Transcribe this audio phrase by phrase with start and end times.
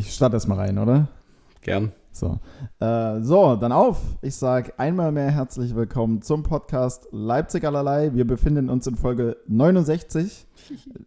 [0.00, 1.08] Ich starte erstmal rein, oder?
[1.60, 1.92] Gern.
[2.10, 2.38] So.
[2.78, 4.00] Äh, so, dann auf.
[4.22, 8.14] Ich sage einmal mehr herzlich willkommen zum Podcast Leipzig allerlei.
[8.14, 10.46] Wir befinden uns in Folge 69.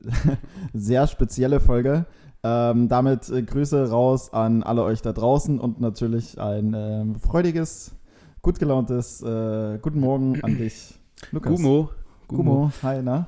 [0.75, 2.05] Sehr spezielle Folge.
[2.43, 7.95] Ähm, damit äh, Grüße raus an alle euch da draußen und natürlich ein ähm, freudiges,
[8.43, 10.99] gut gelauntes äh, Guten Morgen an dich,
[11.31, 11.51] Lukas.
[11.51, 11.89] Gumo.
[12.27, 13.25] Gumo, hi, na?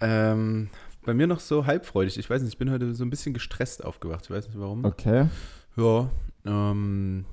[0.00, 0.68] Ähm,
[1.04, 2.18] bei mir noch so halbfreudig.
[2.18, 4.24] Ich weiß nicht, ich bin heute so ein bisschen gestresst aufgewacht.
[4.24, 4.84] Ich weiß nicht warum.
[4.84, 5.26] Okay.
[5.76, 6.08] Ja,
[6.44, 7.24] ähm,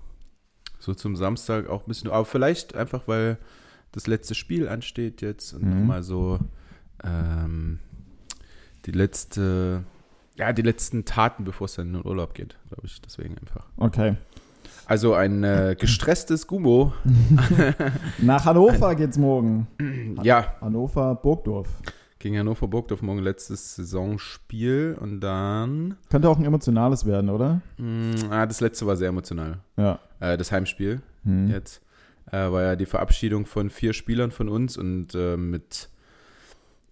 [0.79, 2.09] so zum Samstag auch ein bisschen.
[2.09, 3.37] Aber vielleicht einfach, weil
[3.91, 5.79] das letzte Spiel ansteht jetzt und Mhm.
[5.79, 6.39] nochmal so
[7.03, 7.79] ähm,
[8.85, 9.83] die letzte,
[10.37, 13.01] ja, die letzten Taten, bevor es dann in den Urlaub geht, glaube ich.
[13.01, 13.65] Deswegen einfach.
[13.77, 14.15] Okay.
[14.85, 16.93] Also ein äh, gestresstes Gumo.
[18.19, 19.67] Nach Hannover geht's morgen.
[20.23, 21.67] ja, Hannover, Burgdorf.
[22.19, 25.97] Gegen Hannover Burgdorf morgen letztes Saisonspiel und dann.
[26.09, 27.61] Könnte auch ein emotionales werden, oder?
[27.77, 29.59] Mh, ah, das letzte war sehr emotional.
[29.77, 29.99] Ja.
[30.19, 31.49] Äh, das Heimspiel Hm.
[31.49, 31.81] jetzt
[32.31, 35.89] äh, war ja die Verabschiedung von vier Spielern von uns und äh, mit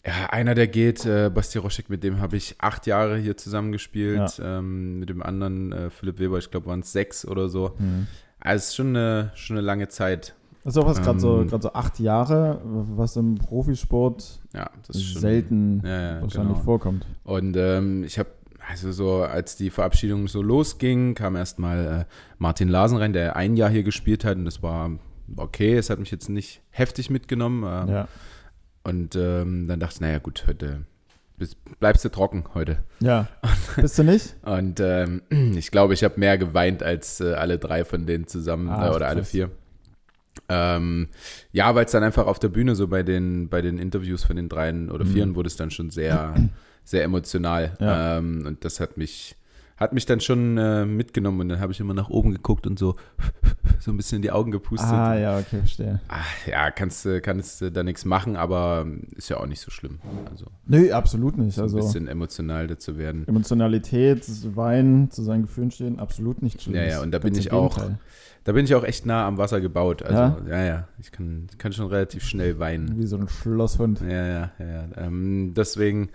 [0.05, 4.39] ja, einer, der geht, äh, Basti Roschek, mit dem habe ich acht Jahre hier zusammengespielt.
[4.41, 7.77] Ähm, mit dem anderen, äh, Philipp Weber, ich glaube, waren es sechs oder so.
[7.77, 8.07] Hm.
[8.39, 10.33] Also es ist schon eine, schon eine lange Zeit.
[10.67, 11.47] Das ist auch was gerade so, Ähm.
[11.47, 16.63] grad so acht Jahre, was im Profisport Ja, ist schon selten Ja, ja, wahrscheinlich genau.
[16.65, 17.05] vorkommt.
[17.23, 18.29] Und ähm, ich habe,
[18.69, 23.55] also so, als die Verabschiedung so losging, kam erstmal äh, Martin Larsen rein, der ein
[23.55, 24.91] Jahr hier gespielt hat und das war
[25.37, 25.77] okay.
[25.77, 27.63] Es hat mich jetzt nicht heftig mitgenommen.
[27.63, 28.07] Äh, Ja.
[28.83, 30.81] Und ähm, dann dachte ich, naja, gut, heute
[31.37, 32.79] bist, bleibst du trocken heute.
[32.99, 33.27] ja.
[33.77, 34.35] Bist du nicht?
[34.43, 35.21] Und ähm,
[35.55, 38.95] ich glaube, ich habe mehr geweint als äh, alle drei von denen zusammen Ah, äh,
[38.95, 39.49] oder alle vier.
[40.49, 41.07] Ähm,
[41.51, 44.35] ja, weil es dann einfach auf der Bühne so bei den, bei den Interviews von
[44.35, 45.09] den dreien oder Mhm.
[45.09, 46.33] vieren wurde es dann schon sehr,
[46.83, 47.77] sehr emotional.
[47.79, 48.17] Ja.
[48.17, 49.35] Ähm, und das hat mich,
[49.77, 52.77] hat mich dann schon äh, mitgenommen und dann habe ich immer nach oben geguckt und
[52.79, 52.95] so,
[53.79, 54.89] so ein bisschen in die Augen gepustet.
[54.89, 55.99] Ah, ja, okay, verstehe.
[56.07, 58.85] Ach, ja, kannst du kannst du da nichts machen, aber
[59.15, 59.99] ist ja auch nicht so schlimm.
[60.29, 61.55] Also Nö, absolut nicht.
[61.55, 63.27] so ein Also bisschen emotional dazu werden.
[63.27, 64.25] Emotionalität,
[64.55, 66.75] Weinen, zu seinen Gefühlen stehen, absolut nicht schlimm.
[66.75, 67.79] Ja, ja, und da bin ich auch-.
[68.43, 70.01] Da bin ich auch echt nah am Wasser gebaut.
[70.03, 70.37] Also, Ja?
[70.47, 72.97] ja, ja, ich kann, kann schon relativ schnell weinen.
[72.97, 73.99] Wie so ein Schlosshund.
[73.99, 74.65] Ja, ja, ja.
[74.65, 74.85] ja.
[74.95, 76.07] Ähm, deswegen,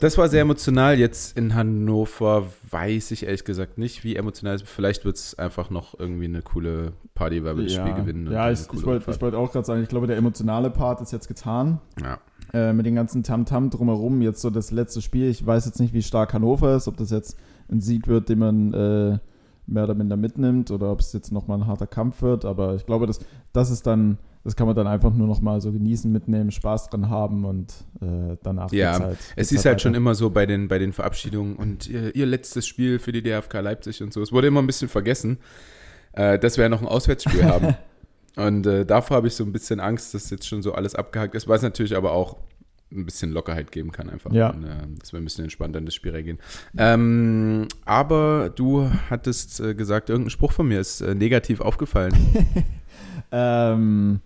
[0.00, 0.98] das war sehr emotional.
[0.98, 4.68] Jetzt in Hannover weiß ich ehrlich gesagt nicht, wie emotional es ist.
[4.68, 8.30] Vielleicht wird es einfach noch irgendwie eine coole Party, weil wir das Spiel gewinnen.
[8.30, 11.28] Ja, ich, ich wollte wollt auch gerade sagen, ich glaube, der emotionale Part ist jetzt
[11.28, 11.80] getan.
[12.02, 12.18] Ja.
[12.52, 14.22] Äh, mit dem ganzen Tamtam drumherum.
[14.22, 15.28] Jetzt so das letzte Spiel.
[15.28, 17.36] Ich weiß jetzt nicht, wie stark Hannover ist, ob das jetzt
[17.70, 19.18] ein Sieg wird, den man äh,
[19.66, 22.44] mehr oder minder mitnimmt oder ob es jetzt nochmal ein harter Kampf wird.
[22.44, 23.20] Aber ich glaube, das,
[23.52, 27.10] das ist dann, das kann man dann einfach nur nochmal so genießen, mitnehmen, Spaß dran
[27.10, 29.78] haben und äh, danach Ja, halt, Es ist halt weiter.
[29.80, 33.22] schon immer so bei den, bei den Verabschiedungen und ihr, ihr letztes Spiel für die
[33.22, 34.22] DFK Leipzig und so.
[34.22, 35.38] Es wurde immer ein bisschen vergessen,
[36.12, 37.74] äh, dass wir ja noch ein Auswärtsspiel haben.
[38.36, 41.34] Und äh, davor habe ich so ein bisschen Angst, dass jetzt schon so alles abgehakt
[41.34, 42.36] ist, weil es natürlich aber auch
[42.92, 44.32] ein bisschen Lockerheit geben kann einfach.
[44.32, 44.50] Ja.
[44.50, 46.38] Und, äh, dass wir ein bisschen entspannter in das Spiel reingehen.
[46.78, 52.14] Ähm, aber du hattest äh, gesagt, irgendein Spruch von mir ist äh, negativ aufgefallen.
[53.32, 54.20] Ähm,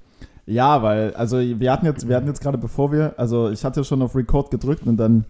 [0.46, 3.84] ja, weil, also wir hatten jetzt, wir hatten jetzt gerade bevor wir, also ich hatte
[3.84, 5.24] schon auf Record gedrückt und dann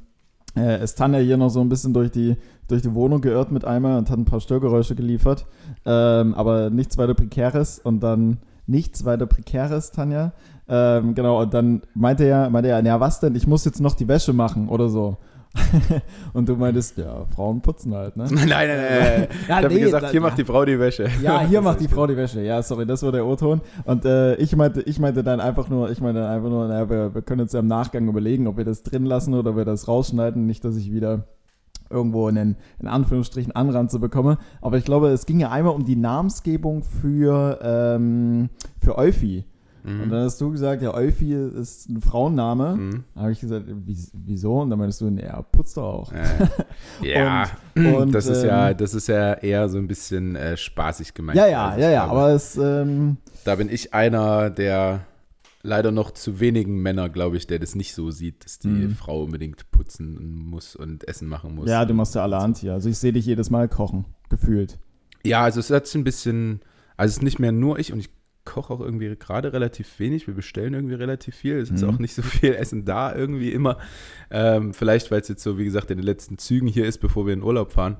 [0.57, 2.37] äh, ist Tanja hier noch so ein bisschen durch die,
[2.69, 5.47] durch die Wohnung geirrt mit einmal und hat ein paar Störgeräusche geliefert.
[5.85, 10.33] Ähm, aber nichts weiter Prekäres und dann nichts weiter Prekäres, Tanja.
[10.69, 13.35] Ähm, genau, und dann meinte er, meinte er, ja, was denn?
[13.35, 15.19] Ich muss jetzt noch die Wäsche machen oder so.
[16.33, 18.25] und du meintest, ja, Frauen putzen halt, ne?
[18.31, 19.29] nein, nein, nein.
[19.49, 21.09] Ja, ich habe nee, gesagt, da- hier macht die Frau die Wäsche.
[21.23, 22.43] Ja, hier macht die Frau die Wäsche.
[22.43, 23.61] Ja, sorry, das war der O-Ton.
[23.85, 26.89] Und äh, ich meinte, ich meinte dann einfach nur, ich meinte dann einfach nur, naja,
[26.91, 29.57] wir, wir können uns ja im Nachgang überlegen, ob wir das drin lassen oder ob
[29.57, 30.47] wir das rausschneiden.
[30.47, 31.25] Nicht, dass ich wieder
[31.91, 34.39] irgendwo einen, in Anführungsstrichen, Anranze bekomme.
[34.61, 38.49] Aber ich glaube, es ging ja einmal um die Namensgebung für, ähm,
[38.79, 39.45] für Euphi.
[39.85, 40.11] Und Mhm.
[40.11, 42.75] dann hast du gesagt, ja, Euphi ist ein Frauenname.
[42.77, 43.05] Mhm.
[43.15, 44.61] Da habe ich gesagt, "Wie- wieso?
[44.63, 46.13] Und dann meintest du, ja, putzt doch auch.
[46.13, 46.23] Äh,
[47.03, 50.57] ja, Und- und, das ist ja, ähm, das ist ja eher so ein bisschen äh,
[50.57, 51.37] spaßig gemeint.
[51.37, 55.01] Ja, ja, Also ja, ja, glaube, aber es, ähm, da bin ich einer der
[55.63, 58.91] leider noch zu wenigen Männer, glaube ich, der das nicht so sieht, dass die Mhm.
[58.95, 61.69] Frau unbedingt putzen muss und Essen machen muss.
[61.69, 62.73] Ja, du machst ja alle Hand hier.
[62.75, 64.79] Also ich sehe dich jedes Mal kochen, gefühlt.
[65.25, 66.61] Ja, also es hat sich ein bisschen,
[66.99, 68.11] also es ist nicht mehr nur ich und ich
[68.45, 70.27] koche auch irgendwie gerade relativ wenig.
[70.27, 71.57] Wir bestellen irgendwie relativ viel.
[71.59, 71.91] Es ist Mhm.
[71.91, 73.79] auch nicht so viel Essen da irgendwie immer.
[74.31, 77.27] Ähm, vielleicht, weil es jetzt so, wie gesagt, in den letzten Zügen hier ist, bevor
[77.27, 77.97] wir in Urlaub fahren.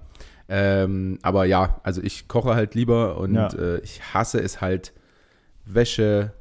[0.49, 3.49] Ähm, aber ja, also ich koche halt lieber und Ja.
[3.55, 4.93] äh, ich hasse es halt,
[5.65, 6.35] Wäsche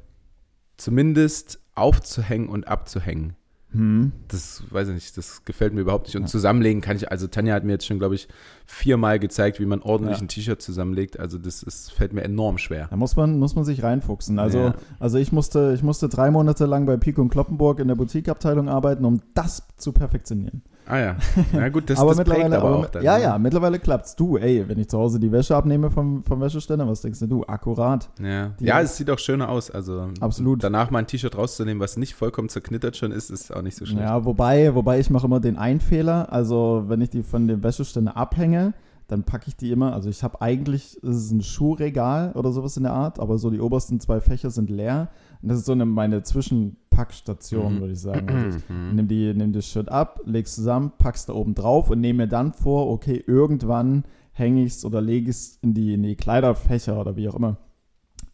[0.76, 3.34] zumindest aufzuhängen und abzuhängen.
[3.74, 4.12] Hm.
[4.28, 6.16] Das weiß ich nicht, das gefällt mir überhaupt nicht.
[6.16, 8.28] Und zusammenlegen kann ich, also Tanja hat mir jetzt schon, glaube ich,
[8.66, 10.24] viermal gezeigt, wie man ordentlich Ja.
[10.24, 11.18] ein T-Shirt zusammenlegt.
[11.18, 12.86] Also das ist, fällt mir enorm schwer.
[12.88, 14.38] Da muss man, muss man sich reinfuchsen.
[14.38, 14.74] Also, Ja.
[15.00, 18.68] also ich, musste, ich musste drei Monate lang bei Pico und Kloppenburg in der Boutiqueabteilung
[18.68, 20.62] arbeiten, um das zu perfektionieren.
[20.86, 21.16] Ah ja,
[21.52, 23.02] na gut, das, aber das mittlerweile, aber aber auch dann.
[23.02, 23.22] ja, ne?
[23.22, 24.16] ja, mittlerweile klappt's.
[24.16, 27.42] Du, ey, wenn ich zu Hause die Wäsche abnehme vom, vom Wäscheständer, was denkst du?
[27.44, 28.10] Akkurat.
[28.22, 28.48] Ja.
[28.60, 29.70] Die- ja, es sieht auch schöner aus.
[29.70, 30.62] Also Absolut.
[30.62, 33.86] danach mal ein T-Shirt rauszunehmen, was nicht vollkommen zerknittert schon ist, ist auch nicht so
[33.86, 34.02] schlecht.
[34.02, 36.30] Ja, wobei, wobei ich mache immer den Einfehler.
[36.32, 38.74] Also, wenn ich die von dem Wäscheständer abhänge,
[39.08, 39.94] dann packe ich die immer.
[39.94, 43.48] Also, ich habe eigentlich, es ist ein Schuhregal oder sowas in der Art, aber so
[43.50, 45.08] die obersten zwei Fächer sind leer.
[45.44, 47.80] Und das ist so eine, meine Zwischenpackstation, Mhm.
[47.80, 48.28] würde ich sagen.
[48.28, 48.64] Also, ich
[48.94, 52.28] nimm, die, nimm das Shirt ab, leg's zusammen, pack's da oben drauf und nehme mir
[52.28, 57.14] dann vor, okay, irgendwann hänge ich's oder lege ich's in die, in die Kleiderfächer oder
[57.16, 57.58] wie auch immer.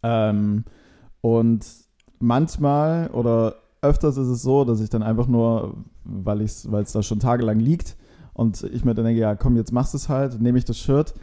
[0.02, 0.64] Ähm,
[1.20, 1.66] und
[2.20, 6.62] manchmal oder öfters ist es so, dass ich dann einfach nur, weil es
[6.92, 7.96] da schon tagelang liegt
[8.34, 10.78] und ich mir dann denke, ja komm, jetzt machst du es halt, nehme ich das
[10.78, 11.14] Shirt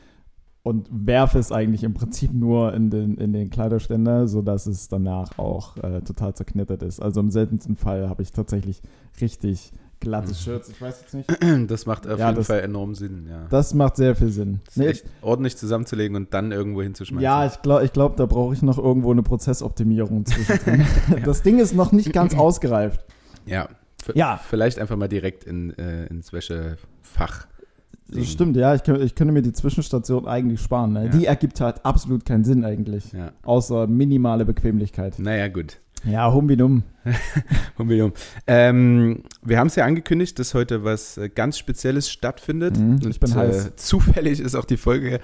[0.67, 5.37] und werfe es eigentlich im Prinzip nur in den, in den Kleiderständer, sodass es danach
[5.39, 7.01] auch äh, total zerknittert ist.
[7.01, 8.81] Also im seltensten Fall habe ich tatsächlich
[9.21, 10.35] richtig glatte Mhm.
[10.35, 10.69] Shirts.
[10.69, 11.29] Ich weiß jetzt nicht.
[11.67, 13.47] Das macht auf Ja, jeden das- Fall enorm Sinn, ja.
[13.49, 14.59] Das macht sehr viel Sinn.
[14.65, 17.23] Das ist echt ordentlich zusammenzulegen und dann irgendwo hinzuschmeißen.
[17.23, 20.85] Ja, ich glaube, ich glaub, da brauche ich noch irgendwo eine Prozessoptimierung zwischendrin.
[21.25, 23.03] Das Ding ist noch nicht ganz ausgereift.
[23.45, 23.69] ja.
[24.03, 24.39] V- Ja.
[24.47, 27.47] Vielleicht einfach mal direkt in, äh, ins Wäschefach.
[28.09, 30.93] Das stimmt, ja, ich, ich könnte mir die Zwischenstation eigentlich sparen.
[30.93, 31.05] Ne?
[31.05, 31.11] Ja.
[31.11, 33.11] Die ergibt halt absolut keinen Sinn eigentlich.
[33.11, 33.31] Ja.
[33.43, 35.19] Außer minimale Bequemlichkeit.
[35.19, 35.79] Naja, gut.
[36.05, 36.83] Ja, humbidum.
[37.77, 38.13] Humbilium.
[38.45, 42.77] Ähm, wir haben es ja angekündigt, dass heute was äh, ganz Spezielles stattfindet.
[42.77, 43.67] Mhm, ich bin heiß.
[43.67, 45.19] Äh, zufällig ist auch die Folge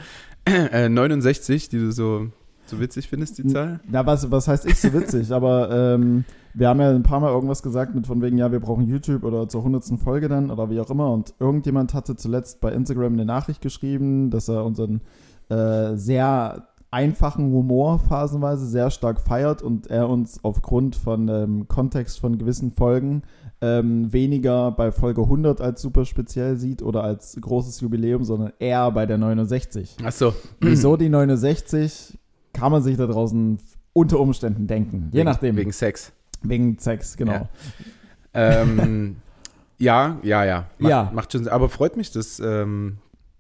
[0.46, 2.32] äh, 69, die du so,
[2.66, 3.80] so witzig findest, die Zahl.
[3.92, 5.32] Ja, was, was heißt ich so witzig?
[5.34, 8.60] Aber ähm, wir haben ja ein paar Mal irgendwas gesagt mit von wegen, ja, wir
[8.60, 11.12] brauchen YouTube oder zur hundertsten Folge dann oder wie auch immer.
[11.12, 15.02] Und irgendjemand hatte zuletzt bei Instagram eine Nachricht geschrieben, dass er unseren
[15.50, 22.20] äh, sehr einfachen Humor phasenweise sehr stark feiert und er uns aufgrund von ähm, Kontext
[22.20, 23.24] von gewissen Folgen
[23.62, 28.92] ähm, weniger bei Folge 100 als super speziell sieht oder als großes Jubiläum, sondern eher
[28.92, 29.98] bei der 69.
[30.04, 30.36] Ach so.
[30.60, 32.20] Wieso die 69?
[32.54, 33.58] Kann man sich da draußen
[33.94, 35.10] unter Umständen denken.
[35.12, 35.56] Je wegen, nachdem.
[35.58, 36.12] Wegen Sex.
[36.42, 37.34] Wegen Sex, genau.
[37.34, 37.50] Ja.
[38.34, 39.18] Ähm,
[39.78, 40.66] ja, ja, ja.
[40.78, 41.12] Macht, Ja.
[41.14, 41.54] Macht schon Sinn.
[41.54, 42.98] Aber freut mich, dass, ähm,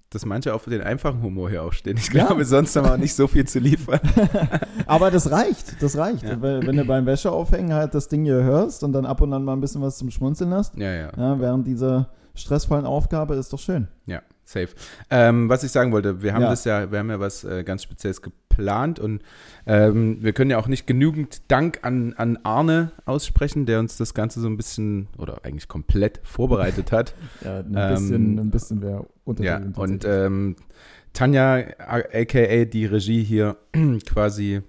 [0.09, 1.97] dass manche auf den einfachen Humor hier aufstehen.
[1.97, 2.25] Ich Ja.
[2.27, 3.99] glaube, sonst haben wir auch nicht so viel zu liefern.
[4.85, 6.23] Aber das reicht, das reicht.
[6.23, 6.41] Ja.
[6.41, 9.43] Wenn, wenn du beim Wäscheaufhängen halt das Ding hier hörst und dann ab und an
[9.43, 11.11] mal ein bisschen was zum Schmunzeln hast, Ja, ja.
[11.17, 13.87] ja, während dieser stressvollen Aufgabe ist doch schön.
[14.07, 14.69] Ja, safe.
[15.09, 16.49] Ähm, was ich sagen wollte, wir haben Ja.
[16.49, 18.42] das ja, wir haben ja was äh, ganz Spezielles geplant
[18.99, 19.21] und
[19.65, 24.13] ähm, wir können ja auch nicht genügend Dank an, an Arne aussprechen, der uns das
[24.13, 27.13] Ganze so ein bisschen oder eigentlich komplett vorbereitet hat.
[27.43, 29.05] Ja, ein Ähm, bisschen, ein bisschen wäre
[29.39, 30.55] ja, und ähm,
[31.13, 33.57] Tanja, aka die Regie hier,
[34.07, 34.61] quasi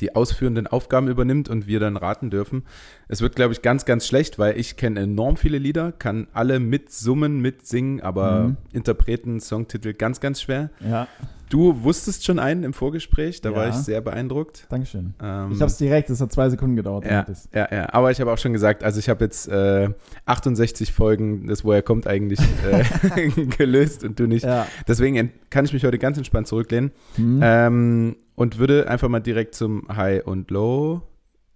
[0.00, 2.64] die ausführenden Aufgaben übernimmt und wir dann raten dürfen.
[3.08, 6.58] Es wird, glaube ich, ganz, ganz schlecht, weil ich kenne enorm viele Lieder, kann alle
[6.60, 8.56] mitsummen, mitsingen, aber Mhm.
[8.72, 10.70] Interpreten, Songtitel ganz, ganz schwer.
[10.80, 11.06] ja,
[11.50, 13.68] Du wusstest schon einen im Vorgespräch, da war Ja.
[13.70, 14.66] ich sehr beeindruckt.
[14.70, 15.14] Dankeschön.
[15.22, 17.04] Ähm, Ich habe es direkt, es hat zwei Sekunden gedauert.
[17.04, 19.90] ja, ja, ja, aber ich habe auch schon gesagt, also ich habe jetzt äh,
[20.24, 22.40] 68 Folgen, das Woher kommt eigentlich,
[23.14, 23.28] äh,
[23.58, 24.44] gelöst und du nicht.
[24.44, 24.66] ja.
[24.88, 27.40] Deswegen kann ich mich heute ganz entspannt zurücklehnen Hm.
[27.42, 31.02] ähm, und würde einfach mal direkt zum High und Low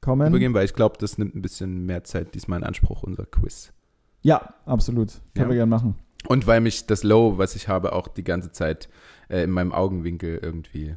[0.00, 0.28] Kommen.
[0.28, 3.72] übergehen, weil ich glaube, das nimmt ein bisschen mehr Zeit diesmal in Anspruch, unser Quiz.
[4.22, 5.12] Ja, absolut.
[5.34, 5.48] Können Ja.
[5.48, 5.94] wir gerne machen.
[6.26, 8.88] Und weil mich das Low, was ich habe, auch die ganze Zeit
[9.28, 10.96] äh, in meinem Augenwinkel irgendwie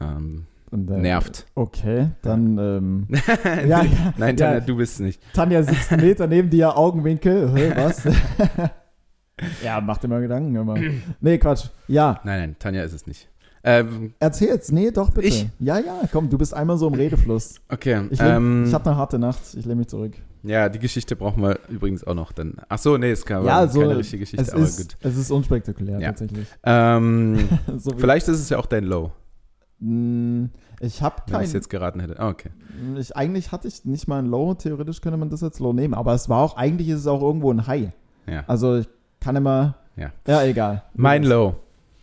[0.00, 1.46] ähm, äh, nervt.
[1.56, 2.56] Okay, dann.
[2.58, 3.06] Ähm,
[3.44, 4.46] ja, ja, Nein, ja.
[4.46, 5.20] Tanja, du bist es nicht.
[5.34, 7.52] Tanja sitzt einen Meter neben dir, Augenwinkel.
[7.52, 8.04] Hä, was?
[9.64, 10.76] ja, mach dir mal Gedanken immer.
[11.20, 11.66] Nee, Quatsch.
[11.88, 13.28] Ja, Nein, nein, Tanja ist es nicht.
[13.64, 14.70] Ähm, erzähl's.
[14.72, 15.26] Nee, doch, bitte.
[15.28, 15.48] Ich?
[15.58, 17.56] Ja, ja, komm, du bist einmal so im Redefluss.
[17.68, 18.06] okay.
[18.10, 19.40] Ich, ähm, ich habe eine harte Nacht.
[19.56, 20.12] Ich lehne mich zurück.
[20.44, 22.54] ja, die Geschichte brauchen wir übrigens auch noch dann.
[22.68, 24.96] Ach so, nee, es kam Ja, so, keine richtige Geschichte, Es aber ist, gut.
[25.00, 26.08] es ist unspektakulär, Ja.
[26.08, 26.46] tatsächlich.
[26.64, 29.12] Ähm, so vielleicht ist es ja auch dein Low,
[29.80, 30.46] Mm,
[30.80, 31.44] Ich habe wenn ich kein.
[31.44, 32.18] es jetzt geraten hätte.
[32.18, 32.50] Ah, okay.
[32.98, 34.54] Ich, eigentlich hatte ich nicht mal ein Low.
[34.54, 35.94] Theoretisch könnte man das als Low nehmen.
[35.94, 37.90] Aber es war auch, eigentlich ist es auch irgendwo ein High.
[38.26, 38.42] Ja.
[38.48, 38.88] Also ich
[39.20, 39.76] kann immer.
[39.96, 40.10] Ja.
[40.26, 40.82] Ja, egal.
[40.94, 41.54] Mein Low.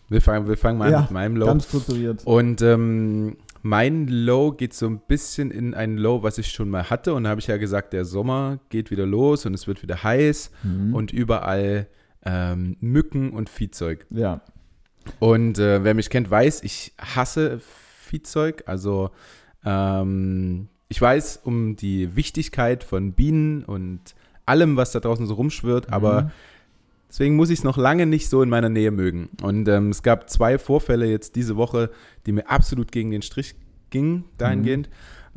[0.09, 1.45] Wir fangen, wir fangen mal Ja, an mit meinem Low.
[1.47, 2.21] Ganz strukturiert.
[2.25, 6.89] Und ähm, mein Low geht so ein bisschen in ein Low, was ich schon mal
[6.89, 7.13] hatte.
[7.15, 10.03] Und da habe ich ja gesagt, der Sommer geht wieder los und es wird wieder
[10.03, 10.93] heiß Mhm.
[10.93, 11.87] und überall
[12.23, 14.05] ähm, Mücken und Viehzeug.
[14.09, 14.41] ja.
[15.19, 18.63] Und äh, wer mich kennt, weiß, ich hasse Viehzeug.
[18.65, 19.11] Also
[19.63, 25.91] ähm, ich weiß um die Wichtigkeit von Bienen und allem, was da draußen so rumschwirrt,
[25.91, 26.31] aber Mhm.
[27.15, 29.29] Deswegen muss ich es noch lange nicht so in meiner Nähe mögen.
[29.41, 31.89] Und ähm, es gab zwei Vorfälle jetzt diese Woche,
[32.25, 33.55] die mir absolut gegen den Strich
[33.89, 34.89] gingen, dahingehend.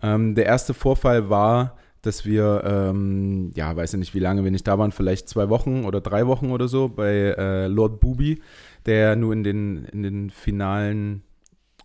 [0.02, 4.50] Ähm, der erste Vorfall war, dass wir, ähm, ja, weiß ich nicht, wie lange wir
[4.50, 8.42] nicht da waren, vielleicht zwei Wochen oder drei Wochen oder so, bei äh, Lord Booby,
[8.86, 11.22] der nur in den, in den finalen,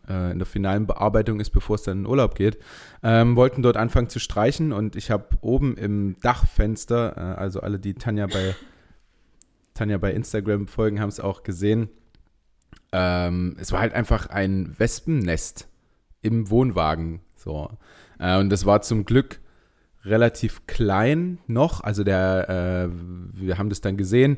[0.10, 2.58] äh, in der finalen Bearbeitung ist, bevor es dann in Urlaub geht,
[3.04, 7.78] ähm, wollten dort anfangen zu streichen und ich habe oben im Dachfenster, äh, also alle,
[7.78, 8.56] die Tanja bei
[9.74, 11.90] Tanja bei Instagram folgen, haben es auch gesehen.
[12.92, 15.68] Ähm, es war halt einfach ein Wespennest
[16.22, 17.22] im Wohnwagen.
[17.36, 17.70] So.
[18.20, 19.40] Äh, und das war zum Glück
[20.06, 21.82] relativ klein noch.
[21.82, 22.94] Also der, äh,
[23.34, 24.38] wir haben das dann gesehen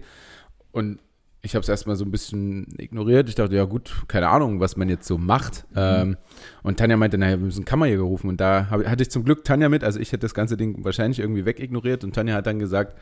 [0.71, 0.99] und
[1.45, 3.29] ich habe es erstmal so ein bisschen ignoriert.
[3.29, 5.65] Ich dachte, ja gut, keine Ahnung, was man jetzt so macht.
[5.75, 6.17] Ähm,
[6.63, 8.29] und Tanja meinte, naja, wir müssen Kammerjäger rufen.
[8.29, 9.83] Und da hab, hatte ich zum Glück Tanja mit.
[9.83, 12.03] Also ich hätte das ganze Ding wahrscheinlich irgendwie wegignoriert.
[12.03, 12.97] Und Tanja hat dann gesagt,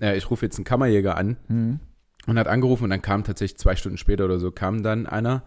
[0.00, 1.80] äh, ich rufe jetzt einen Kammerjäger an Mhm.
[2.26, 5.42] und hat angerufen und dann kam tatsächlich zwei Stunden später oder so kam dann einer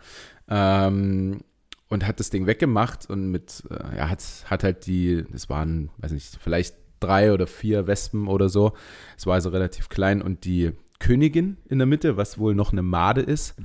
[0.50, 1.42] ähm,
[1.90, 5.90] und hat das Ding weggemacht und mit, äh, ja, hat, hat halt die, es waren,
[5.98, 8.74] weiß nicht, vielleicht drei oder vier Wespen oder so.
[9.18, 12.82] Es war also relativ klein und die Königin in der Mitte, was wohl noch eine
[12.82, 13.56] Made ist.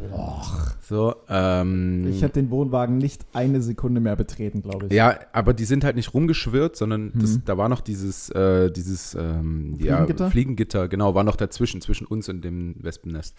[0.81, 4.93] So, ähm, Ich hätte den Wohnwagen nicht eine Sekunde mehr betreten, glaube ich.
[4.93, 7.43] ja, aber die sind halt nicht rumgeschwirrt, sondern das, Mhm.
[7.47, 10.25] da war noch dieses, äh, dieses ähm, Fliegengitter?
[10.25, 13.39] Ja, Fliegengitter, genau, war noch dazwischen, zwischen uns und dem Wespennest.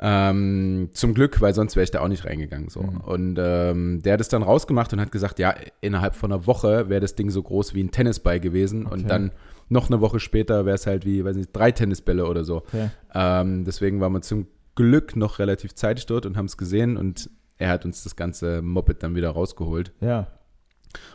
[0.00, 2.68] Ähm, zum Glück, weil sonst wäre ich da auch nicht reingegangen.
[2.68, 2.82] So.
[2.82, 2.96] Mhm.
[3.00, 6.88] Und ähm, der hat es dann rausgemacht und hat gesagt, ja, innerhalb von einer Woche
[6.88, 8.86] wäre das Ding so groß wie ein Tennisball gewesen.
[8.86, 8.94] Okay.
[8.94, 9.30] Und dann
[9.68, 12.58] noch eine Woche später wäre es halt wie, weiß nicht, drei Tennisbälle oder so.
[12.58, 12.90] Okay.
[13.14, 17.30] Ähm, deswegen waren wir zum Glück noch relativ zeitig dort und haben es gesehen und
[17.58, 19.92] er hat uns das ganze Moped dann wieder rausgeholt.
[20.00, 20.26] Ja.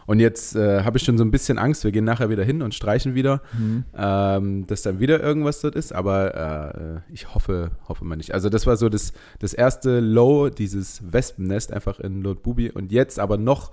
[0.05, 2.61] Und jetzt äh, habe ich schon so ein bisschen Angst, wir gehen nachher wieder hin
[2.61, 3.85] und streichen wieder, Mhm.
[3.97, 8.33] ähm, dass dann wieder irgendwas dort ist, aber äh, ich hoffe, hoffe mal nicht.
[8.33, 12.91] Also das war so das, das erste Low, dieses Wespennest einfach in Lord Bubi und
[12.91, 13.71] jetzt aber noch,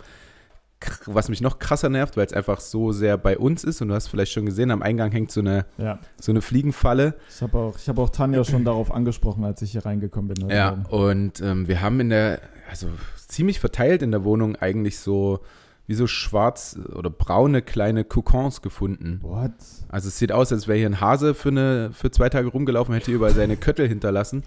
[1.06, 3.94] was mich noch krasser nervt, weil es einfach so sehr bei uns ist und du
[3.94, 5.98] hast vielleicht schon gesehen, am Eingang hängt so eine, Ja.
[6.20, 7.14] so eine Fliegenfalle.
[7.30, 10.50] Ich habe auch, ich hab auch Tanja schon darauf angesprochen, als ich hier reingekommen bin.
[10.50, 10.86] Ja, Morgen.
[10.86, 12.40] und ähm, wir haben in der,
[12.70, 12.88] also
[13.28, 15.40] ziemlich verteilt in der Wohnung eigentlich so
[15.88, 19.20] wie so schwarz oder braune kleine Kokons gefunden.
[19.22, 19.52] What?
[19.88, 22.92] Also es sieht aus, als wäre hier ein Hase für, eine, für zwei Tage rumgelaufen,
[22.92, 24.42] hätte überall seine Köttel hinterlassen.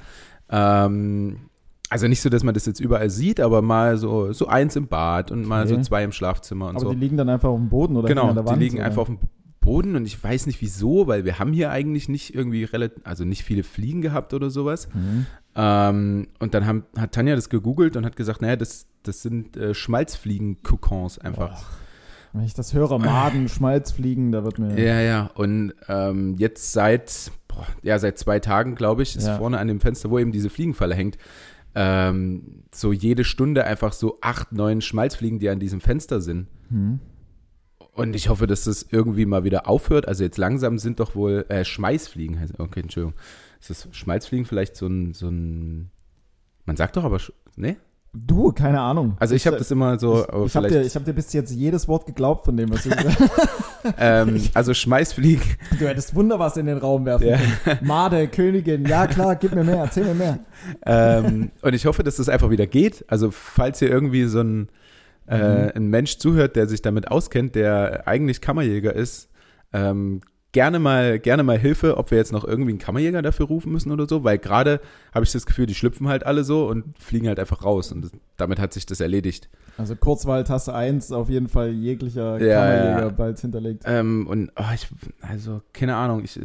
[0.49, 1.49] Ähm,
[1.89, 4.87] also nicht so, dass man das jetzt überall sieht, aber mal so, so eins im
[4.87, 5.75] Bad und mal Okay.
[5.75, 6.91] so zwei im Schlafzimmer und Aber so.
[6.93, 8.85] die liegen dann einfach auf dem Boden oder Genau, an der die Wand, liegen oder?
[8.85, 9.19] einfach auf dem
[9.61, 13.25] Boden und ich weiß nicht wieso, weil wir haben hier eigentlich nicht irgendwie relativ, also
[13.25, 14.87] nicht viele Fliegen gehabt oder sowas.
[14.93, 15.25] Mhm.
[15.55, 19.57] Ähm, und dann haben, hat Tanja das gegoogelt und hat gesagt, naja, das, das sind
[19.57, 21.63] äh, Schmalzfliegen-Kokons einfach.
[22.33, 24.79] Wenn ich das höre, Maden, Schmalzfliegen, da wird mir.
[24.79, 25.29] Ja, ja.
[25.33, 29.37] Und ähm, jetzt seit, boah, ja, seit zwei Tagen, glaube ich, ist Ja.
[29.37, 31.17] vorne an dem Fenster, wo eben diese Fliegenfalle hängt,
[31.81, 36.47] ähm, so jede Stunde einfach so acht, neun Schmalzfliegen, die an diesem Fenster sind.
[36.67, 36.99] Hm.
[37.93, 40.05] Und ich hoffe, dass das irgendwie mal wieder aufhört.
[40.05, 42.37] Also jetzt langsam sind doch wohl äh, Schmeißfliegen.
[42.57, 43.17] Okay, Entschuldigung.
[43.61, 45.89] Ist das Schmalzfliegen vielleicht so ein, so ein
[46.65, 47.19] man sagt doch aber,
[47.55, 47.77] ne?
[48.11, 49.15] Du, keine Ahnung.
[49.19, 51.51] Also ich habe das immer so, aber ich habe dir, ich hab dir bis jetzt
[51.51, 53.93] jedes Wort geglaubt von dem, was du gesagt hast.
[53.99, 55.43] ähm, also Schmeißfliegen,
[55.77, 57.37] Du hättest wunder was in den Raum werfen Ja.
[57.63, 57.79] können.
[57.87, 60.39] Made, Königin, ja klar, gib mir mehr, erzähl mir mehr.
[60.87, 63.05] ähm, und ich hoffe, dass das einfach wieder geht.
[63.07, 64.69] Also falls hier irgendwie so ein,
[65.27, 69.29] äh, ein Mensch zuhört, der sich damit auskennt, der eigentlich Kammerjäger ist,
[69.71, 73.71] ähm, gerne mal, gerne mal Hilfe, ob wir jetzt noch irgendwie einen Kammerjäger dafür rufen
[73.71, 74.81] müssen oder so, weil gerade
[75.13, 78.01] habe ich das Gefühl, die schlüpfen halt alle so und fliegen halt einfach raus und
[78.01, 79.49] das, damit hat sich das erledigt.
[79.77, 83.09] Also Kurzwahl-Taste 1, auf jeden Fall jeglicher Ja, Kammerjäger ja.
[83.09, 83.83] bald hinterlegt.
[83.85, 84.87] Ähm, und oh, ich,
[85.21, 86.39] also keine Ahnung, ich,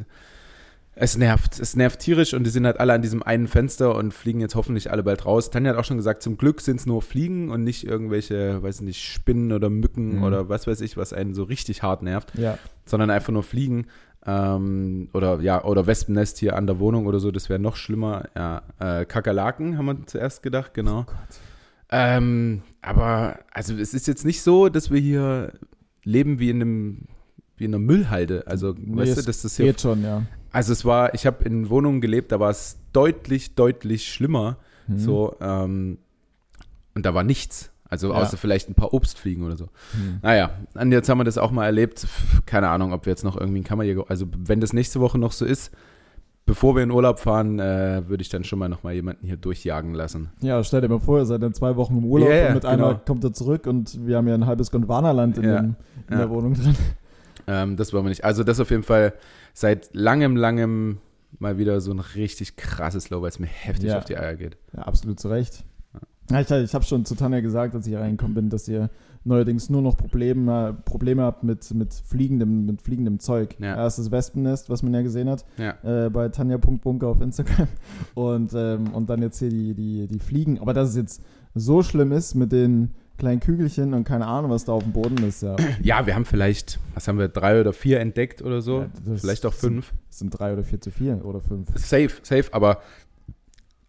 [0.97, 4.13] es nervt, es nervt tierisch und die sind halt alle an diesem einen Fenster und
[4.15, 5.51] fliegen jetzt hoffentlich alle bald raus.
[5.51, 8.81] Tanja hat auch schon gesagt, zum Glück sind es nur Fliegen und nicht irgendwelche, weiß
[8.83, 10.23] nicht, Spinnen oder Mücken Mhm.
[10.23, 13.87] oder was weiß ich, was einen so richtig hart nervt, Ja, sondern einfach nur Fliegen.
[14.27, 18.29] Ähm, oder ja, oder Wespennest hier an der Wohnung oder so, das wäre noch schlimmer.
[18.35, 21.01] Ja, äh, Kakerlaken haben wir zuerst gedacht, genau.
[21.01, 21.17] Oh Gott.
[21.91, 25.53] Ähm, aber also es ist jetzt nicht so, dass wir hier
[26.05, 26.99] leben wie in einem
[27.57, 28.45] wie in einer Müllhalde.
[28.47, 30.23] Also Nee, weißt du, dass das hier geht schon, ja.
[30.55, 34.57] Also es war, ich habe in Wohnungen gelebt, da war es deutlich, deutlich schlimmer.
[34.87, 34.99] Mhm.
[34.99, 35.99] So, ähm,
[36.95, 37.71] und da war nichts.
[37.91, 38.15] Also Ja.
[38.21, 39.65] außer vielleicht ein paar Obstfliegen oder so.
[39.95, 40.19] Mhm.
[40.23, 42.07] Naja, und jetzt haben wir das auch mal erlebt.
[42.47, 45.33] Keine Ahnung, ob wir jetzt noch irgendwie einen Kammerjäger, also wenn das nächste Woche noch
[45.33, 45.71] so ist,
[46.47, 49.37] bevor wir in Urlaub fahren, äh, würde ich dann schon mal noch mal jemanden hier
[49.37, 50.31] durchjagen lassen.
[50.41, 52.63] Ja, stell dir mal vor, ihr seid dann zwei Wochen im Urlaub ja, und mit
[52.65, 53.01] genau.
[53.07, 55.77] kommt er zurück und wir haben ja ein halbes Gondwanaland in, Ja, dem,
[56.09, 56.19] in ja.
[56.19, 56.77] der Wohnung drin.
[57.47, 58.25] Ähm, das wollen wir nicht.
[58.25, 59.13] Also das auf jeden Fall
[59.55, 60.99] seit langem, langem
[61.39, 63.99] mal wieder so ein richtig krasses Low, weil es mir heftig Ja.
[63.99, 64.57] auf die Eier geht.
[64.77, 65.65] Ja, absolut zu Recht.
[66.31, 68.89] Ja, ich ich habe schon zu Tanja gesagt, als ich hier reingekommen bin, dass ihr
[69.25, 73.57] neuerdings nur noch Probleme, Probleme habt mit, mit, fliegendem, mit fliegendem Zeug.
[73.59, 73.77] Ja.
[73.77, 75.75] Erst das Wespennest, was man ja gesehen hat, Ja.
[76.07, 77.69] äh, bei tanja.bunker auf Instagram.
[78.15, 80.59] Und, ähm, und dann jetzt hier die, die, die Fliegen.
[80.61, 81.23] Aber dass es jetzt
[81.55, 85.19] so schlimm ist mit den kleinen Kügelchen und keine Ahnung, was da auf dem Boden
[85.27, 85.57] ist, ja.
[85.83, 88.83] Ja, wir haben vielleicht, was haben wir, drei oder vier entdeckt oder so?
[88.83, 89.93] Ja, vielleicht auch fünf.
[90.11, 91.69] Es sind drei oder vier zu viel oder fünf.
[91.77, 92.81] Safe, safe, aber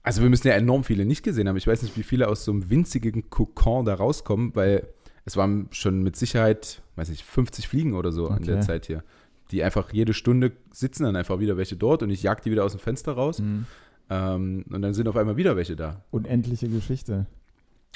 [0.03, 1.57] also wir müssen ja enorm viele nicht gesehen haben.
[1.57, 4.87] Ich weiß nicht, wie viele aus so einem winzigen Kokon da rauskommen, weil
[5.25, 8.65] es waren schon mit Sicherheit, weiß ich, 50 Fliegen oder so in der Okay.
[8.65, 9.03] Zeit hier.
[9.51, 12.63] Die einfach jede Stunde sitzen dann einfach wieder welche dort und ich jag die wieder
[12.63, 13.39] aus dem Fenster raus.
[13.39, 13.65] Mhm.
[14.11, 16.03] Ähm, und dann sind auf einmal wieder welche da.
[16.11, 17.25] Unendliche Geschichte.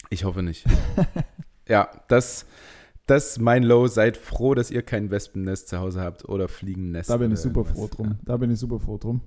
[0.10, 0.65] Ich hoffe nicht.
[1.68, 2.46] ja, das,
[3.06, 3.88] das ist mein Low.
[3.88, 7.10] Seid froh, dass ihr kein Wespennest zu Hause habt oder Fliegennest.
[7.10, 8.15] Da bin ich super froh drum.
[8.25, 9.22] Da bin ich super froh drum.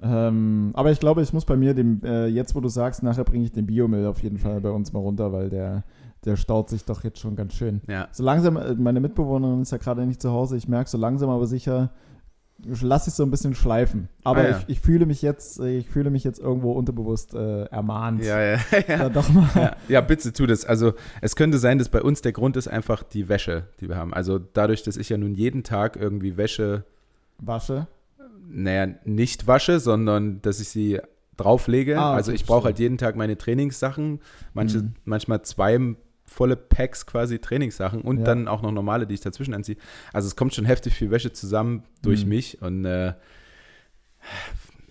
[0.00, 3.24] Ähm, aber ich glaube, ich muss bei mir dem, äh, jetzt wo du sagst, nachher
[3.24, 5.84] bringe ich den Biomüll auf jeden Fall bei uns mal runter, weil der,
[6.24, 7.80] der staut sich doch jetzt schon ganz schön.
[7.88, 10.98] Ja, So langsam, äh, meine Mitbewohnerin ist ja gerade nicht zu Hause, ich merke so
[10.98, 11.92] langsam aber sicher,
[12.80, 14.08] lasse ich so ein bisschen schleifen.
[14.24, 14.58] Aber Ah, ja.
[14.58, 18.22] ich, ich fühle mich jetzt, ich fühle mich jetzt irgendwo unterbewusst äh, ermahnt.
[18.24, 18.58] ja, ja.
[18.88, 19.08] ja.
[19.08, 19.48] Doch mal.
[19.54, 20.64] Ja, ja, bitte tu das.
[20.64, 23.96] Also es könnte sein, dass bei uns der Grund ist einfach die Wäsche, die wir
[23.96, 24.14] haben.
[24.14, 26.84] Also dadurch, dass ich ja nun jeden Tag irgendwie Wäsche,
[27.38, 27.86] Wasche.
[28.48, 31.00] naja, nicht wasche, sondern dass ich sie
[31.36, 31.98] drauflege.
[31.98, 34.20] Ah, also ich brauche halt jeden Tag meine Trainingssachen,
[34.54, 34.94] manche, Mhm.
[35.04, 35.78] manchmal zwei
[36.36, 38.24] volle Packs quasi Trainingssachen und Ja.
[38.24, 39.78] dann auch noch normale, die ich dazwischen anziehe.
[40.12, 42.28] Also es kommt schon heftig viel Wäsche zusammen durch Mhm.
[42.28, 43.14] mich und äh,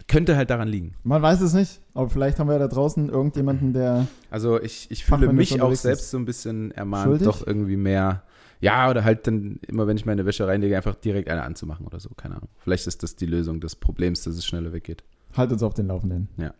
[0.07, 0.95] könnte halt daran liegen.
[1.03, 4.07] Man weiß es nicht, aber vielleicht haben wir da draußen irgendjemanden, der.
[4.31, 7.25] Also ich, ich fühle mich auch selbst so ein bisschen ermahnt, Schuldig?
[7.27, 8.23] doch irgendwie mehr.
[8.61, 11.99] Ja, oder halt dann immer, wenn ich meine Wäsche reinlege, einfach direkt eine anzumachen oder
[11.99, 12.09] so.
[12.17, 12.49] Keine Ahnung.
[12.57, 15.03] Vielleicht ist das die Lösung des Problems, dass es schneller weggeht.
[15.35, 16.29] Halt uns auf den Laufenden.
[16.37, 16.53] Ja.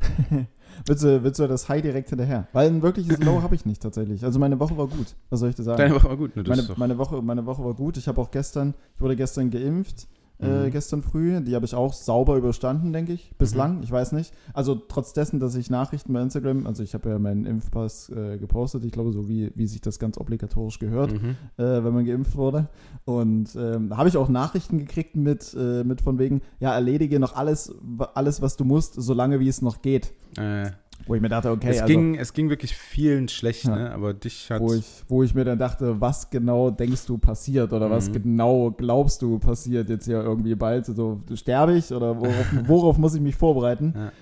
[0.86, 2.46] willst, du, willst du das High direkt hinterher?
[2.52, 4.24] Weil ein wirkliches Low habe ich nicht tatsächlich.
[4.24, 5.14] Also meine Woche war gut.
[5.30, 5.78] Was soll ich dir sagen?
[5.78, 6.36] Deine Woche war gut.
[6.36, 6.44] Ne?
[6.46, 7.96] Meine, meine, Woche, meine Woche war gut.
[7.96, 10.08] Ich habe auch gestern, ich wurde gestern geimpft,
[10.40, 10.70] äh, Mhm.
[10.70, 11.40] gestern früh.
[11.40, 13.32] Die habe ich auch sauber überstanden, denke ich.
[13.38, 13.82] Bislang, Mhm.
[13.82, 14.32] ich weiß nicht.
[14.54, 18.38] Also trotz dessen, dass ich Nachrichten bei Instagram, also ich habe ja meinen Impfpass äh,
[18.38, 21.36] gepostet, ich glaube so wie, wie sich das ganz obligatorisch gehört, mhm.
[21.56, 22.68] äh, wenn man geimpft wurde.
[23.04, 27.18] Und ähm, da habe ich auch Nachrichten gekriegt mit, äh, mit von wegen, ja, erledige
[27.18, 27.74] noch alles,
[28.14, 30.12] alles, was du musst, solange wie es noch geht.
[31.08, 33.74] Wo ich mir dachte, okay, es, also, ging, es ging wirklich vielen schlecht, Ja.
[33.76, 33.90] ne?
[33.92, 34.60] aber dich hat.
[34.60, 38.12] wo, ich, wo ich mir dann dachte, was genau denkst du passiert oder was Mhm.
[38.12, 40.86] genau glaubst du passiert jetzt hier irgendwie bald?
[40.86, 43.94] So, sterbe ich oder worauf, worauf muss ich mich vorbereiten?
[43.96, 44.12] Ja.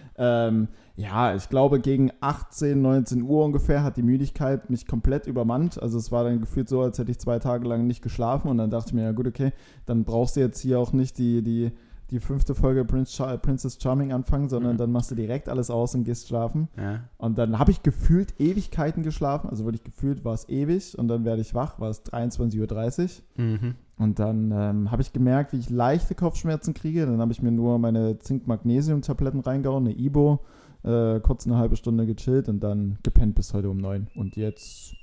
[0.48, 0.68] Ähm,
[0.98, 5.82] ja, ich glaube, gegen 18, 19 Uhr ungefähr hat die Müdigkeit mich komplett übermannt.
[5.82, 8.56] Also es war dann gefühlt so, als hätte ich zwei Tage lang nicht geschlafen und
[8.56, 9.52] dann dachte ich mir, ja gut, okay,
[9.84, 11.72] dann brauchst du jetzt hier auch nicht die, die,
[12.10, 14.78] die fünfte Folge Prince Char Princess Charming anfangen, sondern Mhm.
[14.78, 16.68] dann machst du direkt alles aus und gehst schlafen.
[16.76, 17.00] ja.
[17.18, 21.24] Und dann habe ich gefühlt Ewigkeiten geschlafen, also wirklich gefühlt war es ewig und dann
[21.24, 23.44] werde ich wach, war es 23.30 Uhr.
[23.44, 23.74] Mhm.
[23.98, 27.06] Und dann ähm, habe ich gemerkt, wie ich leichte Kopfschmerzen kriege.
[27.06, 30.40] Dann habe ich mir nur meine Zink-Magnesium-Tabletten reingehauen, eine Ibo,
[30.84, 34.08] äh, kurz eine halbe Stunde gechillt und dann gepennt bis heute um neun.
[34.14, 34.94] Und jetzt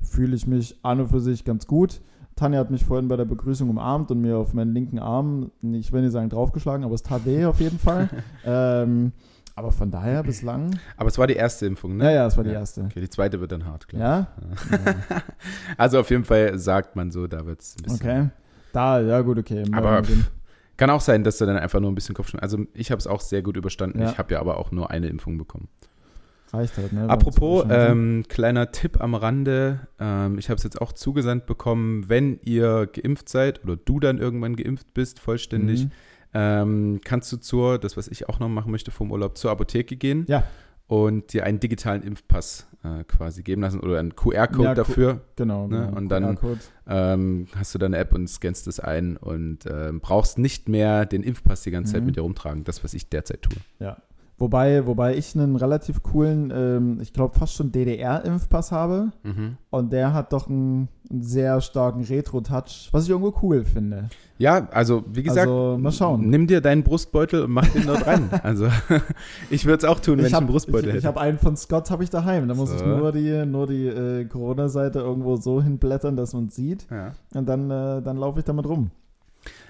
[0.00, 2.00] fühle ich mich an und für sich ganz gut.
[2.36, 5.92] Tanja hat mich vorhin bei der Begrüßung umarmt und mir auf meinen linken Arm, ich
[5.92, 8.08] will nicht sagen draufgeschlagen, aber es tat weh auf jeden Fall.
[8.44, 9.12] ähm,
[9.56, 12.06] aber von daher bislang, Aber es war die erste Impfung, ne?
[12.06, 12.58] ja, ja, es war die Ja.
[12.58, 12.82] erste.
[12.82, 14.02] Okay, die zweite wird dann hart, klar.
[14.02, 14.26] Ja?
[15.76, 18.00] Also auf jeden Fall sagt man so, da wird es ein bisschen.
[18.08, 18.28] Okay.
[18.72, 19.62] Da, ja gut, okay.
[19.72, 20.02] Aber
[20.76, 22.42] Kann auch sein, dass du dann einfach nur ein bisschen Kopfschmerzen.
[22.42, 24.00] Also ich habe es auch sehr gut überstanden.
[24.00, 24.10] Ja.
[24.10, 25.68] Ich habe ja aber auch nur eine Impfung bekommen.
[26.54, 27.08] Reicht halt, ne?
[27.08, 29.80] Apropos, ähm, kleiner Tipp am Rande.
[29.98, 34.18] Ähm, ich habe es jetzt auch zugesandt bekommen, wenn ihr geimpft seid oder du dann
[34.18, 35.90] irgendwann geimpft bist, vollständig, Mhm.
[36.34, 39.96] ähm, kannst du zur, das was ich auch noch machen möchte vom Urlaub, zur Apotheke
[39.96, 40.44] gehen Ja.
[40.86, 45.22] und dir einen digitalen Impfpass äh, quasi geben lassen oder einen QR-Code Ja, dafür.
[45.36, 45.96] Genau, Ne, genau.
[45.96, 46.38] und dann-.
[46.86, 51.22] Ähm, hast du deine App und scannst es ein und ähm, brauchst nicht mehr den
[51.22, 52.06] Impfpass die ganze Zeit Mhm.
[52.08, 52.64] mit dir rumtragen.
[52.64, 53.56] Das, was ich derzeit tue.
[53.78, 53.96] Ja.
[54.36, 59.12] Wobei, wobei ich einen relativ coolen, ähm, ich glaube fast schon DDR-Impfpass habe.
[59.22, 59.56] Mhm.
[59.70, 64.08] Und der hat doch einen, einen sehr starken Retro-Touch, was ich irgendwo cool finde.
[64.38, 66.28] Ja, also wie gesagt, Also, mal schauen.
[66.30, 68.28] nimm dir deinen Brustbeutel und mach den dort rein.
[68.42, 68.66] Also
[69.50, 71.06] ich würde es auch tun, wenn ich, hab- einen Brustbeutel ich, ich hätte.
[71.06, 72.48] habe einen von Scott habe ich daheim.
[72.48, 72.76] Da muss So.
[72.76, 76.86] ich nur die, nur die äh, Corona-Seite irgendwo so hinblättern, dass man es sieht.
[76.90, 77.12] ja.
[77.34, 78.90] Und dann, äh, dann laufe ich damit rum.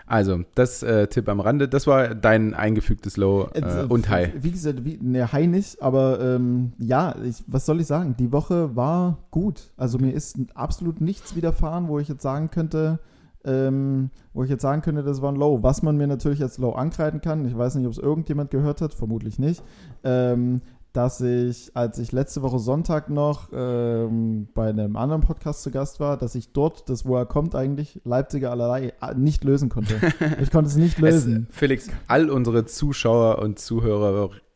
[0.06, 4.32] Also, das äh, Tipp am Rande, das war dein eingefügtes Low äh, Äh, und High.
[4.40, 8.14] Wie gesagt, wie, ne, High nicht, aber ähm, ja, ich, was soll ich sagen?
[8.18, 9.70] Die Woche war gut.
[9.76, 12.98] Also mir ist absolut nichts widerfahren, wo ich jetzt sagen könnte,
[13.46, 15.62] ähm, wo ich jetzt sagen könnte, das war ein Low.
[15.62, 18.80] Was man mir natürlich als Low ankreiden kann, ich weiß nicht, ob es irgendjemand gehört
[18.80, 19.62] hat, vermutlich nicht,
[20.02, 20.60] ähm,
[20.94, 25.98] dass ich, als ich letzte Woche Sonntag noch ähm, bei einem anderen Podcast zu Gast
[25.98, 30.00] war, dass ich dort das, wo er kommt eigentlich, Leipziger allerlei, äh, nicht lösen konnte.
[30.40, 31.48] Ich konnte es nicht lösen.
[31.50, 33.58] Es, Felix, all unsere Zuschauer und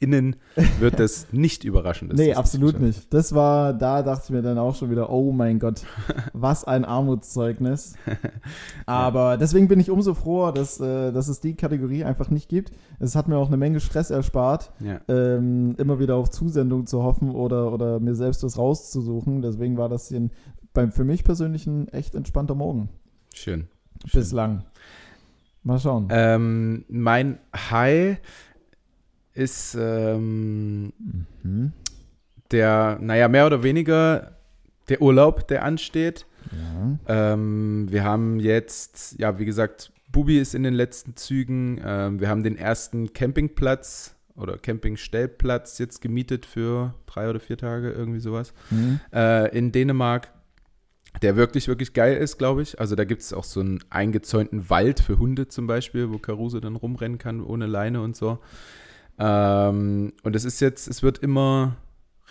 [0.00, 0.37] ZuhörerInnen
[0.78, 2.08] wird es nicht überraschen.
[2.14, 3.12] nee, absolut nicht.
[3.12, 5.82] Das war, da dachte ich mir dann auch schon wieder, oh mein Gott,
[6.32, 7.94] was ein Armutszeugnis.
[8.87, 12.72] Aber deswegen bin ich umso froher, dass, äh, dass es die Kategorie einfach nicht gibt.
[13.00, 15.00] Es hat mir auch eine Menge Stress erspart, Ja.
[15.08, 19.42] ähm, immer wieder auf Zusendung zu hoffen oder, oder mir selbst was rauszusuchen.
[19.42, 20.30] Deswegen war das hier ein,
[20.72, 22.88] beim, für mich persönlich ein echt entspannter Morgen.
[23.34, 23.66] Schön.
[24.06, 24.20] Schön.
[24.20, 24.64] Bislang.
[25.64, 26.06] Mal schauen.
[26.11, 28.18] Ähm, mein High
[29.38, 30.92] ist ähm,
[31.42, 31.72] Mhm.
[32.51, 34.37] der, naja, mehr oder weniger
[34.88, 36.27] der Urlaub, der ansteht.
[36.51, 37.33] Ja.
[37.33, 41.81] Ähm, wir haben jetzt, ja, wie gesagt, Bubi ist in den letzten Zügen.
[41.85, 47.90] Ähm, wir haben den ersten Campingplatz oder Campingstellplatz jetzt gemietet für drei oder vier Tage,
[47.90, 48.55] irgendwie sowas.
[48.70, 49.01] Mhm.
[49.12, 50.33] Äh, in Dänemark,
[51.22, 52.81] der wirklich, wirklich geil ist, glaube ich.
[52.81, 56.61] Also da gibt es auch so einen eingezäunten Wald für Hunde zum Beispiel, wo Caruso
[56.61, 58.38] dann rumrennen kann ohne Leine und so.
[59.18, 61.76] Ähm, und es ist jetzt, es wird immer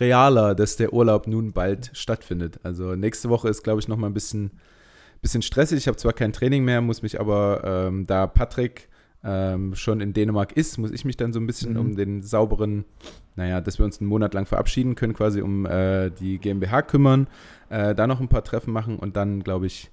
[0.00, 2.60] realer, dass der Urlaub nun bald stattfindet.
[2.62, 4.52] Also nächste Woche ist, glaube ich, noch mal ein bisschen,
[5.22, 5.78] bisschen stressig.
[5.78, 8.88] Ich habe zwar kein Training mehr, muss mich aber, ähm, da Patrick
[9.24, 11.80] ähm, schon in Dänemark ist, muss ich mich dann so ein bisschen Mhm.
[11.80, 12.84] um den sauberen,
[13.34, 17.26] naja, dass wir uns einen Monat lang verabschieden können, quasi um äh, die GmbH kümmern,
[17.68, 19.90] äh, da noch ein paar Treffen machen und dann, glaube ich,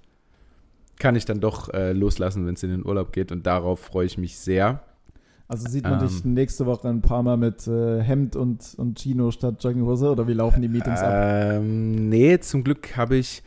[1.00, 4.06] kann ich dann doch äh, loslassen, wenn es in den Urlaub geht und darauf freue
[4.06, 4.84] ich mich sehr.
[5.48, 6.08] Also sieht man Ähm.
[6.08, 10.28] dich nächste Woche ein paar Mal mit äh, Hemd und, und Chino statt Jogginghose oder
[10.28, 11.12] wie laufen die Meetings ab?
[11.14, 13.44] Ähm, nee, zum Glück habe ich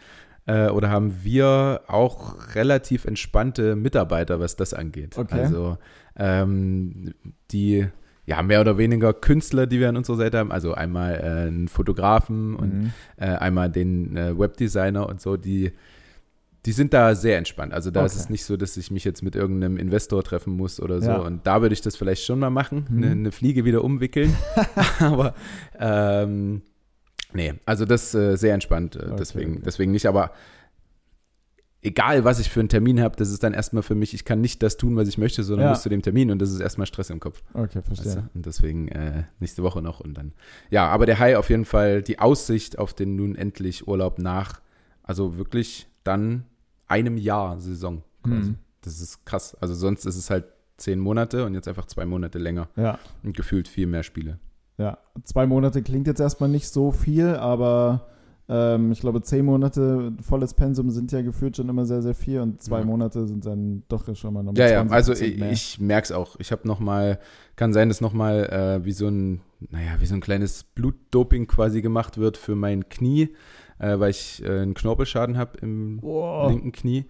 [0.47, 5.19] äh, oder haben wir auch relativ entspannte Mitarbeiter, was das angeht.
[5.19, 5.41] Okay.
[5.41, 5.77] Also
[6.17, 7.15] ähm,
[7.51, 7.87] die
[8.27, 11.67] ja mehr oder weniger Künstler, die wir an unserer Seite haben, also einmal äh, einen
[11.69, 12.93] Fotografen und Mhm.
[13.17, 15.73] äh, einmal den äh, Webdesigner und so, die
[16.69, 17.73] die sind da sehr entspannt.
[17.73, 18.21] Also da ist Okay.
[18.25, 21.09] es nicht so, dass ich mich jetzt mit irgendeinem Investor treffen muss oder so.
[21.09, 21.17] Ja.
[21.17, 22.97] Und da würde ich das vielleicht schon mal machen, Mhm.
[23.03, 24.37] eine, eine Fliege wieder umwickeln.
[25.01, 25.35] Aber
[25.79, 26.61] ähm,
[27.33, 28.97] nee, also das äh, sehr entspannt.
[28.97, 29.63] Äh, Okay, deswegen, okay.
[29.65, 30.05] deswegen nicht.
[30.05, 30.31] Aber
[31.81, 34.41] egal, was ich für einen Termin habe, das ist dann erstmal für mich, ich kann
[34.43, 35.71] nicht das tun, was ich möchte, sondern Ja.
[35.71, 37.43] muss zu dem Termin und das ist erstmal Stress im Kopf.
[37.55, 38.15] Okay, Weißt verstehe.
[38.17, 38.31] du?
[38.35, 40.33] Und deswegen äh, nächste Woche noch und dann.
[40.71, 44.61] Ja, aber der High auf jeden Fall die Aussicht auf den nun endlich Urlaub nach,
[45.03, 46.45] also wirklich dann
[46.89, 48.03] einem Jahr Saison.
[48.23, 48.51] Quasi.
[48.51, 48.57] Mhm.
[48.83, 49.57] Das ist krass.
[49.61, 50.45] Also sonst ist es halt
[50.77, 54.39] zehn Monate und jetzt einfach zwei Monate länger Ja, und gefühlt viel mehr Spiele.
[54.79, 54.99] ja.
[55.25, 58.07] Zwei Monate klingt jetzt erstmal nicht so viel, aber
[58.49, 62.41] ähm, ich glaube, zehn Monate volles Pensum sind ja gefühlt schon immer sehr, sehr viel
[62.41, 62.85] und zwei Ja.
[62.87, 66.13] Monate sind dann doch schon mal nochmal Ja, ja, 20% also ich, ich merke es
[66.13, 66.37] auch.
[66.39, 67.19] Ich habe noch mal,
[67.57, 68.45] kann sein, dass noch mal
[68.81, 72.89] äh, wie so ein, naja, wie so ein kleines Blutdoping quasi gemacht wird für mein
[72.89, 73.35] Knie,
[73.79, 77.07] äh, weil ich äh, einen Knorpelschaden habe im Boah, linken Knie.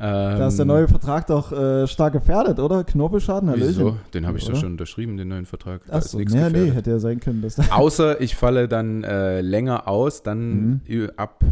[0.00, 2.84] Ähm, da ist der neue Vertrag doch äh, stark gefährdet, oder?
[2.84, 3.68] Knorpelschaden, Hallöchen.
[3.68, 3.96] Wieso?
[4.14, 4.60] Den habe ich doch Oder?
[4.60, 5.82] schon unterschrieben, den neuen Vertrag.
[5.86, 6.74] Da ist Achso, nichts ja, nee, gefährdet.
[6.76, 7.46] hätte ja sein können.
[7.70, 11.44] Außer ich falle dann äh, länger aus, dann ü- ab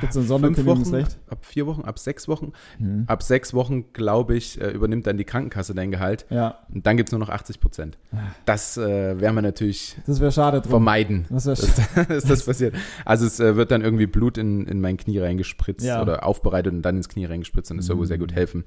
[0.00, 0.94] Gibt es ein fünf Wochen,
[1.30, 2.52] ab vier Wochen, ab sechs Wochen.
[2.78, 3.04] Mhm.
[3.06, 6.26] Ab sechs Wochen, glaube ich, äh, übernimmt dann die Krankenkasse dein Gehalt.
[6.28, 7.96] Ja, Und dann gibt es nur noch 80 Prozent.
[8.12, 8.16] Ah.
[8.44, 10.70] Das äh, werden wir natürlich das wäre schade drum.
[10.70, 12.74] vermeiden, Das wäre dass, dass das passiert.
[13.04, 16.02] Also es äh, wird dann irgendwie Blut in, in mein Knie reingespritzt Ja.
[16.02, 18.64] oder aufbereitet und dann ins Knie reingespritzt und das soll wohl sehr gut helfen.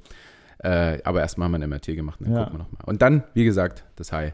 [0.60, 2.44] Äh, aber erstmal haben wir ein MRT gemacht, dann Ja.
[2.44, 2.82] gucken wir nochmal.
[2.86, 4.34] Und dann, wie gesagt, das High.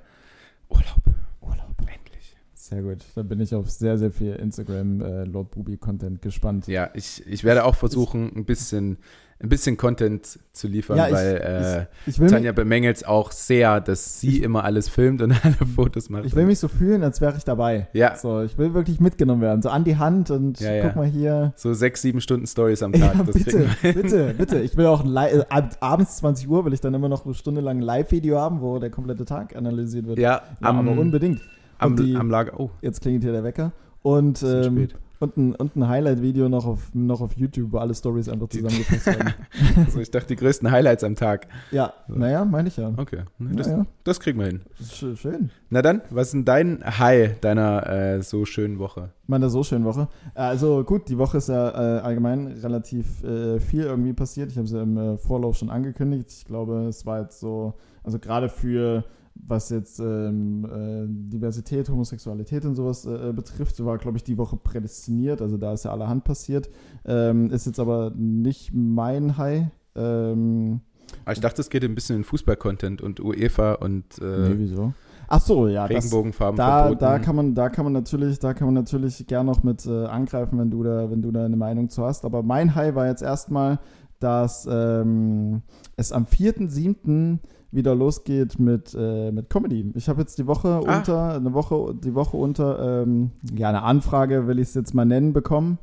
[0.70, 1.02] Urlaub.
[1.42, 1.76] Urlaub.
[1.82, 2.36] Endlich.
[2.54, 3.06] Sehr gut.
[3.16, 6.68] Da bin ich auf sehr, sehr viel Instagram äh, Lord Bubi Content gespannt.
[6.68, 8.98] Ja, ich, ich werde auch versuchen, ein bisschen,
[9.44, 13.82] ein bisschen Content zu liefern, Ja, ich- weil äh, Ich Tanja bemängelt es auch sehr,
[13.82, 16.26] dass sie immer alles filmt und alle Fotos macht.
[16.26, 17.88] ich will mich so fühlen, als wäre ich dabei.
[17.92, 19.62] ja, So, ich will wirklich mitgenommen werden.
[19.62, 20.88] So an die Hand und Ja, ja.
[20.88, 21.52] guck mal hier.
[21.58, 23.14] so sechs, sieben Stunden Stories am Tag.
[23.16, 24.60] Ja, bitte, bitte, bitte.
[24.62, 27.60] Ich will auch äh, ab, abends 20 Uhr will ich dann immer noch eine Stunde
[27.60, 30.18] lang ein Live-Video haben, wo der komplette Tag analysiert wird.
[30.18, 31.42] Ja, Ja, am, aber unbedingt.
[31.78, 32.58] am, die- am Lager.
[32.58, 33.74] Oh, Jetzt klingelt hier der Wecker.
[34.02, 34.96] Und, ähm, spät.
[35.26, 39.06] Und ein, und ein Highlight-Video noch auf, noch auf YouTube, wo alle Stories einfach zusammengefasst
[39.08, 39.34] werden.
[39.86, 41.48] Also ich dachte, die größten Highlights am Tag.
[41.72, 42.92] Ja, naja, meine ich ja.
[42.98, 44.62] Okay, ne, das, Naja, das kriegen wir hin.
[44.82, 45.50] sch- schön.
[45.70, 49.10] Na dann, was ist denn dein High deiner äh, so schönen Woche?
[49.28, 50.08] Meiner so schönen Woche.
[50.34, 54.52] Also gut, die Woche ist ja äh, allgemein relativ äh, viel irgendwie passiert.
[54.52, 56.30] Ich habe es ja im äh, Vorlauf schon angekündigt.
[56.32, 59.04] Ich glaube, es war jetzt so, also gerade für
[59.36, 64.58] was jetzt ähm, äh, Diversität, Homosexualität und sowas äh, betrifft, war, glaube ich, die Woche
[64.58, 65.42] prädestiniert.
[65.42, 66.70] Also da ist ja allerhand passiert.
[67.06, 70.82] Ähm, ist jetzt aber nicht mein High Ähm,
[71.24, 74.94] Ah, ich dachte, es geht ein bisschen in Fußball-Content und UEFA und äh, nee, wieso?
[75.28, 77.00] Ach so, ja, das, Regenbogenfarben da, verboten.
[77.00, 80.06] da kann man, da kann man natürlich, da kann man natürlich gern noch mit äh,
[80.06, 82.26] angreifen, wenn du da, wenn du da eine Meinung zu hast.
[82.26, 83.80] Aber mein High war jetzt erstmal,
[84.20, 85.64] dass ähm,
[85.96, 87.40] es am 4.7.
[87.76, 89.92] wieder losgeht mit, äh, mit Comedy.
[89.96, 90.98] Ich habe jetzt die Woche Ah.
[90.98, 95.06] unter, eine Woche, die Woche unter, ähm, ja, eine Anfrage, will ich es jetzt mal
[95.06, 95.78] nennen, bekommen.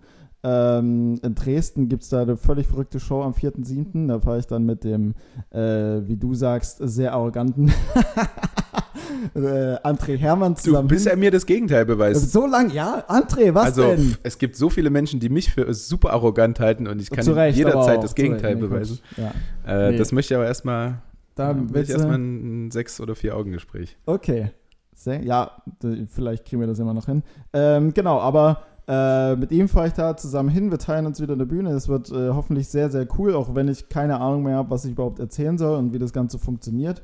[0.45, 4.09] Ähm, in Dresden gibt es da eine völlig verrückte Show am 4.7.
[4.09, 5.15] Da fahre ich dann mit dem,
[5.51, 5.61] äh,
[6.09, 7.69] wie du sagst, sehr arroganten
[9.35, 11.13] äh, André Hermann du, zusammen bis hin.
[11.13, 12.33] er mir das Gegenteil beweist.
[12.33, 14.17] So lang, ja, André, was also, denn?
[14.23, 17.57] es gibt so viele Menschen, die mich für super arrogant halten und ich kann Recht,
[17.57, 18.61] jederzeit das Gegenteil Recht.
[18.61, 18.99] Beweisen.
[19.17, 19.33] Ja.
[19.67, 19.99] Äh, Nee.
[19.99, 21.03] Das möchte ich aber erstmal,
[21.35, 23.97] Da will ich willst erstmal ein sechs oder vier Augen Gespräch.
[24.07, 24.51] Okay.
[24.95, 25.63] Sehr, ja,
[26.09, 27.23] vielleicht kriegen wir das immer noch hin.
[27.53, 30.71] Ähm, genau, aber äh, mit ihm fahre ich da zusammen hin.
[30.71, 31.71] Wir teilen uns wieder eine Bühne.
[31.71, 34.85] Es wird äh, hoffentlich sehr, sehr cool, auch wenn ich keine Ahnung mehr habe, was
[34.85, 37.03] ich überhaupt erzählen soll und wie das Ganze funktioniert.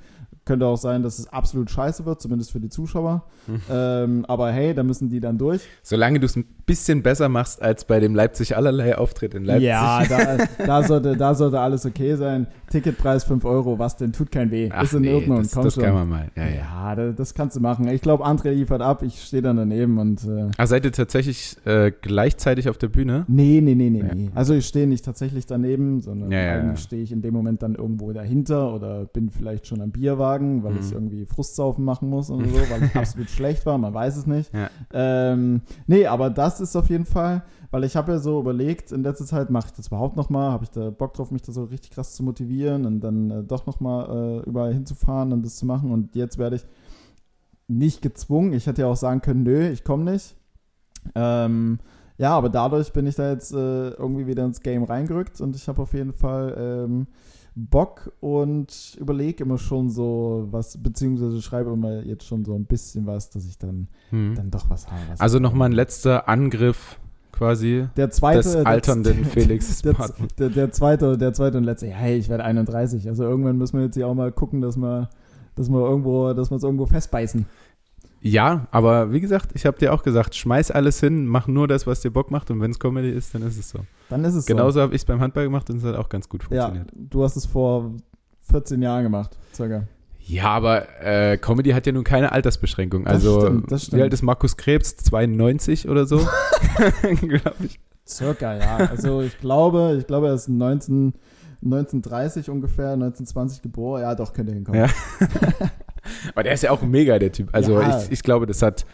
[0.49, 3.25] Könnte auch sein, dass es absolut scheiße wird, zumindest für die Zuschauer.
[3.47, 3.61] Hm.
[3.71, 5.61] Ähm, aber hey, da müssen die dann durch.
[5.83, 9.67] Solange du es ein bisschen besser machst als bei dem Leipzig allerlei Auftritt in Leipzig.
[9.69, 12.47] Ja, da, da, sollte, da sollte alles okay sein.
[12.71, 14.13] Ticketpreis 5 Euro, was denn?
[14.13, 14.69] Tut kein weh.
[14.73, 15.43] Ach ist in nee, Ordnung.
[15.43, 15.85] das, Komm das schon.
[15.85, 16.29] kann man mal.
[16.37, 16.51] Ja, ja.
[16.57, 17.89] Ja, da- das kannst du machen.
[17.89, 21.57] Ich glaube, André liefert ab, ich stehe dann daneben und äh, Ah, seid ihr tatsächlich
[21.65, 23.25] äh, gleichzeitig auf der Bühne?
[23.29, 24.15] nee, nee, nee, nee, Ja.
[24.15, 24.31] nee.
[24.35, 27.75] Also ich stehe nicht tatsächlich daneben, sondern Ja, eigentlich stehe ich in dem Moment dann
[27.75, 30.81] irgendwo dahinter oder bin vielleicht schon am Bierwagen, weil Mhm.
[30.81, 34.27] ich irgendwie Frustsaufen machen muss oder so, weil es absolut schlecht war, man weiß es
[34.27, 34.51] nicht.
[34.55, 34.71] Ja.
[34.93, 39.03] Ähm, nee, aber das ist auf jeden Fall, weil ich habe ja so überlegt, in
[39.03, 41.65] letzter Zeit mache ich das überhaupt nochmal, habe ich da Bock drauf, mich da so
[41.65, 45.67] richtig krass zu motivieren und dann äh, doch nochmal äh, überall hinzufahren und das zu
[45.67, 46.67] machen und jetzt werde ich
[47.67, 48.53] nicht gezwungen.
[48.55, 50.35] Ich hätte ja auch sagen können, nö, ich komme nicht.
[51.15, 51.79] Ähm,
[52.17, 55.69] ja, aber dadurch bin ich da jetzt äh, irgendwie wieder ins Game reingerückt und ich
[55.69, 57.07] habe auf jeden Fall ähm,
[57.71, 63.07] Bock und überlege immer schon so was, beziehungsweise schreibe immer jetzt schon so ein bisschen
[63.07, 64.35] was, dass ich dann, Hm.
[64.37, 65.01] dann doch was habe.
[65.11, 66.99] was Also nochmal ein letzter Angriff
[67.33, 69.95] quasi der zweite, des der- alternden Felix der,
[70.39, 71.87] der, der zweite, der zweite und letzte.
[71.87, 73.09] Ja, hey, ich werde 31.
[73.09, 75.09] Also irgendwann müssen wir jetzt hier auch mal gucken, dass wir,
[75.55, 77.47] dass wir irgendwo, dass wir es irgendwo festbeißen.
[78.21, 81.87] Ja, aber wie gesagt, ich habe dir auch gesagt, schmeiß alles hin, mach nur das,
[81.87, 83.81] was dir Bock macht und wenn es Comedy ist, dann ist es so.
[84.11, 86.29] Dann ist es Genauso habe ich es beim Handball gemacht und es hat auch ganz
[86.29, 86.55] gut so.
[86.55, 86.91] Ja, funktioniert.
[87.13, 87.93] du hast es vor
[88.51, 89.85] 14 Jahren gemacht, circa.
[90.21, 93.05] Ja, aber äh, Comedy hat ja nun keine Altersbeschränkung.
[93.05, 93.99] Das Also, stimmt, das stimmt.
[93.99, 94.97] wie alt ist Markus Krebs?
[94.97, 96.19] 92 oder so?
[97.23, 97.79] Glaube ich.
[98.07, 98.77] Circa, ja.
[98.91, 101.15] Also ich glaube, ich glaube, er ist 19,
[101.63, 104.03] 1930 ungefähr, 1920 geboren.
[104.03, 104.81] Ja, doch, könnte hinkommen.
[104.81, 104.89] Ja.
[106.35, 107.49] Aber der ist ja auch mega, der Typ.
[107.53, 108.01] Also, Ja.
[108.03, 108.87] ich, ich glaube, das hat,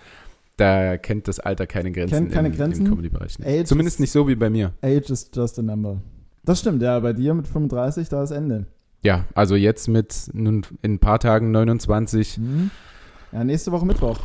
[0.56, 2.86] da kennt das Alter keine Grenzen, Kennt keine im, Grenzen?
[2.86, 3.36] im Comedy-Bereich.
[3.44, 4.72] Age Zumindest nicht so wie bei mir.
[4.82, 6.00] Age is just a number.
[6.44, 6.98] Das stimmt, ja.
[7.00, 8.66] Bei dir mit 35, da ist Ende.
[9.02, 12.70] Ja, also jetzt mit nun in ein paar Tagen 29 Mhm.
[13.32, 14.18] Ja, nächste Woche Mittwoch.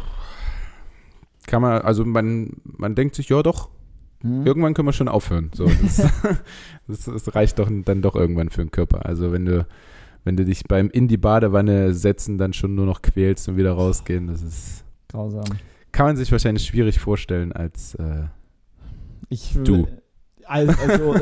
[1.48, 3.70] kann man, also man, man denkt sich, ja doch,
[4.22, 4.46] Mhm.
[4.46, 5.50] irgendwann können wir schon aufhören.
[5.56, 5.98] So, das,
[6.88, 9.06] das, das reicht doch dann doch irgendwann für den Körper.
[9.06, 9.66] Also wenn du,
[10.30, 13.72] wenn du dich beim in die Badewanne setzen dann schon nur noch quälst und wieder
[13.72, 15.44] rausgehen, das ist, Grausam.
[15.92, 18.26] kann man sich wahrscheinlich schwierig vorstellen als äh,
[19.30, 19.88] Ich, Du.
[20.46, 21.16] Also, also,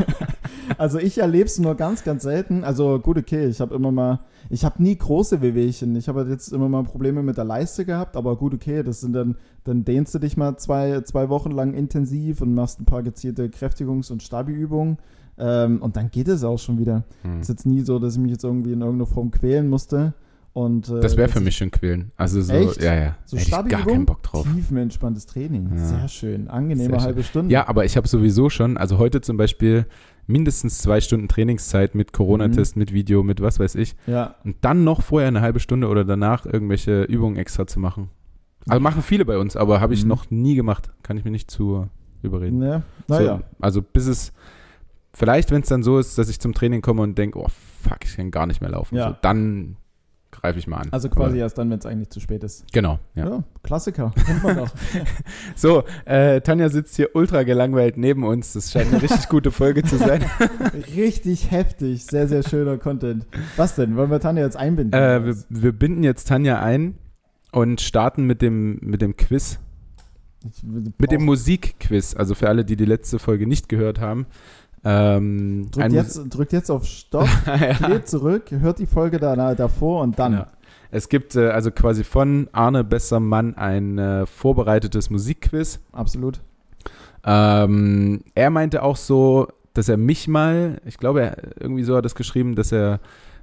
[0.78, 2.64] also ich erlebe es nur ganz, ganz selten.
[2.64, 5.94] Also gut, okay, ich habe immer mal, ich habe nie große Wehwehchen.
[5.96, 9.02] Ich habe halt jetzt immer mal Probleme mit der Leiste gehabt, aber gut, okay, das
[9.02, 12.86] sind dann, dann dehnst du dich mal zwei, zwei Wochen lang intensiv und machst ein
[12.86, 14.96] paar gezielte Kräftigungs- und Stabi-Übungen.
[15.38, 17.04] Ähm, und dann geht es auch schon wieder.
[17.22, 17.40] hm.
[17.40, 20.14] ist jetzt nie so, dass ich mich jetzt irgendwie in irgendeiner Form quälen musste.
[20.54, 22.10] Und, äh, Das wäre für mich schon quälen.
[22.16, 22.82] Also so, Echt?
[22.82, 23.16] ja, ja.
[23.26, 24.44] So Hätte ich gar keinen Bock drauf.
[24.52, 25.70] Tiefenentspanntes Training.
[25.76, 25.84] Ja.
[25.84, 26.48] Sehr schön.
[26.48, 27.06] Angenehme Sehr schön.
[27.06, 27.52] halbe Stunde.
[27.52, 29.86] Ja, aber ich habe sowieso schon, also heute zum Beispiel
[30.26, 32.80] mindestens zwei Stunden Trainingszeit mit Corona-Test, Mhm.
[32.80, 33.94] mit Video, mit was weiß ich.
[34.08, 34.34] ja.
[34.44, 38.08] Und dann noch vorher eine halbe Stunde oder danach irgendwelche Übungen extra zu machen.
[38.68, 40.08] Also machen viele bei uns, aber habe ich Mhm.
[40.08, 40.90] noch nie gemacht.
[41.04, 41.86] Kann ich mir nicht zu
[42.22, 42.58] überreden.
[42.58, 42.82] Ne?
[43.06, 43.36] Naja.
[43.38, 44.32] So, also bis es,
[45.18, 47.48] vielleicht wenn es dann so ist, dass ich zum Training komme und denke, oh
[47.82, 48.96] fuck, ich kann gar nicht mehr laufen.
[48.96, 49.10] Ja.
[49.10, 49.76] So, dann
[50.30, 50.88] greife ich mal an.
[50.90, 52.70] Also quasi Aber, erst dann, wenn es eigentlich zu spät ist.
[52.72, 53.28] genau, ja.
[53.28, 54.12] Ja, Klassiker.
[55.56, 58.52] So, äh, Tanja sitzt hier ultra gelangweilt neben uns.
[58.52, 60.24] Das scheint eine richtig gute Folge zu sein.
[60.96, 62.04] Richtig heftig.
[62.04, 63.26] Sehr, sehr schöner Content.
[63.56, 63.96] Was denn?
[63.96, 64.98] Wollen wir Tanja jetzt einbinden?
[64.98, 66.94] Äh, wir, wir binden jetzt Tanja ein
[67.50, 69.58] und starten mit dem, mit dem Quiz.
[70.62, 72.14] Mit dem Musikquiz.
[72.14, 74.26] Also für alle, die die letzte Folge nicht gehört haben.
[74.84, 77.88] Ähm, drückt, jetzt, drückt jetzt auf Stopp, ja.
[77.88, 80.32] geht zurück, hört die Folge da, davor und dann.
[80.32, 80.46] Ja.
[80.90, 85.80] Es gibt äh, also quasi von Arne Bessermann ein äh, vorbereitetes Musikquiz.
[85.92, 86.40] Absolut.
[87.24, 92.06] Ähm, er meinte auch so, dass er mich mal, ich glaube, er, irgendwie so hat
[92.06, 93.00] es geschrieben, dass er,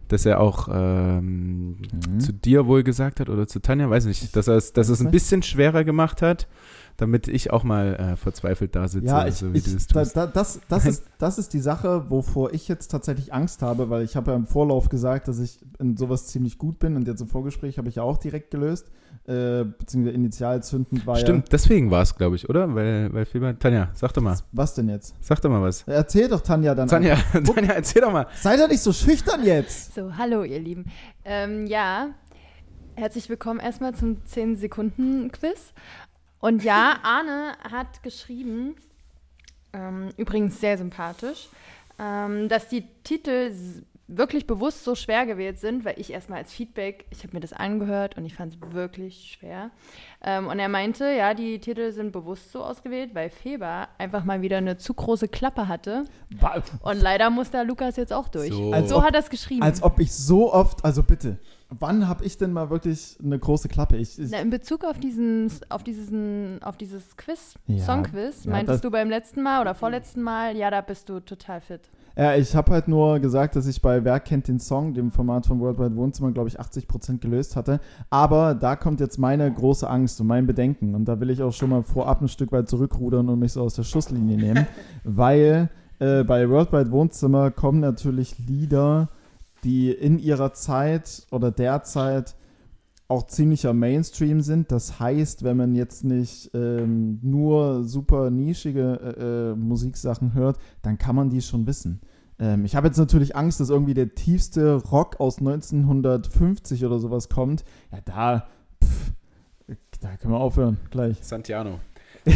[0.07, 2.19] dass er auch ähm, Mhm.
[2.19, 4.93] zu dir wohl gesagt hat oder zu Tanja, weiß nicht, dass er es, dass er
[4.93, 6.47] es ein bisschen schwerer gemacht hat,
[6.97, 9.87] damit ich auch mal äh, verzweifelt da sitze, Ja, ich, so wie ich, du das
[9.87, 10.17] da, tust.
[10.17, 14.03] da, das, das, ist, das ist die Sache, wovor ich jetzt tatsächlich Angst habe, weil
[14.03, 17.21] ich habe ja im Vorlauf gesagt, dass ich in sowas ziemlich gut bin und jetzt
[17.21, 18.91] im Vorgespräch habe ich ja auch direkt gelöst,
[19.27, 22.73] äh, beziehungsweise initial zündend war Stimmt, deswegen war es, glaube ich, oder?
[22.75, 24.39] Weil, weil Fieber, Tanja, sag doch mal, ja...
[24.51, 25.15] Was denn jetzt?
[25.19, 25.83] sag doch mal was.
[25.87, 26.87] Erzähl doch Tanja dann.
[26.87, 28.27] Tanja, Tanja, erzähl doch mal.
[28.41, 29.95] Sei doch nicht so schüchtern jetzt.
[29.95, 30.85] So, hallo ihr Lieben.
[31.25, 32.09] Ähm, ja,
[32.95, 35.73] herzlich willkommen erstmal zum 10-Sekunden-Quiz.
[36.45, 38.75] Und ja, Arne hat geschrieben,
[39.73, 41.49] ähm, übrigens sehr sympathisch,
[41.97, 43.51] ähm, dass die Titel
[44.07, 47.51] wirklich bewusst so schwer gewählt sind, weil ich erstmal als Feedback, ich habe mir das
[47.51, 49.71] angehört und ich fand es wirklich schwer.
[50.23, 54.43] Ähm, und er meinte, ja, die Titel sind bewusst so ausgewählt, weil Feber einfach mal
[54.43, 56.03] wieder eine zu große Klappe hatte.
[56.83, 58.53] Und leider muss da Lukas jetzt auch durch.
[58.53, 58.71] So.
[58.71, 59.63] Als so hat er es geschrieben.
[59.63, 63.69] Als ob ich so oft, also bitte, wann habe ich denn mal wirklich eine große
[63.69, 63.97] Klappe?
[63.97, 68.51] Ich, ich, Na, in Bezug auf diesen, auf diesen, auf dieses Quiz, Ja, Songquiz, ja,
[68.51, 71.81] meintest du beim letzten Mal oder vorletzten Mal, ja, da bist du total fit.
[72.17, 75.45] Ja, ich habe halt nur gesagt, dass ich bei Wer kennt den Song, dem Format
[75.45, 77.81] von Worldwide Wohnzimmer, glaube ich, 80% gelöst hatte.
[78.09, 80.95] Aber da kommt jetzt meine große Angst und mein Bedenken.
[80.95, 83.61] Und da will ich auch schon mal vorab ein Stück weit zurückrudern und mich so
[83.61, 84.65] aus der Schusslinie nehmen.
[85.03, 89.09] weil äh, bei Worldwide Wohnzimmer kommen natürlich Lieder,
[89.65, 92.35] die in ihrer Zeit oder derzeit
[93.07, 94.71] auch ziemlicher Mainstream sind.
[94.71, 100.97] Das heißt, wenn man jetzt nicht ähm, nur super nischige äh, äh, Musiksachen hört, dann
[100.97, 102.01] kann man die schon wissen.
[102.39, 107.29] Ähm, ich habe jetzt natürlich Angst, dass irgendwie der tiefste Rock aus 1950 oder sowas
[107.29, 107.63] kommt.
[107.91, 108.47] Ja, da,
[108.83, 109.11] pff,
[110.01, 111.17] da können wir aufhören, gleich.
[111.21, 111.79] Santiano.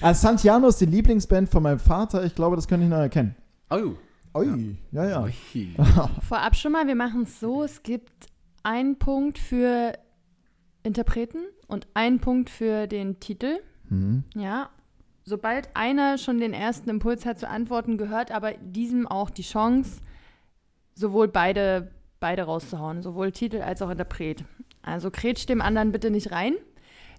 [0.00, 2.24] Ah, Santiano ist die Lieblingsband von meinem Vater.
[2.24, 3.34] Ich glaube, das könnte ich noch erkennen.
[3.68, 3.92] Oh.
[4.36, 5.22] Ui, ja, ja.
[5.24, 5.74] Ui.
[6.28, 8.26] Vorab schon mal, wir machen es so, es gibt
[8.62, 9.92] einen Punkt für
[10.82, 13.58] Interpreten und einen Punkt für den Titel.
[13.88, 14.24] Mhm.
[14.34, 14.70] Ja,
[15.24, 20.00] sobald einer schon den ersten Impuls hat zu antworten, gehört aber diesem auch die Chance,
[20.94, 24.44] sowohl beide, beide rauszuhauen, sowohl Titel als auch Interpret.
[24.82, 26.54] Also kretsch dem anderen bitte nicht rein.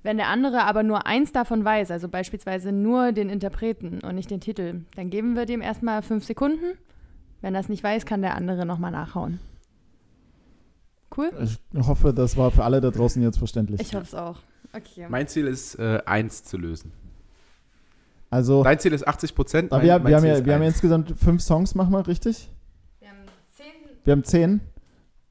[0.03, 4.31] Wenn der andere aber nur eins davon weiß, also beispielsweise nur den Interpreten und nicht
[4.31, 6.77] den Titel, dann geben wir dem erstmal fünf Sekunden.
[7.41, 9.39] Wenn er es nicht weiß, kann der andere nochmal nachhauen.
[11.15, 11.31] Cool?
[11.41, 13.79] Ich hoffe, das war für alle da draußen jetzt verständlich.
[13.79, 14.37] Ich hoffe es auch.
[14.73, 15.07] Okay.
[15.09, 16.91] Mein Ziel ist, äh, eins zu lösen.
[18.29, 19.71] also, Dein Ziel ist 80 Prozent.
[19.71, 22.49] aber wir, wir, haben ja, wir haben ja insgesamt fünf Songs, machen wir richtig?
[22.99, 23.17] Wir haben
[23.55, 23.65] zehn
[24.03, 24.61] Wir haben zehn.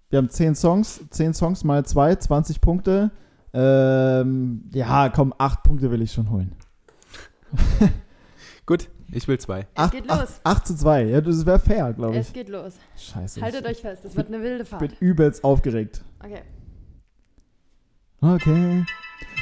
[0.08, 1.00] Wir haben zehn Songs.
[1.10, 3.10] Zehn Songs mal zwei, 20 Punkte.
[3.52, 6.52] Ähm, ja, komm, acht Punkte will ich schon holen.
[8.66, 9.60] Gut, ich will zwei.
[9.60, 10.40] Es Acht, geht los.
[10.44, 11.04] acht zu zwei.
[11.04, 12.32] Ja, das wäre fair, glaube Es ich.
[12.34, 12.74] geht los.
[12.96, 13.40] Scheiße.
[13.40, 15.00] Haltet ich euch fest, es wird eine wilde bin Fahrt.
[15.00, 16.04] übelst aufgeregt.
[16.22, 16.42] Okay.
[18.20, 18.84] Okay.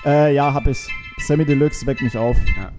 [0.05, 0.89] Äh, ja, hab ich.
[1.27, 2.37] Sammy Deluxe weckt mich auf.
[2.57, 2.73] Ja.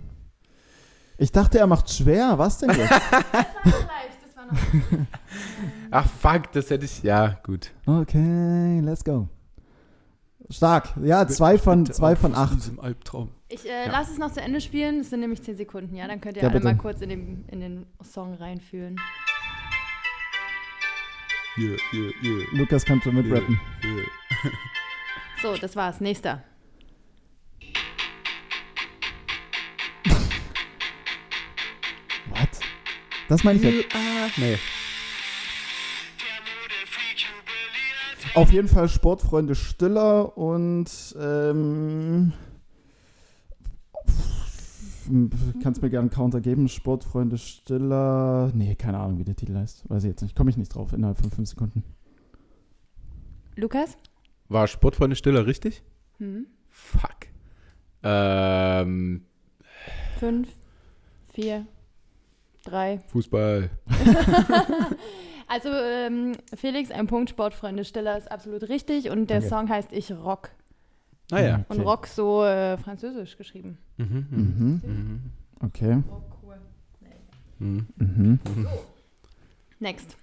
[1.17, 2.37] Ich dachte, er macht schwer.
[2.37, 2.91] Was denn jetzt?
[2.91, 3.31] Das war
[3.63, 5.07] noch leicht, das war noch
[5.91, 7.01] Ach fuck, das hätte ich.
[7.03, 7.71] Ja, gut.
[7.85, 9.29] okay, let's go.
[10.49, 10.89] Stark.
[11.01, 12.55] Ja, zwei von, zwei von acht.
[12.55, 13.29] diesem Albtraum.
[13.55, 13.91] Ich äh, Ja.
[13.91, 16.07] lasse es noch zu Ende spielen, das sind nämlich 10 Sekunden, ja?
[16.07, 16.73] Dann könnt ihr Ja, alle bitte.
[16.73, 18.99] mal kurz in den, in den Song reinfühlen.
[21.57, 22.45] Yeah, yeah, yeah.
[22.53, 23.59] Lukas kann schon mitrappen.
[23.83, 24.03] yeah.
[25.41, 26.01] So, das war's.
[26.01, 26.43] Nächster.
[32.29, 32.49] What?
[33.29, 33.95] Das meine ich jetzt.
[34.37, 34.57] Nee.
[38.33, 40.89] Auf jeden Fall Sportfreunde Stiller und
[41.19, 42.33] ähm,
[45.63, 46.67] kannst mir gerne einen Counter geben.
[46.67, 48.51] Sportfreunde Stiller.
[48.53, 49.89] Nee, keine Ahnung, wie der Titel heißt.
[49.89, 50.35] Weiß ich jetzt nicht.
[50.35, 51.83] Komme ich nicht drauf innerhalb von fünf Sekunden.
[53.55, 53.97] Lukas?
[54.49, 55.83] War Sportfreunde Stiller richtig?
[56.17, 56.47] Hm?
[56.69, 57.27] Fuck.
[58.03, 59.25] Ähm,
[60.19, 60.49] Fünf,
[61.33, 61.65] vier,
[62.63, 62.99] drei.
[63.07, 63.69] Fußball.
[65.47, 69.55] Also, ähm, Felix, ein Punkt, Sportfreunde Stiller ist absolut richtig und der Danke.
[69.55, 70.49] Song heißt Ich Rock.
[71.31, 71.65] Naja.
[71.69, 73.77] Und Rock so äh, französisch geschrieben.
[73.97, 74.27] Mhm.
[74.29, 74.37] Mhm.
[74.37, 74.81] Mhm.
[74.83, 75.21] Mhm.
[75.61, 76.03] Okay.
[77.57, 77.87] Mhm.
[77.97, 78.39] Mhm.
[79.79, 80.17] Next.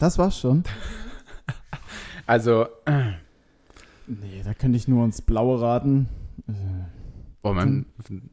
[0.00, 0.64] Das war's schon.
[2.26, 2.66] Also,
[4.06, 6.08] Nee, da könnte ich nur ins Blaue raten.
[6.48, 6.52] Äh,
[7.50, 7.86] Oh man,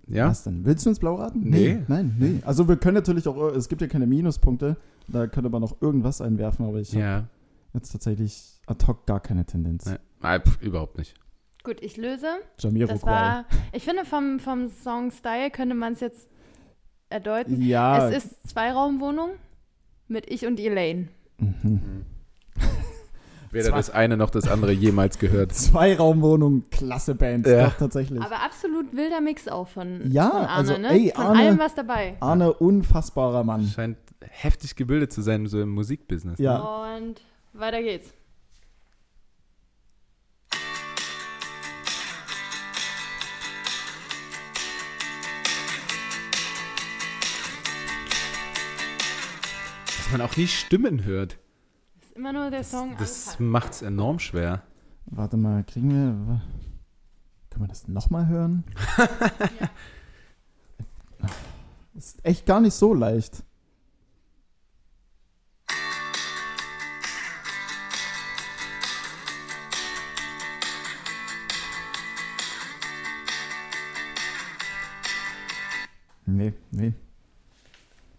[0.08, 0.28] ja.
[0.30, 0.66] Was denn?
[0.66, 1.42] Willst du ins Blau raten?
[1.44, 1.80] Nee.
[1.88, 2.40] Nein, nee.
[2.46, 6.22] Also wir können natürlich auch, es gibt ja keine Minuspunkte, da könnte man noch irgendwas
[6.22, 7.28] einwerfen, aber ich habe Ja.
[7.74, 9.86] jetzt tatsächlich ad hoc gar keine Tendenz.
[9.86, 9.98] Nee.
[10.22, 11.16] Nein, pf, überhaupt nicht.
[11.64, 12.28] Gut, ich löse.
[12.56, 13.06] Das Jamiroquai.
[13.12, 16.28] war, ich finde, vom, vom Song-Style könnte man es jetzt
[17.10, 17.62] erdeuten.
[17.62, 18.10] Ja.
[18.10, 19.30] Es ist Zweiraumwohnung
[20.08, 21.08] mit ich und Elaine.
[21.40, 22.06] mhm.
[23.54, 25.52] Weder Zwei- das eine noch das andere jemals gehört.
[25.54, 27.46] Zweiraumwohnung, klasse Band.
[27.48, 27.68] Ja.
[27.68, 28.22] Doch, tatsächlich.
[28.22, 30.90] Aber absolut wilder Mix auch von, Ja, von Arne, also, ne?
[30.90, 32.18] ey, von Arne- allem was dabei.
[32.20, 33.68] Arne, unfassbarer Mann.
[33.68, 33.98] Scheint
[34.28, 36.40] heftig gebildet zu sein, so im Musikbusiness.
[36.40, 36.46] ne?
[36.46, 36.58] Ja.
[36.98, 37.22] Und
[37.54, 38.14] weiter geht's.
[49.98, 51.38] Dass man auch nie Stimmen hört.
[52.14, 53.48] Ist immer nur der Song Das Anfang.
[53.48, 54.62] macht's enorm schwer.
[55.08, 56.42] Warte mal, kriegen wir.
[57.50, 58.64] Können wir das nochmal hören?
[61.96, 63.42] Ist echt gar nicht so leicht.
[76.28, 76.94] Nee, nee.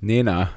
[0.00, 0.50] Nena.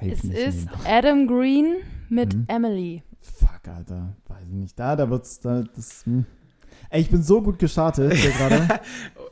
[0.00, 0.68] Es ist.
[0.86, 1.76] Adam Green
[2.08, 2.44] mit Mhm.
[2.48, 3.02] Emily.
[3.20, 4.14] Fuck, Alter.
[4.28, 4.78] Weiß ich nicht.
[4.78, 5.40] Da, da wird's.
[5.40, 6.24] Da, das, hm.
[6.90, 8.80] Ey, ich bin so gut gestartet hier gerade.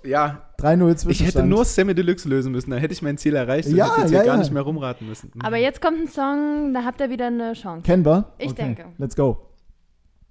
[0.04, 1.44] Ja, 3-0 ich Zwischenstand.
[1.44, 2.70] hätte nur Sammy Deluxe lösen müssen.
[2.70, 4.40] Da hätte ich mein Ziel erreicht und Ja, hätte jetzt ja, hier gar ja.
[4.42, 5.30] nicht mehr rumraten müssen.
[5.42, 7.82] Aber jetzt kommt ein Song, da habt ihr wieder eine Chance.
[7.82, 8.32] Kennbar?
[8.38, 8.62] Ich okay.
[8.62, 8.84] denke.
[8.98, 9.38] Let's go.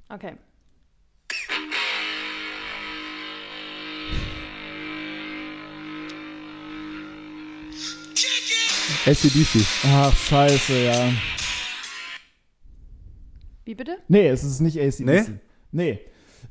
[0.10, 0.34] Okay.
[9.06, 9.66] ACDC.
[9.86, 11.12] Ach, scheiße, ja.
[13.66, 13.98] Wie bitte?
[14.08, 15.00] Nee, es ist nicht ACDC.
[15.06, 15.24] Nee?
[15.72, 16.00] Nee.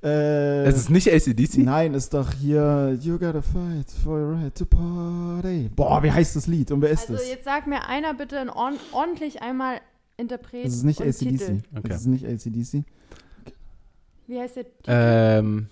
[0.03, 1.59] Äh, Es ist nicht ACDC?
[1.59, 5.71] Nein, ist doch hier You gotta fight for your right to party.
[5.75, 7.29] Boah, wie heißt das Lied und wer ist Also das?
[7.29, 9.81] jetzt sag mir einer bitte ein ordn- ordentlich einmal
[10.17, 11.63] Interpret Es ist nicht ACDC.
[11.77, 11.89] Okay.
[11.93, 12.85] Es ist nicht ACDC.
[14.27, 14.85] Wie heißt der Titel?
[14.87, 15.69] Ähm,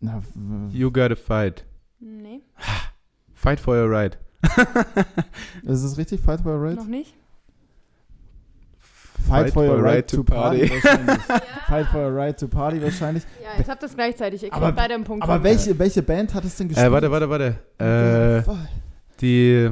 [0.00, 1.64] Na, w- you gotta fight.
[2.00, 2.40] Nee,
[3.34, 4.18] Fight for your right.
[5.62, 6.20] ist es richtig?
[6.20, 6.76] Fight for your right?
[6.76, 7.14] noch nicht.
[9.28, 10.68] Fight, for your right, to party.
[10.70, 11.18] wahrscheinlich.
[11.68, 13.22] Fight for your right to party wahrscheinlich.
[13.42, 14.42] Ja, jetzt habt ihr es gleichzeitig.
[14.42, 15.22] Ihr Aber- kriegt beide einen Punkt.
[15.22, 16.86] Aber welche, welche Band hat es denn gespielt?
[16.88, 17.28] Äh, warte, warte,
[17.78, 18.44] warte.
[18.48, 18.50] Äh,
[19.20, 19.70] die.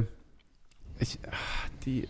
[0.99, 1.17] Ich.
[1.27, 1.31] ah,
[1.85, 2.07] Die.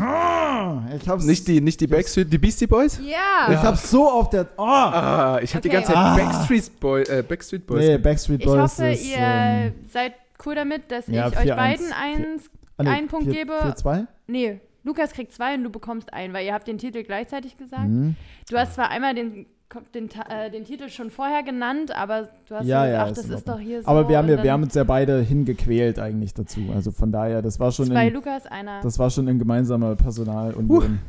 [0.00, 2.98] Ah, Ich hab's, Nicht die, nicht die Backstreet, die Beastie Boys?
[3.04, 3.52] Ja.
[3.52, 4.46] Ich hab's so auf der.
[4.56, 4.62] Oh!
[4.64, 5.76] Ah, ich hab die Okay.
[5.76, 6.16] ganze Zeit Ah.
[6.16, 7.80] Backstreet, Boy, äh, Backstreet Boys.
[7.86, 10.14] Nee, Backstreet Ich Boys hoffe, ist, ihr ähm, seid
[10.44, 11.56] cool damit, dass ja, ich euch 4-1.
[11.56, 12.50] beiden eins.
[12.82, 13.52] nee, einen Punkt vier- gebe.
[13.54, 14.06] 4-2?
[14.26, 17.88] Nee, Lukas kriegt zwei und du bekommst einen, weil ihr habt den Titel gleichzeitig gesagt.
[17.88, 18.14] Mhm.
[18.50, 19.46] Du hast zwar einmal den,
[19.94, 23.38] den, äh, den Titel schon vorher genannt, aber du hast Ja, ja, gesagt, ist das
[23.40, 23.88] ist doch hier so.
[23.88, 26.60] Aber wir haben, ja, wir haben uns ja beide hingequält eigentlich dazu.
[26.74, 28.80] Also von daher, das war schon, zwei in, Lukas, einer.
[28.80, 30.54] das war schon ein gemeinsamer Personal.
[30.54, 30.68] Und.
[30.68, 31.00] Gewinn.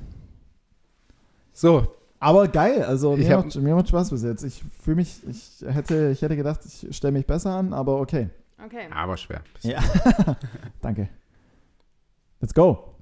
[1.53, 1.88] So,
[2.19, 4.43] Aber geil, also Ich mir, hab- macht, mir macht Spaß bis jetzt.
[4.43, 8.30] Ich fühle mich, ich hätte, ich hätte gedacht, ich stelle mich besser an, aber okay.
[8.64, 8.88] Okay.
[8.91, 9.41] aber schwer.
[9.62, 9.80] Ja.
[10.82, 11.10] Danke.
[12.39, 12.95] Let's go.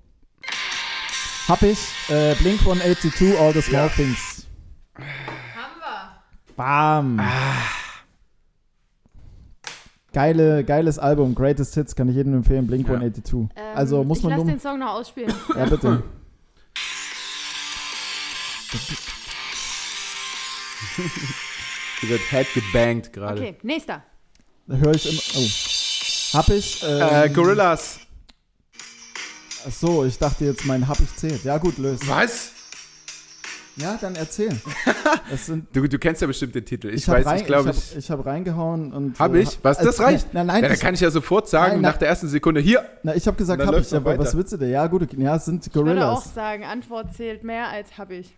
[1.47, 3.89] Hab ich äh, Blink 182, All the Small Ja.
[3.89, 4.47] Things.
[4.95, 6.53] Haben wir.
[6.55, 7.21] Bam.
[10.13, 12.95] Geile, geiles Album, Greatest Hits, kann ich jedem empfehlen, Blink Ja.
[12.95, 13.33] 182.
[13.55, 14.47] Ähm, also muss ich man lass nur.
[14.47, 15.33] den Song noch ausspielen.
[15.55, 16.03] Ja, bitte.
[22.01, 23.39] Die wird head gebankt gerade.
[23.41, 24.03] Okay, nächster.
[24.67, 25.21] Da höre ich immer.
[25.45, 26.37] Oh.
[26.37, 26.83] Hab ich.
[26.83, 27.99] Ähm, Äh, Gorillas.
[29.67, 31.43] Ach so, ich dachte jetzt, mein Hab ich zählt.
[31.43, 32.07] Ja, gut, löst.
[32.07, 32.51] Was?
[33.77, 34.49] Ja, dann erzähl.
[35.73, 36.89] Du, du kennst ja bestimmt den Titel.
[36.89, 37.77] Ich, hab weiß, rein, ich glaube, ich.
[37.77, 37.91] ich.
[37.91, 39.19] Hab, ich habe reingehauen und.
[39.19, 39.59] Hab äh, ich?
[39.63, 40.33] Was, also, das reicht?
[40.33, 42.61] Nein, nein, ja, dann kann ich ja sofort sagen, Nein, na- nach der ersten Sekunde,
[42.61, 42.87] hier.
[43.03, 44.69] na, ich habe gesagt, hab ich, aber was willst du denn?
[44.69, 46.33] Ja, gut, ja, es sind Ich würde auch Gorillas.
[46.33, 48.33] sagen, Antwort zählt mehr als hab ich.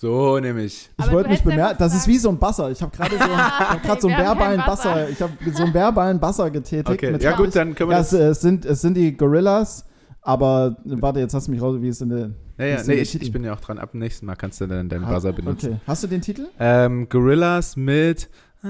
[0.00, 0.90] So nämlich.
[0.96, 2.70] Ich Aber wollte mich bemerken, das ist wie so ein Basser.
[2.70, 5.08] Ich habe gerade so, hab grad so einen verbalen Basser.
[5.08, 6.88] Ich habe so einen verbalen Basser getätigt.
[6.88, 8.20] Okay, mit ja gut, dann können wir Ja, es, das.
[8.20, 9.84] es, sind, es sind die Gorillas,
[10.22, 12.30] aber warte, jetzt hast du mich raus, wie es in der.
[12.58, 13.78] Ja, ja, ist denn nee, der ich, ich bin ja auch dran.
[13.78, 15.66] Ab dem nächsten Mal kannst du dann deinen Buzzer benutzen.
[15.66, 16.46] Okay, hast du den Titel?
[16.60, 18.28] Ähm, Gorillas mit.
[18.62, 18.68] Du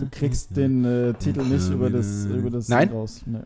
[0.00, 2.88] Du kriegst den äh, Titel nicht über das, über das Nein?
[2.88, 3.22] raus.
[3.26, 3.38] Nee.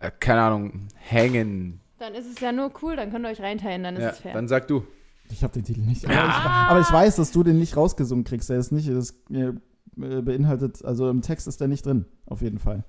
[0.00, 1.80] Äh, keine Ahnung, hängen.
[1.98, 4.18] Dann ist es ja nur cool, dann könnt ihr euch reinteilen, dann ist Ja, es
[4.18, 4.34] fair.
[4.34, 4.84] dann sag du.
[5.30, 6.04] Ich habe den Titel nicht.
[6.04, 8.48] Aber, ich, aber ich weiß, dass du den nicht rausgesungen kriegst.
[8.50, 9.52] Der ist nicht, das äh,
[9.96, 12.84] beinhaltet, also im Text ist der nicht drin, auf jeden Fall.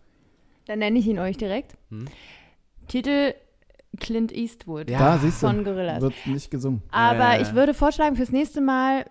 [0.66, 1.78] Dann nenne ich ihn euch direkt.
[1.90, 2.06] Hm?
[2.88, 3.34] Titel
[4.00, 6.02] Clint Eastwood Ja, da siehst du, von Gorillas.
[6.02, 6.84] wird nicht gesungen.
[6.92, 7.42] Aber Äh.
[7.42, 9.06] ich würde vorschlagen, fürs nächste Mal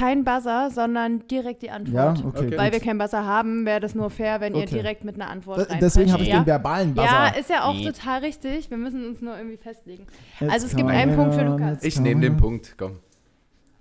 [0.00, 2.24] kein Buzzer, sondern direkt die Ja, Antwort.
[2.24, 2.46] okay.
[2.46, 2.58] Okay.
[2.58, 4.76] Weil wir keinen Buzzer haben, wäre das nur fair, wenn ihr Okay.
[4.76, 5.82] direkt mit einer Antwort Da- reinprescht.
[5.82, 6.40] Deswegen habe ich ja?
[6.40, 7.06] den verbalen Buzzer.
[7.10, 7.84] Ja, ist ja auch Nee.
[7.90, 8.70] total richtig.
[8.70, 10.06] Wir müssen uns nur irgendwie festlegen.
[10.40, 11.82] Jetzt also es gibt einen Punkt für Lukas.
[11.82, 12.98] Ich nehme den Punkt, komm.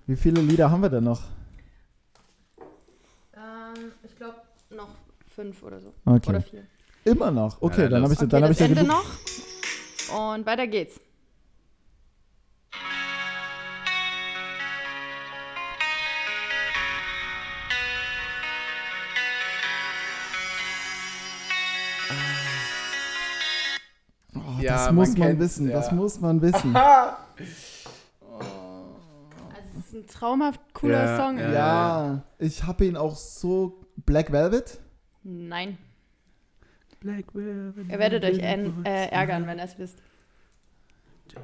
[0.08, 1.22] Wie viele Lieder haben wir denn noch?
[3.36, 4.36] Ähm, ich glaube
[4.76, 4.90] noch
[5.36, 5.94] fünf oder so.
[6.06, 6.30] Okay.
[6.30, 6.64] Oder vier.
[7.06, 7.62] Immer noch.
[7.62, 8.98] Okay, Na, dann habe ich, Okay, dann hab das ich ja Ende genug.
[10.10, 10.36] noch.
[10.36, 11.00] Und weiter geht's.
[24.62, 25.70] Ja, das man muss man kennt's, wissen.
[25.70, 25.94] Das ja.
[25.94, 26.76] muss man wissen.
[29.52, 31.38] Also es ist ein traumhaft cooler Ja, Song.
[31.40, 31.52] ja.
[31.52, 33.82] Ja, ich habe ihn auch so.
[34.06, 34.80] Black Velvet?
[35.24, 35.78] Nein.
[37.00, 37.90] Black Velvet.
[37.90, 40.02] Ihr werdet euch äh, ärgern, wenn ihr es wisst.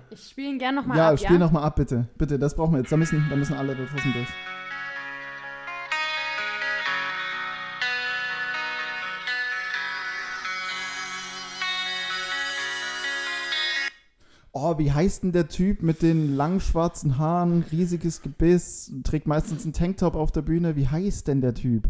[0.10, 1.40] Ich spiele ihn gerne nochmal ja, ab, spiel ja?
[1.40, 2.08] noch mal ab, bitte.
[2.18, 2.92] Bitte, das brauchen wir jetzt.
[2.92, 4.28] Da müssen, da müssen alle da draußen durch.
[14.68, 19.64] Oh, wie heißt denn der Typ mit den langen schwarzen Haaren, riesiges Gebiss, trägt meistens
[19.64, 20.76] einen Tanktop auf der Bühne?
[20.76, 21.84] Wie heißt denn der Typ?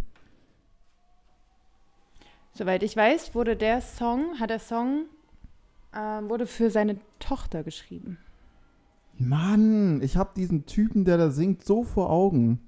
[2.51, 5.05] Soweit ich weiß, wurde der Song, hat der Song,
[5.93, 8.17] äh, wurde für seine Tochter geschrieben.
[9.17, 12.59] Mann, ich habe diesen Typen, der da singt, so vor Augen.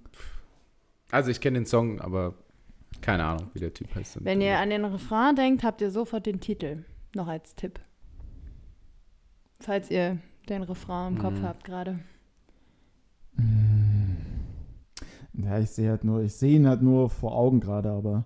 [1.11, 2.33] Also ich kenne den Song, aber
[3.01, 4.23] keine Ahnung, wie der Typ heißt.
[4.23, 6.85] Wenn ihr an den Refrain denkt, habt ihr sofort den Titel.
[7.13, 7.81] Noch als Tipp.
[9.67, 11.43] Falls ihr den Refrain im Kopf Mhm.
[11.43, 11.99] habt gerade.
[15.33, 18.23] Ja, ich sehe halt nur, ich sehe ihn halt nur vor Augen gerade, aber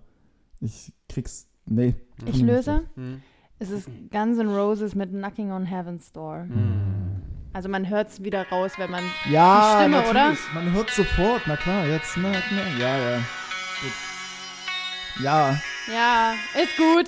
[0.60, 1.48] ich krieg's.
[1.66, 1.94] Nee.
[2.26, 2.84] Ich löse.
[2.94, 3.20] Hm.
[3.58, 6.44] Es ist Guns N' Roses mit Knocking on Heaven's Door.
[6.48, 7.22] Hm.
[7.52, 9.02] Also man hört es wieder raus, wenn man.
[9.30, 10.38] Ja, Die Stimme, natürlich.
[10.54, 13.16] Man hört sofort, na klar, jetzt, na, na, ja, ja.
[13.18, 15.22] Gut.
[15.24, 15.58] Ja,
[15.90, 17.06] Ja, ist gut.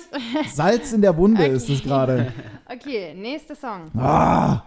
[0.53, 1.53] Salz in der Wunde Okay.
[1.53, 2.33] ist es gerade.
[2.67, 3.91] Okay, nächster Song.
[3.97, 4.63] Ah!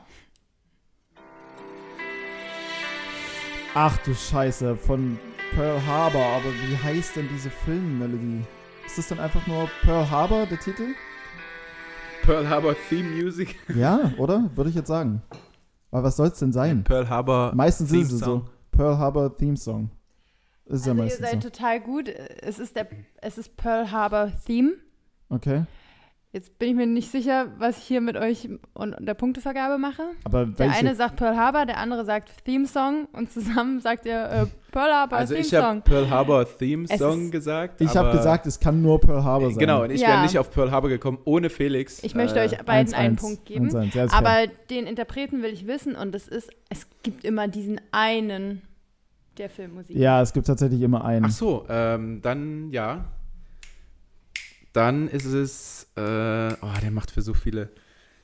[3.74, 5.18] Ach du Scheiße, von
[5.54, 8.44] Pearl Harbor, aber wie heißt denn diese Filmmelodie?
[8.86, 10.94] Ist das dann einfach nur Pearl Harbor, der Titel?
[12.22, 13.56] Pearl Harbor Theme Music.
[13.74, 14.50] Ja, oder?
[14.54, 15.22] Würde ich jetzt sagen.
[15.90, 16.82] Aber was soll's denn sein?
[16.84, 18.46] Pearl Harbor Meistens ist es so.
[18.72, 19.90] Pearl Harbor Theme Song.
[20.68, 21.48] Ist ja Also ihr meistens seid so.
[21.50, 22.08] total gut.
[22.08, 22.86] Es ist, der,
[23.22, 24.72] es ist Pearl Harbor Theme.
[25.30, 25.64] Okay.
[26.30, 30.02] Jetzt bin ich mir nicht sicher, was ich hier mit euch und der Punktevergabe mache.
[30.24, 34.24] Aber Der eine sagt Pearl Harbor, der andere sagt Theme Song und zusammen sagt ihr
[34.24, 35.82] äh, Pearl Harbor Also Theme ich habe Song.
[35.82, 37.80] Pearl Harbor Theme Song gesagt.
[37.80, 39.58] ich habe aber- gesagt, es kann nur Pearl Harbor sein.
[39.58, 40.08] Genau, und ich Ja.
[40.08, 42.04] wäre nicht auf Pearl Harbor gekommen ohne Felix.
[42.04, 42.94] Ich möchte Äh, euch beiden 1-1.
[42.98, 43.68] einen Punkt geben.
[43.70, 44.18] 1-1, ja, ist fair.
[44.18, 48.60] Aber den Interpreten will ich wissen und es ist, es gibt immer diesen einen
[49.38, 49.96] der Filmmusik.
[49.96, 51.26] Ja, es gibt tatsächlich immer einen.
[51.26, 53.04] Ach so, ähm, dann ja.
[54.72, 56.00] Dann ist es, äh,
[56.60, 57.70] oh, der macht für so viele.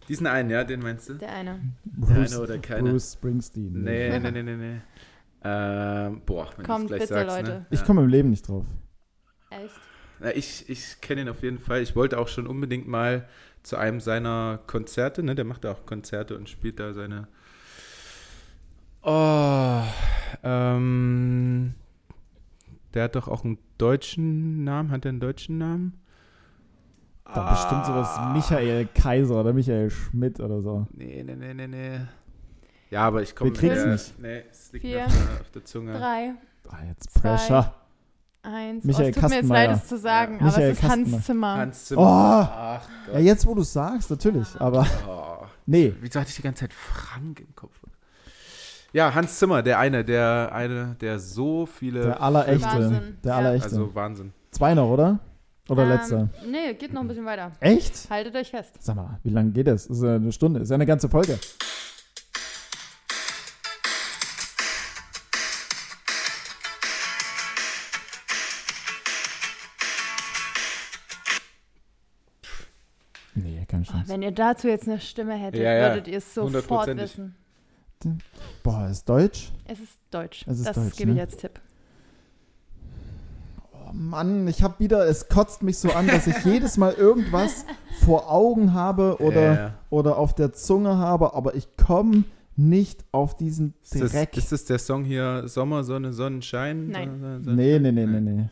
[0.08, 1.14] Diesen einen, ja, den meinst du?
[1.14, 1.60] Der eine.
[1.84, 2.90] Bruce, eine oder keine?
[2.90, 3.82] Bruce Springsteen.
[3.82, 4.80] Nee, nee, nee, nee, nee.
[5.42, 7.50] Ähm, boah, wenn Kommt gleich bitte, sagst, Leute.
[7.50, 7.66] ne?
[7.70, 7.86] Ich Ja.
[7.86, 8.66] komme im Leben nicht drauf.
[9.50, 9.74] Echt?
[10.20, 11.80] Na, ich ich kenne ihn auf jeden Fall.
[11.82, 13.26] Ich wollte auch schon unbedingt mal
[13.62, 15.34] zu einem seiner Konzerte, ne?
[15.34, 17.28] Der macht da auch Konzerte und spielt da seine.
[19.04, 19.82] Oh,
[20.42, 21.74] ähm,
[22.94, 24.90] der hat doch auch einen deutschen Namen.
[24.90, 26.00] Hat er einen deutschen Namen?
[27.32, 30.86] Da bestimmt sowas Michael Kaiser oder Michael Schmidt oder so.
[30.92, 32.00] Nee, nee, nee, nee, nee.
[32.90, 34.18] Ja, aber ich komme Wir kriegen's nicht.
[34.20, 35.92] Nee, es liegt Vier, mir auf der, auf der Zunge.
[35.98, 36.34] Drei,
[36.68, 37.20] Ah, jetzt Zwei.
[37.20, 37.74] Pressure.
[38.42, 38.84] eins.
[38.84, 39.68] Michael oh, es tut mir jetzt Kastenmeier.
[39.68, 40.38] leid, es zu sagen, Ja.
[40.40, 41.22] aber Michael es ist Hans Kastenmeier.
[41.22, 41.54] Zimmer.
[41.56, 42.00] Hans Zimmer.
[42.02, 42.04] Oh!
[42.06, 43.14] Ach Gott.
[43.14, 44.60] Ja, jetzt wo du sagst, natürlich.
[44.60, 45.46] Aber Oh.
[45.66, 45.94] nee.
[46.00, 47.72] Wieso hatte ich die ganze Zeit Frank im Kopf?
[48.94, 52.00] Ja, Hans Zimmer, der eine, der eine, der so viele.
[52.02, 52.64] Der allerechte.
[52.64, 53.18] Wahnsinn.
[53.24, 53.38] Der Ja.
[53.38, 53.68] allerechte.
[53.70, 54.32] Also Wahnsinn.
[54.52, 55.18] Zwei noch, oder?
[55.68, 56.28] Oder Ähm, letzter?
[56.48, 57.50] Nee, geht noch ein bisschen weiter.
[57.58, 58.08] Echt?
[58.08, 58.76] Haltet euch fest.
[58.78, 59.88] Sag mal, wie lange geht das?
[59.88, 60.60] Das ist ja eine Stunde.
[60.60, 61.40] Das ist ja eine ganze Folge.
[73.34, 74.08] Nee, keine Oh, Chance.
[74.08, 77.34] wenn ihr dazu jetzt eine Stimme hättet, Ja, ja, würdet ihr es sofort wissen.
[78.64, 79.52] Boah, ist Deutsch?
[79.66, 80.44] Es ist Deutsch.
[80.48, 81.22] Es ist das Deutsch, gebe ich ne?
[81.22, 81.60] als Tipp.
[83.74, 87.66] Oh Mann, ich habe wieder, es kotzt mich so an, dass ich jedes Mal irgendwas
[88.00, 89.74] vor Augen habe oder, ja.
[89.90, 92.24] oder auf der Zunge habe, aber ich komme
[92.56, 94.34] nicht auf diesen Ist das, Dreck.
[94.34, 96.88] ist das der Song hier Sommer, Sonne, Sonnenschein?
[96.88, 97.20] Nein.
[97.20, 98.48] Sonne, Sonne- nee, nee, nee, nee, nee.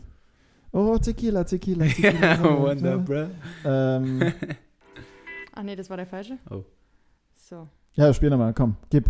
[0.73, 2.37] Oh, Tequila, Tequila, Tequila.
[2.37, 3.27] Sonne, Wonder, bro.
[3.65, 4.33] Ähm,
[5.55, 6.37] Ach nee, das war der falsche.
[6.51, 6.65] Oh.
[7.35, 7.67] So.
[7.95, 9.09] Ja, spiel nochmal, komm, gib.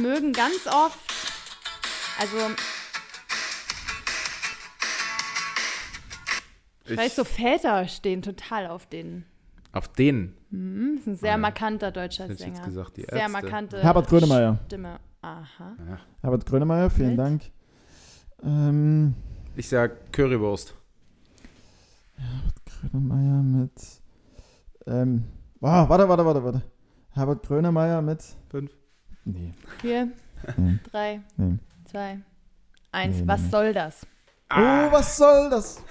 [0.00, 0.98] Mögen ganz oft,
[2.18, 2.36] also
[6.86, 9.24] ich weiß, so Väter stehen total auf den.
[9.72, 10.34] Auf den?
[10.50, 12.62] Hm, ist ein sehr Ah, markanter deutscher ich jetzt Sänger.
[12.64, 14.58] gesagt, die sehr markante Herbert Grönemeyer.
[14.66, 14.98] Stimme.
[15.22, 15.76] Aha.
[15.88, 15.98] Ja.
[16.22, 17.18] Herbert Grönemeyer, vielen Mit?
[17.20, 17.42] Dank.
[18.42, 19.14] Ähm,
[19.54, 20.74] Ich sag Currywurst.
[22.90, 23.72] Grönemeyer mit.
[24.86, 25.24] Ähm,
[25.60, 26.62] oh, warte, warte, warte, warte.
[27.10, 28.24] Herbert Grönemeyer mit.
[28.50, 28.72] Fünf.
[29.24, 29.52] Nee.
[29.80, 30.08] Vier,
[30.56, 30.78] nee.
[30.90, 31.58] drei, nee.
[31.84, 32.18] zwei,
[32.92, 33.18] eins.
[33.20, 33.48] Nee, Was nee.
[33.50, 34.06] soll das?
[34.52, 34.56] Oh,
[34.92, 35.82] was soll das?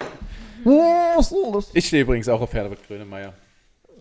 [0.66, 1.70] Oh, was soll das?
[1.74, 3.34] Ich stehe übrigens auch auf Herbert Grönemeyer.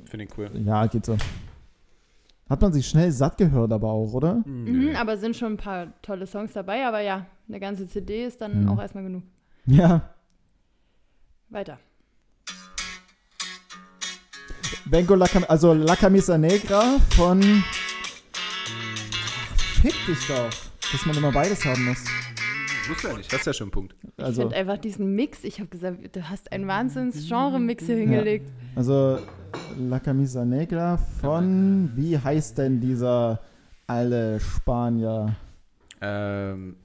[0.07, 0.51] Finde ihn cool.
[0.65, 1.17] Ja, geht so.
[2.49, 4.43] Hat man sich schnell satt gehört, aber auch, oder?
[4.47, 8.41] Mhm, aber sind schon ein paar tolle Songs dabei, aber ja, eine ganze CD ist
[8.41, 8.69] dann Mhm.
[8.71, 9.23] auch erstmal genug.
[9.67, 10.15] Ja.
[11.51, 11.79] Weiter.
[14.87, 17.63] Vengo La, Cam also La Camisa Negra von.
[19.83, 20.51] Fick dich doch.
[20.93, 22.05] Dass man immer beides haben muss.
[22.89, 23.95] Muss ja nicht, hast ja schon einen Punkt.
[24.17, 28.51] Ich Also, finde einfach diesen Mix, ich habe gesagt, du hast einen Wahnsinns-Genre-Mix hier hingelegt.
[28.75, 29.19] also
[29.79, 31.93] La Camisa Negra von.
[31.95, 33.41] Wie heißt denn dieser
[33.87, 35.37] alle Spanier?
[36.01, 36.77] Ähm,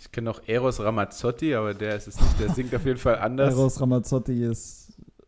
[0.00, 2.40] ich kenne noch Eros Ramazzotti, aber der ist es nicht.
[2.40, 3.52] Der singt auf jeden Fall anders.
[3.54, 4.81] Eros Ramazzotti ist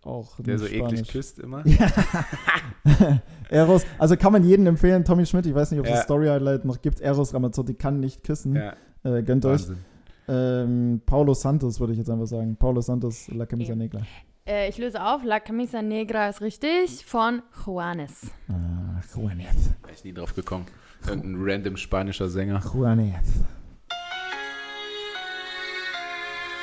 [0.07, 0.39] auch.
[0.41, 1.09] der so eklig Spanisch.
[1.09, 1.63] küsst immer.
[3.51, 5.97] Eros, also kann man jedem empfehlen, Tommy Schmidt, ich weiß nicht, ob es Ja.
[5.97, 7.01] das Story Highlight noch gibt.
[7.01, 8.55] Eros Ramazzotti kann nicht küssen.
[8.57, 8.75] Ja,
[9.05, 9.61] Äh, gönnt euch.
[9.69, 9.79] Wahnsinn.
[10.27, 12.57] Ähm, Paulo Santos würde ich jetzt einfach sagen.
[12.57, 13.79] Paulo Santos, La Camisa Okay.
[13.83, 14.01] Negra.
[14.47, 18.31] Äh, ich löse auf, La Camisa Negra ist richtig, von Juanes.
[18.49, 19.47] Ah, Juanes.
[19.83, 20.65] Wäre ich nie drauf gekommen.
[21.07, 22.63] Irgendein random spanischer Sänger.
[22.75, 23.15] Juanes.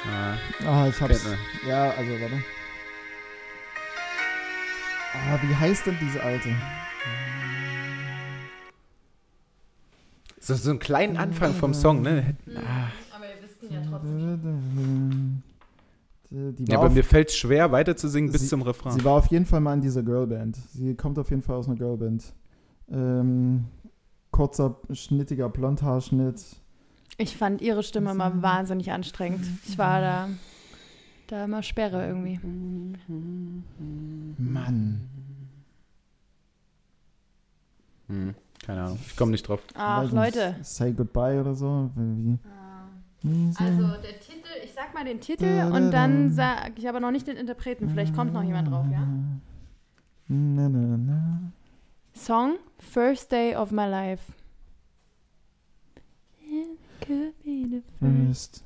[0.03, 0.35] Ah,
[0.65, 1.25] Ah, ich hab's.
[1.67, 2.43] Ja, also warte.
[5.13, 6.49] Ah, wie heißt denn diese alte?
[10.39, 12.35] So, so einen kleinen Anfang vom Song, ne?
[12.55, 12.87] Ah.
[13.15, 15.43] Aber ihr wisst ja trotzdem.
[16.67, 18.93] Ja, aber auf, mir fällt schwer, weiterzusingen bis Sie- zum Refrain.
[18.93, 20.55] sie war auf jeden Fall mal in dieser Girlband.
[20.73, 22.23] Sie kommt auf jeden Fall aus einer Girlband.
[22.89, 23.65] Ähm,
[24.31, 26.41] kurzer, schnittiger Blondhaarschnitt.
[27.17, 29.45] Ich fand ihre Stimme immer wahnsinnig anstrengend.
[29.67, 30.29] Ich war da,
[31.31, 32.39] da immer Sperre irgendwie.
[34.37, 35.01] Mann.
[38.07, 39.61] Hm, keine Ahnung, ich komme nicht drauf.
[39.73, 40.55] Ach, Weiß nicht, Leute.
[40.61, 41.89] Say Goodbye oder so.
[41.95, 42.37] Wie,
[43.23, 47.11] wie, Also der Titel, ich sag mal den Titel und dann sag ich aber noch
[47.11, 47.89] nicht den Interpreten.
[47.89, 49.07] Vielleicht kommt noch jemand drauf, ja?
[50.27, 51.39] Na, na, na.
[52.13, 54.33] Song First Day of My Life.
[56.41, 56.67] It
[57.05, 58.63] could be the first First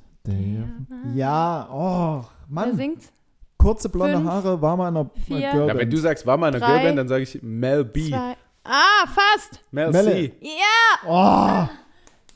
[1.14, 2.76] Ja, oh, Wer Mann.
[2.76, 3.02] singt?
[3.58, 5.68] Kurze blonde Fünf, Haare, war mal in einer vier, Girlband.
[5.68, 8.10] Ja, wenn du sagst, war mal eine Drei, Girlband, dann sage ich Mel B.
[8.10, 8.36] Zwei.
[8.64, 9.60] Ah, fast!
[9.70, 10.10] Mel Melle.
[10.12, 10.32] C.
[10.42, 11.68] Ja!
[11.68, 11.68] Oh,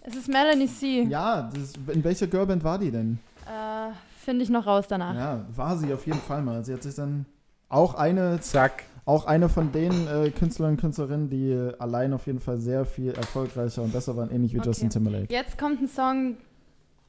[0.03, 1.03] Es ist Melanie C.
[1.05, 3.19] ja, das, in welcher Girlband war die denn?
[3.47, 3.93] Äh,
[4.25, 5.15] Finde ich noch raus danach.
[5.15, 6.65] Ja, war sie auf jeden Fall mal.
[6.65, 7.27] Sie hat sich dann
[7.69, 8.85] auch eine, Zack.
[9.05, 12.85] auch eine von den äh, Künstlern und Künstlerinnen, die äh, allein auf jeden Fall sehr
[12.85, 14.69] viel erfolgreicher und besser waren, ähnlich wie Okay.
[14.69, 15.33] Justin Timberlake.
[15.33, 16.37] Jetzt kommt ein Song,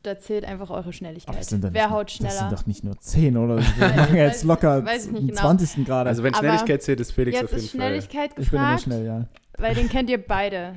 [0.04, 1.54] da zählt einfach eure Schnelligkeit.
[1.54, 2.32] Aber Wer haut Das schneller?
[2.32, 3.58] sind doch nicht nur 10, oder?
[3.60, 5.42] Wir machen jetzt weiß- locker weiß ich nicht den genau.
[5.42, 5.86] 20.
[5.86, 6.10] gerade.
[6.10, 8.68] Also wenn Aber Schnelligkeit zählt, ist Felix Jetzt auf jeden ist Schnelligkeit ich bin immer
[8.76, 9.28] gefragt, schnell, ja.
[9.58, 10.76] weil den kennt ihr beide.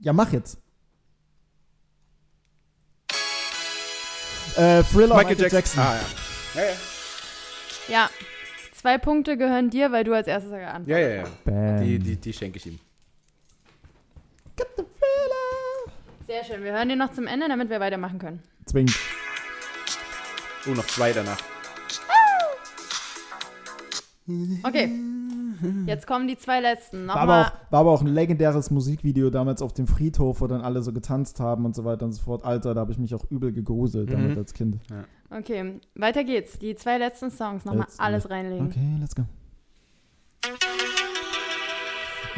[0.00, 0.58] Ja, mach jetzt.
[4.56, 5.24] Äh, Thriller Fall.
[5.24, 5.80] Michael, Jackson.
[5.82, 5.94] Ah,
[6.54, 6.60] ja.
[6.62, 6.74] Ja, ja.
[7.88, 8.10] Ja,
[8.74, 11.24] zwei Punkte gehören dir, weil du als erstes geantwortet Ja, ja, ja.
[11.44, 11.80] Bam.
[11.84, 12.78] Die, die, die schenke ich ihm.
[16.28, 16.62] Sehr schön.
[16.62, 18.42] Wir hören den noch zum Ende, damit wir weitermachen können.
[18.66, 18.94] Zwingend.
[20.66, 21.38] Oh, noch zwei danach.
[24.62, 24.92] Okay.
[25.86, 27.08] Jetzt kommen die zwei letzten.
[27.08, 30.60] War aber, auch, war aber auch ein legendäres Musikvideo damals auf dem Friedhof, wo dann
[30.60, 32.44] alle so getanzt haben und so weiter und so fort.
[32.44, 34.38] Alter, da habe ich mich auch übel gegruselt damit Mhm.
[34.38, 34.76] als Kind.
[35.30, 36.58] Okay, weiter geht's.
[36.58, 37.64] Die zwei letzten Songs.
[37.64, 38.66] Nochmal Jetzt- alles reinlegen.
[38.66, 39.22] Okay, let's go.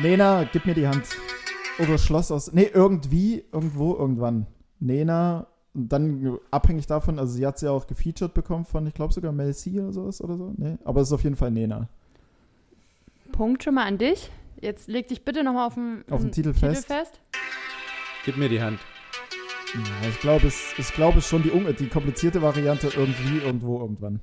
[0.00, 1.04] Nena, gib mir die Hand.
[1.82, 2.52] Oder Schloss aus.
[2.52, 4.46] Nee, irgendwie, irgendwo, irgendwann.
[4.80, 9.12] Nena, dann abhängig davon, also sie hat sie ja auch gefeatured bekommen von, ich glaube
[9.12, 10.52] sogar Mel C oder sowas oder so.
[10.56, 11.88] Nee, aber es ist auf jeden Fall Nena.
[13.32, 14.30] Punkt schon mal an dich.
[14.60, 16.86] Jetzt leg dich bitte nochmal auf den, Auf den Titel Titel fest.
[16.86, 17.20] fest.
[18.24, 18.78] Gib mir die Hand.
[19.74, 23.80] Ja, ich glaube, es, ich glaube, es ist schon die, die komplizierte Variante irgendwie, irgendwo,
[23.80, 24.20] irgendwann.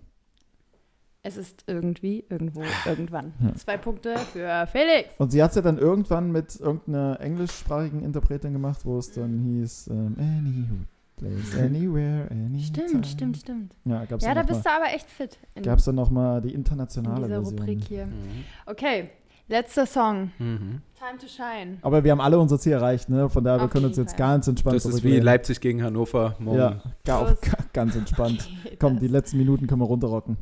[1.28, 3.34] Es ist irgendwie, irgendwo, irgendwann.
[3.43, 3.53] Ja.
[3.55, 5.09] Zwei Punkte für Felix.
[5.17, 9.38] Und sie hat es ja dann irgendwann mit irgendeiner englischsprachigen Interpretin gemacht, wo es dann
[9.39, 10.75] hieß, ähm, Anywho,
[11.17, 12.88] Place anywhere, anytime.
[12.88, 13.75] Stimmt, stimmt, stimmt.
[13.84, 16.49] Ja, gab's Ja, da bist du aber echt fit in, Gab es dann nochmal die
[16.49, 17.59] in internationale dieser Version.
[17.59, 18.05] Rubrik hier.
[18.05, 18.43] Mhm.
[18.65, 19.09] Okay,
[19.49, 20.32] letzter Song.
[20.39, 20.82] Mhm.
[20.97, 21.78] Time to Shine.
[21.82, 23.30] Aber wir haben alle unser Ziel erreicht, ne?
[23.30, 24.17] Von daher, wir Auf können uns jetzt Fall.
[24.30, 25.19] ganz entspannt Das ist wie.
[25.19, 26.57] Leipzig gegen Hannover morgen.
[26.57, 27.36] Ja, ga-
[27.73, 28.49] ganz entspannt.
[28.65, 30.38] Okay, Komm, die letzten Minuten können wir runterrocken.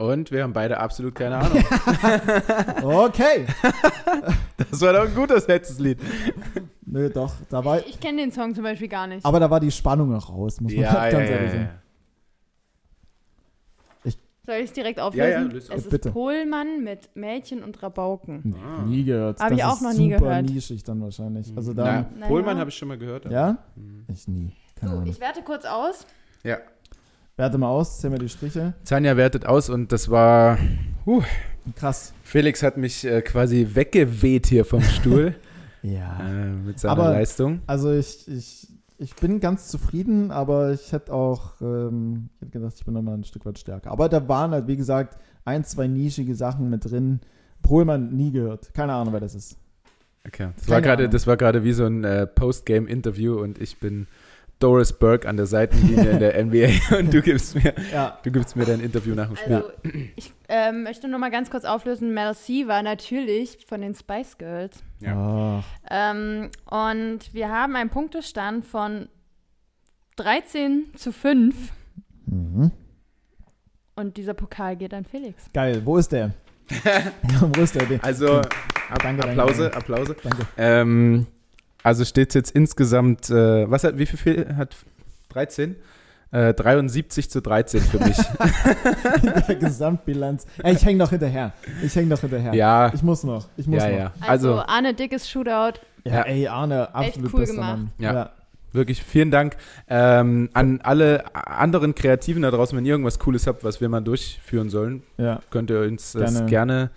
[0.00, 1.62] Und wir haben beide absolut keine Ahnung.
[2.82, 3.46] Okay.
[4.70, 5.98] Das war doch ein gutes letztes Lied.
[6.86, 9.24] Nö, doch, da war, Ich kenne den Song zum Beispiel gar nicht.
[9.24, 11.68] aber da war die Spannung noch raus, muss man Ja, ganz ja, ehrlich ja, sagen.
[14.04, 14.10] ja.
[14.46, 15.30] Soll ich es direkt auflösen?
[15.30, 15.76] Ja, ja, löse es auf.
[15.76, 16.10] ist Bitte.
[16.10, 18.40] Pohlmann mit Mädchen und Rabauken.
[18.42, 18.82] Nee, Ah.
[18.82, 19.38] Nie gehört.
[19.38, 20.46] Hab das ich auch ist noch nie super gehört.
[20.50, 21.52] nischig dann wahrscheinlich.
[21.54, 22.26] Also da, Na, Naja.
[22.26, 23.26] Pohlmann habe ich schon mal gehört.
[23.26, 23.58] aber- ja?
[23.76, 24.06] Mhm.
[24.08, 24.52] Ich nie.
[24.76, 25.10] Keine So, Ahnung.
[25.10, 26.06] ich werte kurz aus.
[26.42, 26.56] Ja.
[27.40, 28.74] Werte mal aus, zähl mir die Striche.
[28.84, 30.58] Tanja wertet aus und das war.
[31.06, 31.22] Huh,
[31.74, 32.12] Krass.
[32.22, 35.34] Felix hat mich äh, quasi weggeweht hier vom Stuhl
[35.82, 36.18] Ja.
[36.20, 37.60] äh, mit seiner Aber- Leistung.
[37.66, 38.68] Also ich, ich,
[38.98, 43.14] ich bin ganz zufrieden, aber ich hätte auch, ähm, ich hätte gedacht, ich bin nochmal
[43.14, 43.90] ein Stück weit stärker.
[43.90, 45.16] Aber da waren halt, wie gesagt,
[45.46, 47.20] ein, zwei nischige Sachen mit drin.
[47.62, 48.74] Pohlmann nie gehört.
[48.74, 49.56] Keine Ahnung, wer das ist.
[50.26, 50.48] Okay.
[50.56, 54.06] Das Keine war gerade, das war gerade wie so ein äh, Postgame-Interview und ich bin
[54.60, 58.18] Doris Burke an der Seitenlinie in der NBA und du gibst mir, Ja.
[58.22, 59.54] du gibst mir dein Interview nach dem Spiel.
[59.56, 59.70] Also,
[60.16, 62.14] ich ähm, möchte nur mal ganz kurz auflösen.
[62.14, 64.82] Mel C war natürlich von den Spice Girls.
[65.00, 65.62] Ja.
[65.62, 69.08] Ach, Ähm, und wir haben einen Punktestand von
[70.16, 71.54] 13 zu 5.
[72.26, 72.70] mhm.
[73.96, 75.44] Und dieser Pokal geht an Felix.
[75.52, 75.82] Geil.
[75.84, 76.32] Wo ist der?
[76.84, 77.02] ja,
[77.54, 77.86] wo ist der?
[78.02, 79.76] Also, Ab Danke, danke, Applause, danke.
[79.76, 80.16] Applause.
[80.22, 80.46] Danke.
[80.56, 81.26] Ähm,
[81.82, 84.76] also steht jetzt insgesamt, äh, was hat, wie viel hat
[85.30, 85.76] 13?
[86.32, 88.16] Äh, 73 zu 13 für mich.
[89.22, 90.46] In der Gesamtbilanz.
[90.62, 91.52] Ey, ich hänge noch hinterher.
[91.82, 92.54] Ich hänge noch hinterher.
[92.54, 93.48] ja, Ich muss noch.
[93.56, 93.98] Ich muss ja, noch.
[93.98, 94.12] ja.
[94.20, 95.80] Also, Also, Arne Dickes Shootout.
[96.04, 96.22] Ja, Ja.
[96.22, 97.78] ey, Arne, absolut cool bester gemacht.
[97.78, 97.90] Mann.
[97.98, 98.30] Ja.
[98.72, 99.56] wirklich vielen Dank
[99.88, 102.78] ähm, an alle anderen Kreativen da draußen.
[102.78, 106.46] Wenn ihr irgendwas Cooles habt, was wir mal durchführen sollen, ja, könnt ihr uns das
[106.46, 106.90] Gerne.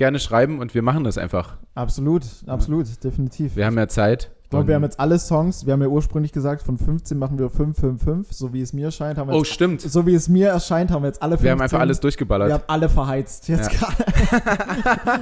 [0.00, 1.58] Gerne, schreiben und wir machen das einfach.
[1.74, 3.54] absolut, absolut, definitiv.
[3.54, 4.30] Wir haben ja Zeit.
[4.50, 7.50] Glaube, wir haben jetzt alle Songs, wir haben ja ursprünglich gesagt, von 15 machen wir
[7.50, 9.16] 5, 5, 5, so wie es mir erscheint.
[9.18, 9.80] Haben wir oh, jetzt, stimmt.
[9.80, 11.44] so wie es mir erscheint, haben wir jetzt alle 15.
[11.44, 12.52] Wir haben einfach alles Wir durchgeballert.
[12.52, 14.04] haben alle verheizt jetzt gerade.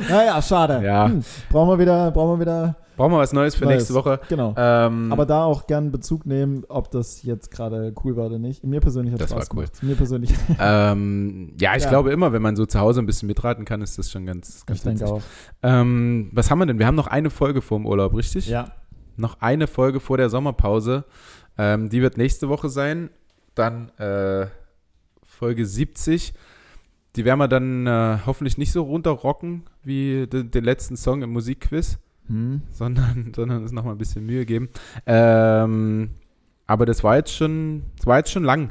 [0.08, 0.82] naja, schade.
[0.84, 1.06] Ja.
[1.08, 3.76] Hm, brauchen wir wieder, brauchen wir wieder, Brauchen wir was Neues für Neues.
[3.76, 4.18] nächste Woche.
[4.28, 4.54] genau.
[4.56, 8.64] Ähm, Aber da auch gern Bezug nehmen, ob das jetzt gerade cool war oder nicht.
[8.64, 9.64] Mir persönlich hat Das Spaß war cool.
[9.66, 9.82] gemacht.
[9.82, 11.90] Mir persönlich, ähm, ja, ich Ja.
[11.90, 14.66] glaube immer, wenn man so zu Hause ein bisschen mitraten kann, ist das schon ganz,
[14.66, 15.22] ganz ich denke auch.
[15.62, 16.80] Ähm, was haben wir denn?
[16.80, 18.48] Wir haben noch eine Folge vor dem Urlaub, richtig?
[18.48, 18.64] Ja,
[19.18, 21.04] Noch eine Folge vor der Sommerpause.
[21.58, 23.10] Ähm, die wird nächste Woche sein.
[23.54, 24.46] Dann äh,
[25.26, 26.32] Folge 70.
[27.16, 31.30] Die werden wir dann äh, hoffentlich nicht so runterrocken wie de, den letzten Song im
[31.30, 31.98] Musikquiz,
[32.28, 32.62] hm.
[32.70, 34.68] sondern, sondern uns nochmal ein bisschen Mühe geben.
[35.04, 36.10] Ähm,
[36.66, 38.70] aber das war jetzt schon, das war jetzt schon lang.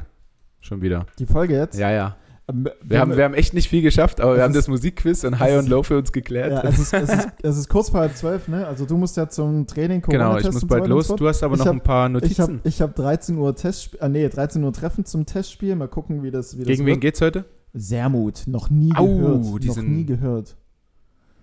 [0.60, 1.06] Schon wieder.
[1.18, 1.78] die Folge jetzt.
[1.78, 2.16] Ja, ja.
[2.50, 5.38] Ähm, Wir haben, wir haben echt nicht viel geschafft, aber wir haben das Musikquiz und
[5.38, 6.50] High und Low für uns geklärt.
[6.50, 8.66] Ja, es ist, es, ist, es ist kurz vor halb zwölf, ne?
[8.66, 11.08] Also du musst ja zum Training genau, ich muss bald los.
[11.08, 12.60] Du hast aber Ich noch hab- ein paar Ich habe Notizen.
[12.64, 15.76] ich hab 13 Uhr Testspiel, äh, nee, 13 Uhr Treffen zum Testspiel.
[15.76, 17.00] Mal gucken, wie das, wie das Gegen wen wird.
[17.02, 17.44] geht's heute?
[17.74, 19.62] Sermut, noch nie Au, gehört.
[19.62, 20.56] die noch sind nie gehört.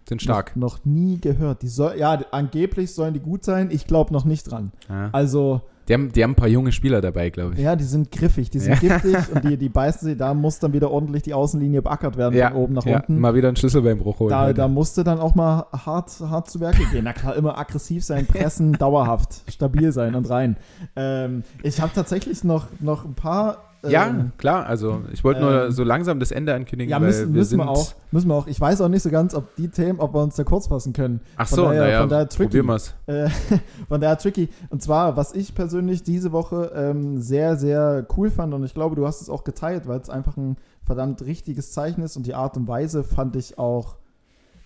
[0.09, 0.55] Sind stark.
[0.55, 1.61] Noch, noch nie gehört.
[1.61, 3.69] Die soll, ja, angeblich sollen die gut sein.
[3.71, 4.71] Ich glaube noch nicht dran.
[4.89, 5.09] Ja.
[5.11, 7.59] Also, Die, haben, die haben ein paar junge Spieler dabei, glaube ich.
[7.59, 8.97] ja, die sind griffig, die sind Ja.
[8.97, 10.15] giftig und die, die beißen sie.
[10.17, 13.19] Da muss dann wieder ordentlich die Außenlinie beackert werden, von oben nach ja, unten.
[13.19, 14.29] Mal wieder einen Schlüsselbeinbruch holen.
[14.31, 14.53] Da, heute.
[14.55, 17.03] da musste dann auch mal hart, hart zu Werke gehen.
[17.03, 20.57] Na klar, immer aggressiv sein, pressen, dauerhaft, stabil sein und rein.
[20.95, 23.57] Ähm, ich habe tatsächlich noch, noch ein paar.
[23.89, 24.65] Ja, ähm, klar.
[24.65, 27.59] Also ich wollte nur ähm, so langsam das Ende ankündigen, ja, müssen, wir müssen sind.
[27.59, 27.93] wir auch.
[28.11, 28.47] Müssen wir auch.
[28.47, 30.93] Ich weiß auch nicht so ganz, ob die Themen, ob wir uns da kurz fassen
[30.93, 31.21] können.
[31.37, 32.43] Ach von so, daher- naja, von daher tricky.
[32.45, 32.93] probieren wir's.
[33.07, 33.29] Äh,
[33.87, 34.49] von daher tricky.
[34.69, 38.95] Und zwar, was ich persönlich diese Woche ähm, sehr, sehr cool fand, und ich glaube,
[38.95, 42.35] du hast es auch geteilt, weil es einfach ein verdammt richtiges Zeichen ist und die
[42.35, 43.95] Art und Weise fand ich auch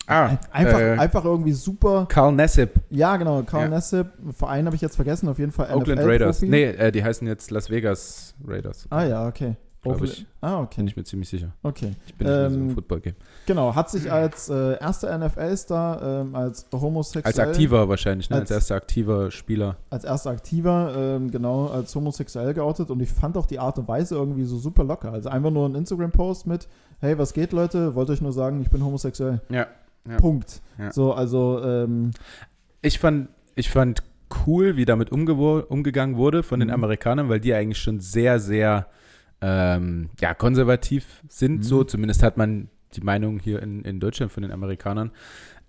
[0.09, 2.05] Ah, einfach, äh, einfach irgendwie super.
[2.09, 3.43] Carl Nassib, Ja, genau.
[3.43, 3.69] Carl Ja.
[3.69, 6.39] Nassib, Verein habe ich jetzt vergessen, auf jeden Fall Oakland NFL Raiders.
[6.39, 6.49] Profi.
[6.51, 8.87] Nee, äh, die heißen jetzt Las Vegas Raiders.
[8.89, 9.55] Ah ja, okay.
[10.03, 10.25] Ich.
[10.41, 10.83] Ah, Bin okay.
[10.87, 11.53] ich mir ziemlich sicher.
[11.63, 11.93] Okay.
[12.05, 13.15] Ich bin nicht mehr so Ähm, im Football-Game.
[13.45, 17.23] Genau, hat sich als äh, erster NFL-Star, ähm, als homosexuell.
[17.25, 18.35] Als aktiver wahrscheinlich, ne?
[18.35, 19.77] als, als- erster aktiver Spieler.
[19.89, 23.87] als erster Aktiver, ähm, genau, als homosexuell geoutet und ich fand auch die Art und
[23.87, 25.13] Weise irgendwie so super locker.
[25.13, 26.67] Also einfach nur ein Instagram-Post mit,
[26.99, 27.95] hey, was geht, Leute?
[27.95, 29.39] Wollte euch nur sagen, ich bin homosexuell.
[29.49, 29.67] Ja.
[30.07, 30.17] Ja.
[30.17, 30.61] Punkt.
[30.77, 30.91] Ja.
[30.91, 32.11] So, also, ähm,
[32.81, 34.01] Ich fand, ich fand
[34.47, 36.75] cool, wie damit umgegangen wurde von den Mhm.
[36.75, 38.87] Amerikanern, weil die eigentlich schon sehr, sehr
[39.41, 41.63] ähm, ja, konservativ sind, Mhm.
[41.63, 41.83] so.
[41.85, 45.11] Zumindest hat man die Meinung hier in, in Deutschland von den Amerikanern.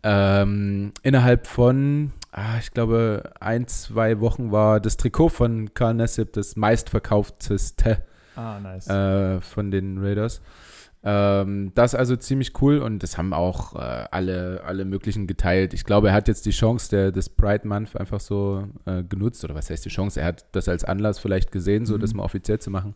[0.03, 6.33] Ähm, innerhalb von, ah, ich glaube, ein, zwei Wochen war das Trikot von Carl Nassib
[6.33, 7.99] das meistverkaufteste
[8.37, 8.89] Ah, nice.
[8.89, 10.41] äh, von den Raiders.
[11.03, 13.79] Ähm, das ist also ziemlich cool und das haben auch äh,
[14.11, 15.73] alle, alle möglichen geteilt.
[15.73, 19.43] Ich glaube, er hat jetzt die Chance der, des Pride Month einfach so äh, genutzt,
[19.45, 20.21] oder was heißt die Chance?
[20.21, 22.01] Er hat das als Anlass vielleicht gesehen, so Mhm.
[22.01, 22.93] das mal offiziell zu machen.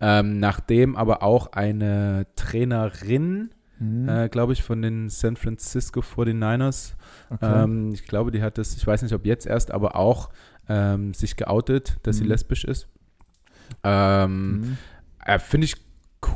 [0.00, 4.08] Ähm, nachdem aber auch eine Trainerin, Mhm.
[4.08, 6.92] äh, glaube ich, von den San Francisco 49ers,
[7.30, 7.64] okay.
[7.64, 10.30] ähm, ich glaube, die hat das, ich weiß nicht, ob jetzt erst, aber auch
[10.68, 12.28] ähm, sich geoutet, dass sie Mhm.
[12.30, 12.86] lesbisch ist.
[13.82, 14.76] Ähm, Mhm.
[15.24, 15.74] äh, Finde ich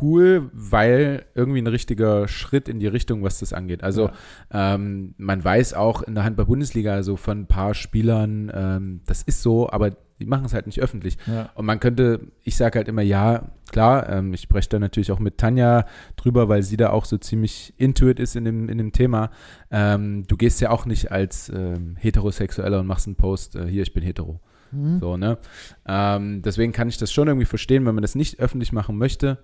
[0.00, 3.82] cool, weil irgendwie ein richtiger Schritt in die Richtung, was das angeht.
[3.82, 4.10] Also
[4.50, 9.42] ähm, man weiß auch in der Handball-Bundesliga so von ein paar Spielern, ähm, das ist
[9.42, 11.18] so, aber die machen es halt nicht öffentlich.
[11.26, 11.50] Ja.
[11.54, 15.18] Und man könnte, ich sage halt immer, ja, klar, ähm, ich spreche da natürlich auch
[15.18, 18.92] mit Tanja drüber, weil sie da auch so ziemlich intuit ist in dem, in dem
[18.92, 19.30] Thema.
[19.70, 23.82] Ähm, du gehst ja auch nicht als ähm, Heterosexueller und machst einen Post, äh, hier,
[23.82, 24.40] ich bin hetero.
[24.70, 25.00] Mhm.
[25.00, 25.38] So, ne?
[25.86, 29.38] Ähm, deswegen kann ich das schon irgendwie verstehen, wenn man das nicht öffentlich machen möchte.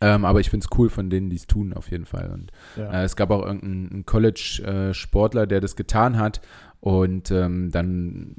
[0.00, 2.30] Ähm, aber ich finde es cool von denen, die es tun, auf jeden Fall.
[2.32, 2.90] Und Ja.
[3.02, 6.40] äh, es gab auch irgendeinen College-Sportler, der das getan hat.
[6.80, 8.34] Und ähm, dann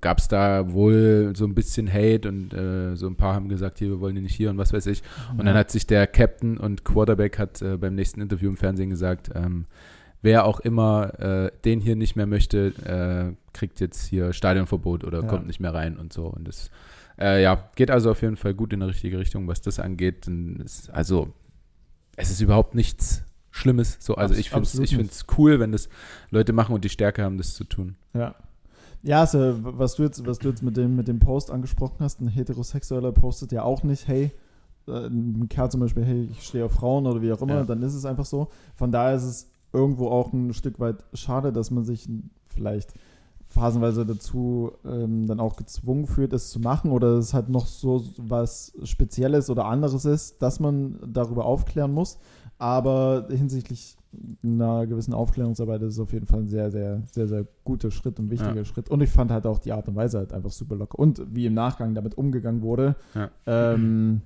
[0.00, 3.78] gab es da wohl so ein bisschen Hate und äh, so ein paar haben gesagt,
[3.78, 5.02] hier, wir wollen ihn nicht hier und was weiß ich.
[5.38, 8.90] Und dann hat sich der Captain und Quarterback hat äh, beim nächsten Interview im Fernsehen
[8.90, 9.64] gesagt, ähm,
[10.20, 15.22] wer auch immer äh, den hier nicht mehr möchte, äh, kriegt jetzt hier Stadionverbot oder
[15.22, 15.26] Ja.
[15.26, 16.26] kommt nicht mehr rein und so.
[16.26, 16.70] Und das
[17.20, 20.28] äh, ja, geht also auf jeden Fall gut in die richtige Richtung, was das angeht.
[20.92, 21.28] Also
[22.16, 23.96] es ist überhaupt nichts Schlimmes.
[24.00, 25.88] So, also Abs- ich finde es cool, wenn das
[26.30, 27.96] Leute machen und die Stärke haben, das zu tun.
[28.14, 28.34] Ja.
[29.04, 32.20] Ja, also, was du jetzt, was du jetzt mit dem, mit dem Post angesprochen hast,
[32.20, 34.30] ein Heterosexueller postet ja auch nicht, hey,
[34.86, 37.64] äh, ein Kerl zum Beispiel, hey, ich stehe auf Frauen oder wie auch immer, Ja.
[37.64, 38.48] dann ist es einfach so.
[38.76, 42.08] Von daher ist es irgendwo auch ein Stück weit schade, dass man sich
[42.54, 42.94] vielleicht
[43.52, 48.04] phasenweise dazu ähm, dann auch gezwungen fühlt, es zu machen oder es halt noch so
[48.18, 52.18] was Spezielles oder anderes ist, dass man darüber aufklären muss.
[52.58, 53.96] Aber hinsichtlich
[54.42, 58.18] einer gewissen Aufklärungsarbeit ist es auf jeden Fall ein sehr, sehr, sehr, sehr guter Schritt
[58.18, 58.64] und wichtiger Ja.
[58.64, 58.88] Schritt.
[58.88, 60.98] Und ich fand halt auch die Art und Weise halt einfach super locker.
[60.98, 62.94] Und wie im Nachgang damit umgegangen wurde.
[63.14, 63.30] Ja.
[63.46, 64.20] Ähm,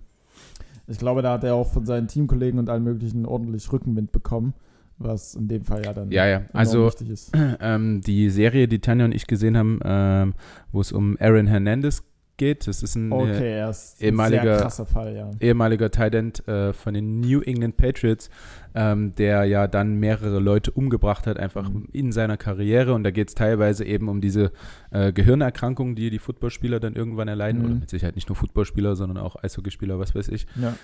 [0.86, 4.54] ich glaube, da hat er auch von seinen Teamkollegen und allen möglichen ordentlich Rückenwind bekommen,
[4.98, 6.42] was in dem Fall ja dann Ja, ja.
[6.52, 7.32] Also wichtig ist.
[7.60, 10.34] ähm, die Serie, die Tanja und ich gesehen haben, ähm,
[10.72, 12.02] wo es um Aaron Hernandez
[12.38, 15.30] geht, das ist ein äh, Okay, er ist ein ehemaliger- sehr krasser Fall, ja.
[15.40, 18.28] ehemaliger Tight End äh, von den New England Patriots,
[18.74, 21.88] ähm, der ja dann mehrere Leute umgebracht hat, einfach Mhm.
[21.92, 22.92] in seiner Karriere.
[22.92, 24.52] Und da geht es teilweise eben um diese
[24.90, 27.60] äh, Gehirnerkrankungen, die die Footballspieler dann irgendwann erleiden.
[27.62, 27.66] Mhm.
[27.68, 30.46] Oder mit Sicherheit nicht nur Footballspieler, sondern auch Eishockeyspieler, was weiß ich.
[30.60, 30.74] ja.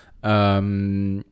[0.59, 1.23] Ähm,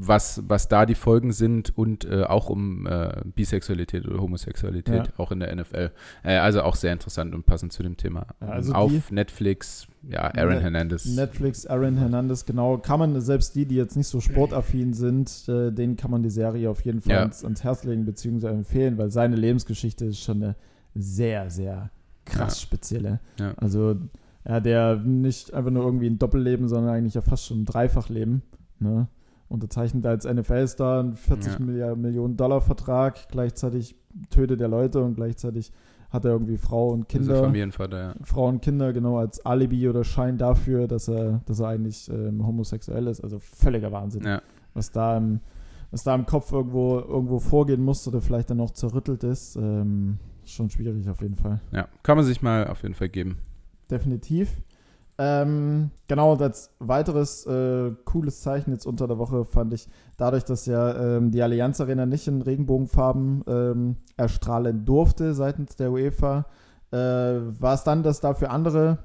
[0.00, 5.12] was, was da die Folgen sind und äh, auch um äh, Bisexualität oder Homosexualität, Ja.
[5.16, 5.90] auch in der NFL.
[6.22, 8.26] Äh, also auch sehr interessant und passend zu dem Thema.
[8.40, 11.06] Ja, also Auf Netflix, ja, Aaron Net- Hernandez.
[11.06, 12.78] Netflix, Aaron Hernandez, genau.
[12.78, 16.30] Kann man, selbst die, die jetzt nicht so sportaffin sind, äh, denen kann man die
[16.30, 17.20] Serie auf jeden Fall Ja.
[17.20, 18.46] ans, ans Herz legen bzw.
[18.48, 20.56] empfehlen, weil seine Lebensgeschichte ist schon eine
[20.94, 21.90] sehr, sehr
[22.24, 23.20] krass spezielle.
[23.56, 23.96] Also
[24.44, 27.64] er hat ja nicht einfach nur irgendwie ein Doppelleben, sondern eigentlich ja fast schon ein
[27.66, 28.42] Dreifachleben.
[28.80, 29.08] Ne?
[29.48, 31.94] Unterzeichnet als NFL-Star einen 40 Ja.
[31.96, 33.96] Millionen Dollar Vertrag, gleichzeitig
[34.30, 35.72] tötet er Leute und gleichzeitig
[36.10, 37.44] hat er irgendwie Frau und Also Kinder.
[37.44, 38.14] Familienvater, ja.
[38.24, 42.46] Frauen und Kinder genau als Alibi oder Schein dafür, dass er, dass er eigentlich ähm,
[42.46, 43.20] homosexuell ist.
[43.22, 44.22] Also völliger Wahnsinn.
[44.24, 44.40] ja.
[44.74, 45.40] Was da im,
[45.90, 50.18] was da im Kopf irgendwo, irgendwo vorgehen muss oder vielleicht dann noch zerrüttelt ist, ähm,
[50.44, 51.60] ist schon schwierig auf jeden Fall.
[51.72, 53.38] Ja, kann man sich mal auf jeden Fall geben.
[53.90, 54.62] Definitiv.
[55.20, 60.44] Ähm, genau, und als weiteres äh, cooles Zeichen jetzt unter der Woche fand ich, dadurch,
[60.44, 66.46] dass ja ähm, die Allianz Arena nicht in Regenbogenfarben ähm, erstrahlen durfte seitens der UEFA,
[66.92, 68.98] äh, war es dann, dass dafür andere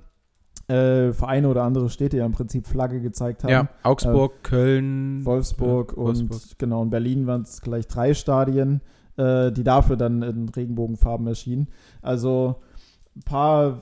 [0.67, 3.51] äh, Vereine oder andere Städte ja im Prinzip Flagge gezeigt haben.
[3.51, 6.59] Ja, Augsburg, Köln, Wolfsburg ja, und Wolfsburg.
[6.59, 8.81] genau in Berlin waren es gleich drei Stadien,
[9.17, 11.69] äh, die dafür dann in Regenbogenfarben erschienen.
[12.03, 12.61] Also
[13.25, 13.81] paar,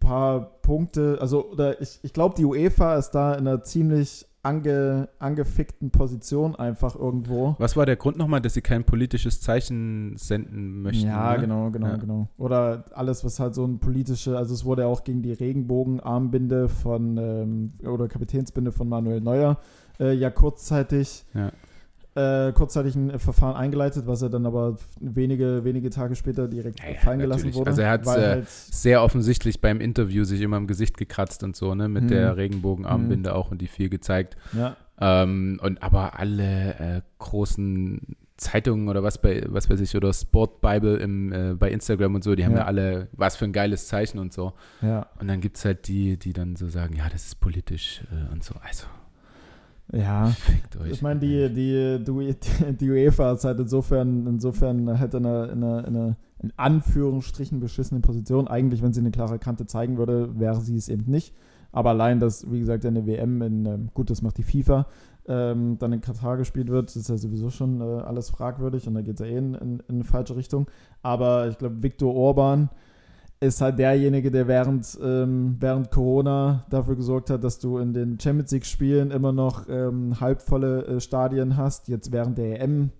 [0.00, 5.08] paar Punkte, also oder ich, ich glaube, die UEFA ist da in einer ziemlich ange,
[5.18, 7.56] angefickten Position einfach irgendwo.
[7.58, 11.06] Was war der Grund nochmal, dass sie kein politisches Zeichen senden möchten?
[11.06, 11.40] ja, ne?
[11.40, 11.96] genau, genau, Ja.
[11.96, 12.28] genau.
[12.38, 17.16] Oder alles, was halt so ein politische, also es wurde auch gegen die Regenbogenarmbinde von,
[17.18, 19.58] ähm, oder Kapitänsbinde von Manuel Neuer
[20.00, 21.50] äh, ja kurzzeitig Ja.
[22.18, 26.90] Äh, kurzzeitig ein Verfahren eingeleitet, was er dann aber wenige, wenige Tage später direkt Ja,
[26.90, 27.70] ja, fallen gelassen wurde.
[27.70, 31.56] Also er weil äh, halt, Sehr offensichtlich beim Interview sich immer im Gesicht gekratzt und
[31.56, 31.88] so, ne?
[31.88, 32.08] Mit Mhm.
[32.08, 34.36] der Regenbogenarmbinde auch und die viel gezeigt.
[34.52, 40.12] ja, Ähm, und aber alle äh, großen Zeitungen oder was bei, was weiß ich, oder
[40.12, 42.58] Sport Bible im, äh, bei Instagram und so, die haben ja.
[42.58, 42.64] Ja.
[42.66, 44.52] alle, was für ein geiles Zeichen und so.
[44.80, 48.02] ja, Und dann gibt es halt die, die dann so sagen, ja, das ist politisch
[48.12, 48.54] äh, und so.
[48.62, 48.86] Also,
[49.92, 50.34] ja.
[50.90, 55.64] Ich meine, die, die, die, die UEFA ist halt insofern, insofern halt in einer, in,
[55.64, 58.48] einer, in einer in Anführungsstrichen beschissenen Position.
[58.48, 61.34] Eigentlich, wenn sie eine klare Kante zeigen würde, wäre sie es eben nicht.
[61.72, 64.86] Aber allein, dass, wie gesagt, eine WM in, ähm, gut, das macht die FIFA,
[65.26, 69.02] ähm, dann in Katar gespielt wird, ist ja sowieso schon äh, alles fragwürdig und da
[69.02, 70.70] geht es ja eh in, in, in eine falsche Richtung.
[71.02, 72.70] Aber ich glaube, Viktor Orban
[73.40, 78.18] ist halt derjenige, der während, ähm, während Corona dafür gesorgt hat, dass du in den
[78.18, 81.88] Champions League-Spielen immer noch ähm, halbvolle äh, Stadien hast.
[81.88, 82.90] Jetzt während der EM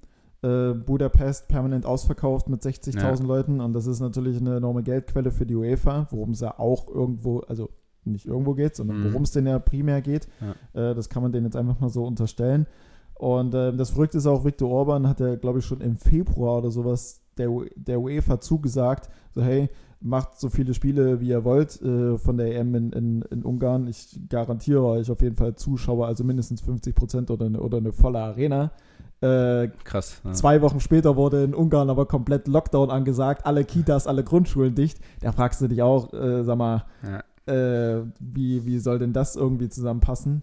[0.43, 3.26] äh, Budapest permanent ausverkauft mit 60.000 Ja.
[3.26, 6.86] Leuten und das ist natürlich eine enorme Geldquelle für die UEFA, worum es ja auch
[6.89, 7.70] irgendwo, also
[8.05, 9.05] nicht irgendwo geht, sondern Mhm.
[9.11, 10.28] worum es denn ja primär geht.
[10.72, 12.66] Äh, das kann man denen jetzt einfach mal so unterstellen.
[13.16, 16.59] Und äh, das Verrückte ist auch, Viktor Orban hat ja, glaube ich, schon im Februar
[16.59, 19.68] oder sowas der, der UEFA zugesagt, so hey,
[20.01, 23.87] macht so viele Spiele, wie ihr wollt äh, von der EM in, in, in Ungarn.
[23.89, 27.93] Ich garantiere euch auf jeden Fall Zuschauer, also mindestens 50 Prozent oder, eine- oder eine
[27.93, 28.71] volle Arena.
[29.21, 30.21] Äh, Krass.
[30.25, 30.33] Ja.
[30.33, 34.99] Zwei Wochen später wurde in Ungarn aber komplett Lockdown angesagt, alle Kitas, alle Grundschulen dicht.
[35.21, 37.53] Da fragst du dich auch, äh, sag mal, Ja.
[37.53, 40.43] äh, wie, wie soll denn das irgendwie zusammenpassen?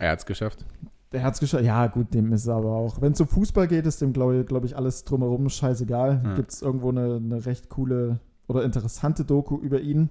[0.00, 0.64] Er hat es geschafft.
[1.12, 1.64] Der hat's geschafft.
[1.64, 3.00] Ja, gut, dem ist aber auch.
[3.00, 6.20] Wenn es um Fußball geht, ist dem, glaube glaub ich, alles drumherum scheißegal.
[6.24, 6.34] Ja.
[6.34, 8.18] Gibt es irgendwo eine, eine recht coole
[8.48, 10.08] oder interessante Doku über ihn.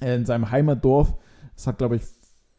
[0.00, 1.14] Äh, in seinem Heimatdorf.
[1.54, 2.02] Das hat, glaube ich,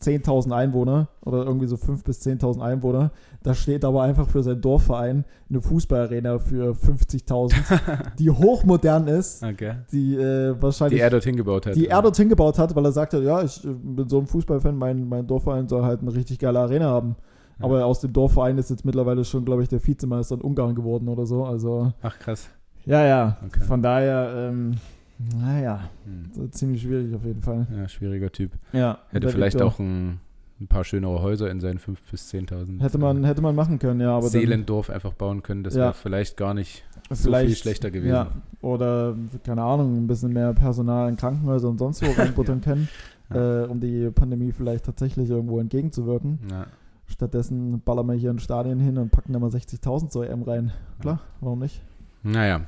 [0.02, 3.12] 10.000 Einwohner oder irgendwie so 5.000 bis 10.000 Einwohner.
[3.42, 9.74] Da steht aber einfach für seinen Dorfverein eine Fußballarena für 50.000, die hochmodern ist, Okay.
[9.92, 11.76] die äh, wahrscheinlich Die er dorthin gebaut hat.
[11.76, 14.76] die er dorthin gebaut hat, weil er sagte, ja, ich äh, bin so ein Fußballfan,
[14.78, 17.16] mein, mein Dorfverein soll halt eine richtig geile Arena haben.
[17.60, 17.66] Ja.
[17.66, 21.08] Aber aus dem Dorfverein ist jetzt mittlerweile schon, glaube ich, der Vizemeister in Ungarn geworden
[21.08, 21.44] oder so.
[21.44, 22.48] Also, Ach, krass.
[22.86, 23.38] ja, ja.
[23.48, 23.62] Okay.
[23.62, 24.76] Von daher, ähm,
[25.20, 26.30] naja, Hm.
[26.34, 27.68] so ziemlich schwierig auf jeden Fall.
[27.76, 28.52] Ja, schwieriger Typ.
[28.74, 29.00] Ja.
[29.10, 30.20] Hätte vielleicht auch ein,
[30.60, 34.00] ein paar schönere Häuser in seinen 5.000 bis 10.000 Hätte man, hätte man machen können,
[34.00, 35.64] ja, aber Seelendorf einfach bauen können.
[35.64, 35.86] Das Ja.
[35.86, 38.14] wäre vielleicht gar nicht dann so viel schlechter gewesen.
[38.14, 42.88] Ja, oder, keine Ahnung, ein bisschen mehr Personal in Krankenhäusern und sonst wo reinbuttern können,
[43.34, 43.64] Ja.
[43.64, 46.40] äh, um die Pandemie vielleicht tatsächlich irgendwo entgegenzuwirken.
[46.52, 46.68] Ja.
[47.10, 50.72] Stattdessen ballern wir hier ein Stadion hin und packen da mal 60.000 zur EM rein.
[51.00, 51.82] Klar, warum nicht?
[52.24, 52.62] Naja,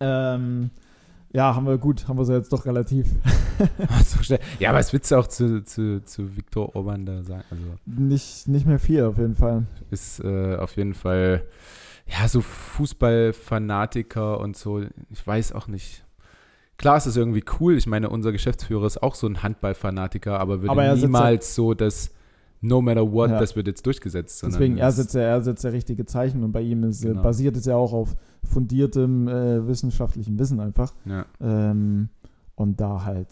[0.00, 0.70] Ähm,
[1.32, 3.06] ja, haben wir gut, haben wir so jetzt doch relativ.
[4.60, 7.42] Ja, aber was willst du auch zu, zu, zu Viktor Orban da sagen?
[7.50, 9.66] Also nicht, nicht mehr viel auf jeden Fall.
[9.90, 11.42] ist äh, auf jeden Fall,
[12.06, 16.04] ja, so Fußballfanatiker und so, ich weiß auch nicht.
[16.76, 17.76] Klar ist es irgendwie cool.
[17.76, 21.74] Ich meine, unser Geschäftsführer ist auch so ein Handballfanatiker, aber würde Aber er niemals so
[21.74, 22.12] das
[22.60, 23.38] No matter what, Ja.
[23.38, 24.42] das wird jetzt durchgesetzt.
[24.44, 27.22] Deswegen, er setzt ja, er setzt ja richtige Zeichen und bei ihm ist, Genau.
[27.22, 30.92] basiert es ja auch auf fundiertem äh, wissenschaftlichem Wissen einfach.
[31.04, 32.08] Ja, Ähm,
[32.56, 33.28] und da halt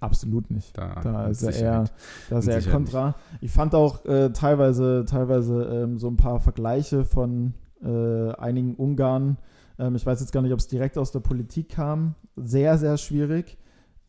[0.00, 0.76] absolut nicht.
[0.76, 1.84] da, Da ist er eher,
[2.30, 3.14] da ist er kontra.
[3.40, 9.38] Ich fand auch äh, teilweise, teilweise ähm, so ein paar Vergleiche von äh, einigen Ungarn.
[9.78, 12.16] Ähm, ich weiß jetzt gar nicht, ob es direkt aus der Politik kam.
[12.36, 13.56] Sehr, sehr schwierig,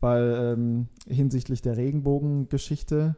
[0.00, 3.16] weil ähm, hinsichtlich der Regenbogengeschichte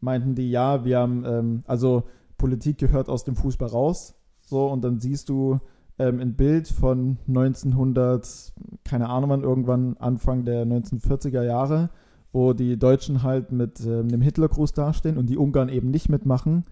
[0.00, 2.04] meinten die, ja, wir haben, ähm, also
[2.38, 4.14] Politik gehört aus dem Fußball raus.
[4.42, 5.60] So, und dann siehst du
[5.98, 8.52] ähm, ein Bild von 1900,
[8.84, 11.90] keine Ahnung wann, irgendwann Anfang der 1940er Jahre,
[12.32, 16.64] wo die Deutschen halt mit ähm, einem Hitlergruß dastehen und die Ungarn eben nicht mitmachen.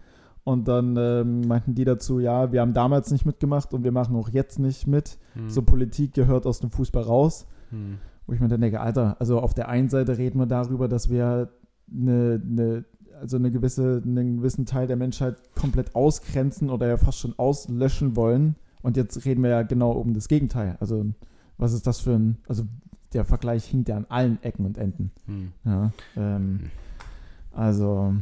[0.45, 4.17] Und dann ähm, meinten die dazu, ja, wir haben damals nicht mitgemacht und wir machen
[4.17, 5.19] auch jetzt nicht mit.
[5.35, 5.51] Hm.
[5.51, 7.47] So Politik gehört aus dem Fußball raus.
[7.69, 7.99] Hm.
[8.27, 11.11] Wo ich mir dann denke, Alter, also auf der einen Seite reden wir darüber, dass
[11.11, 11.51] wir
[11.93, 12.85] eine, eine,
[13.21, 18.17] also eine gewisse, einen gewissen Teil der Menschheit komplett ausgrenzen oder ja fast schon auslöschen
[18.17, 18.57] wollen.
[18.83, 20.77] Und jetzt reden wir ja genau um das Gegenteil.
[20.81, 21.07] Also
[21.57, 22.65] was ist das für ein, also
[23.13, 25.11] der Vergleich hinkt ja an allen Ecken und Enden.
[25.27, 25.53] Hm.
[25.65, 26.71] Ja, ähm,
[27.53, 28.15] also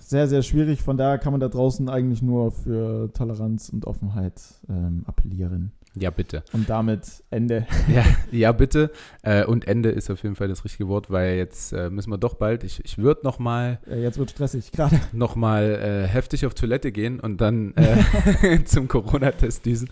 [0.00, 0.82] sehr, sehr schwierig.
[0.82, 5.72] Von daher kann man da draußen eigentlich nur für Toleranz und Offenheit ähm, appellieren.
[6.00, 6.42] Ja, bitte.
[6.52, 7.66] Und damit Ende.
[7.88, 8.90] Ja, ja bitte.
[9.22, 12.18] Äh, und Ende ist auf jeden Fall das richtige Wort, weil jetzt äh, müssen wir
[12.18, 15.00] doch bald, ich, ich würde noch mal, Äh, jetzt wird stressig, gerade.
[15.12, 19.88] noch mal äh, heftig auf Toilette gehen und dann äh, zum Corona-Test düsen.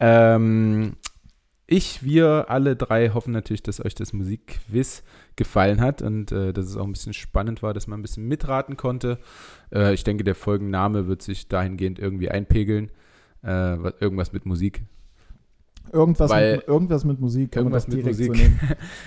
[0.00, 0.96] Ähm,
[1.66, 5.02] ich, wir alle drei hoffen natürlich, dass euch das Musikquiz
[5.36, 8.28] gefallen hat und äh, dass es auch ein bisschen spannend war, dass man ein bisschen
[8.28, 9.18] mitraten konnte.
[9.72, 12.90] Äh, ich denke, der Folgenname wird sich dahingehend irgendwie einpegeln.
[13.42, 14.82] Äh, was- irgendwas mit Musik.
[15.92, 18.36] Irgendwas, Weil- mit, irgendwas mit Musik kann Irgendwas man mit direkt Musik.
[18.36, 18.60] so nehmen.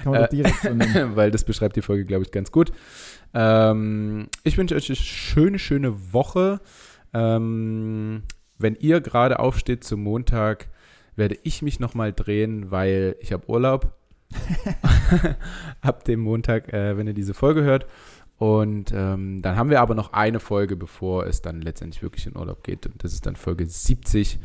[0.04, 1.12] Kann man Äh, direkt so nehmen.
[1.16, 2.72] weil das beschreibt die Folge, glaube ich, ganz gut.
[3.34, 6.62] Ähm, ich wünsche euch eine schöne, schöne Woche.
[7.14, 8.24] Ähm,
[8.58, 10.68] wenn ihr gerade aufsteht zum Montag,
[11.16, 13.94] werde ich mich nochmal drehen, weil ich habe Urlaub.
[15.82, 17.86] Ab dem Montag, äh, wenn ihr diese Folge hört.
[18.38, 22.38] Und ähm, dann haben wir aber noch eine Folge, bevor es dann letztendlich wirklich in
[22.38, 22.86] Urlaub geht.
[22.86, 24.40] Und das ist dann Folge 70.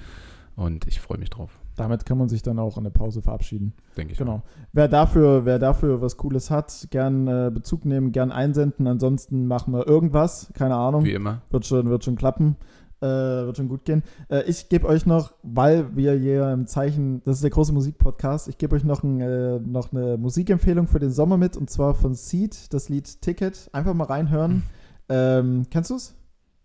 [0.57, 3.73] Und ich freue mich drauf, Damit kann man sich dann auch in der Pause verabschieden.
[3.97, 4.19] denke ich.
[4.19, 4.43] Genau.
[4.73, 8.87] Wer dafür, wer dafür was Cooles hat, gern äh, Bezug nehmen, gern einsenden.
[8.87, 10.53] Ansonsten machen wir irgendwas.
[10.55, 11.05] Keine Ahnung.
[11.05, 11.43] Wie immer.
[11.51, 12.57] Wird schon, wird schon klappen.
[13.01, 14.05] Äh, wird schon gut gehen.
[14.31, 18.47] Äh, ich gebe euch noch, weil wir hier im Zeichen, das ist der große Musikpodcast,
[18.47, 21.97] ich gebe euch noch, ein, äh, noch eine Musikempfehlung für den Sommer mit und zwar
[21.97, 23.69] von Seed, das Lied Ticket.
[23.73, 24.63] Einfach mal reinhören.
[25.09, 26.15] Ähm, kennst du es?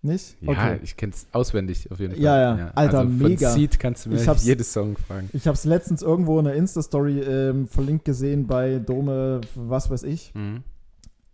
[0.08, 0.38] Nicht?
[0.42, 2.22] Ja, ich kenne es auswendig auf jeden Fall.
[2.24, 2.72] Ja, ja.
[2.76, 3.50] Alter, also mega.
[3.50, 5.30] Von Seed kannst du mir jedes Song fragen.
[5.34, 10.04] Ich habe es letztens irgendwo in einer Insta-Story ähm, verlinkt gesehen bei Dome, was weiß
[10.04, 10.34] ich.
[10.34, 10.64] Mhm.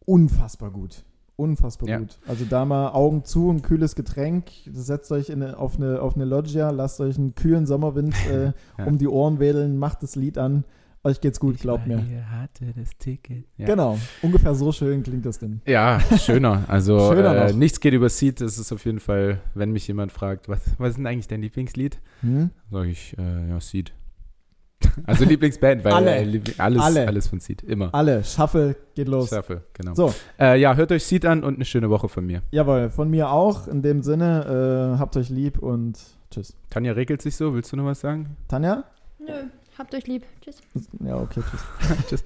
[0.06, 1.04] Unfassbar gut.
[1.36, 1.98] Unfassbar Ja.
[2.00, 2.20] gut.
[2.28, 6.16] Also da mal Augen zu, ein kühles Getränk, setzt euch in eine, auf, eine, auf
[6.16, 8.86] eine Loggia, lasst euch einen kühlen Sommerwind äh, Ja.
[8.86, 10.64] um die Ohren wedeln, macht das Lied an.
[11.06, 12.00] Euch geht's gut, glaubt mir.
[12.00, 13.44] Hier hatte das Ticket.
[13.58, 13.66] Ja.
[13.66, 15.62] Genau, ungefähr so schön klingt das denn.
[15.66, 16.64] Ja, schöner.
[16.70, 18.40] Also Schöner äh, nichts geht über Seed.
[18.40, 21.42] Das ist auf jeden Fall, wenn mich jemand fragt, was, was ist denn eigentlich dein
[21.42, 22.00] Lieblingslied?
[22.22, 22.52] Hm?
[22.72, 23.92] Sage ich, äh, ja, Seed.
[25.06, 26.16] Also Lieblingsband, weil Alle.
[26.16, 27.08] äh, Liebling- alles, Alle.
[27.08, 27.64] alles von Seed.
[27.64, 27.94] Immer.
[27.94, 29.30] Alle, Shuffle, geht los.
[29.30, 29.96] Shuffle, genau.
[29.96, 32.42] So, Äh, ja, hört euch Seed an und eine schöne Woche von mir.
[32.52, 33.68] jawohl, von mir auch.
[33.68, 35.98] In dem Sinne, äh, habt euch lieb und
[36.32, 36.56] tschüss.
[36.70, 37.54] Tanja regelt sich so.
[37.54, 38.36] Willst du noch was sagen?
[38.48, 38.84] Tanja?
[39.20, 39.32] Nö,
[39.78, 40.26] habt euch lieb.
[40.42, 40.58] Tschüss.
[41.06, 41.62] Ja, okay, tschüss.
[42.08, 42.24] Tschüss.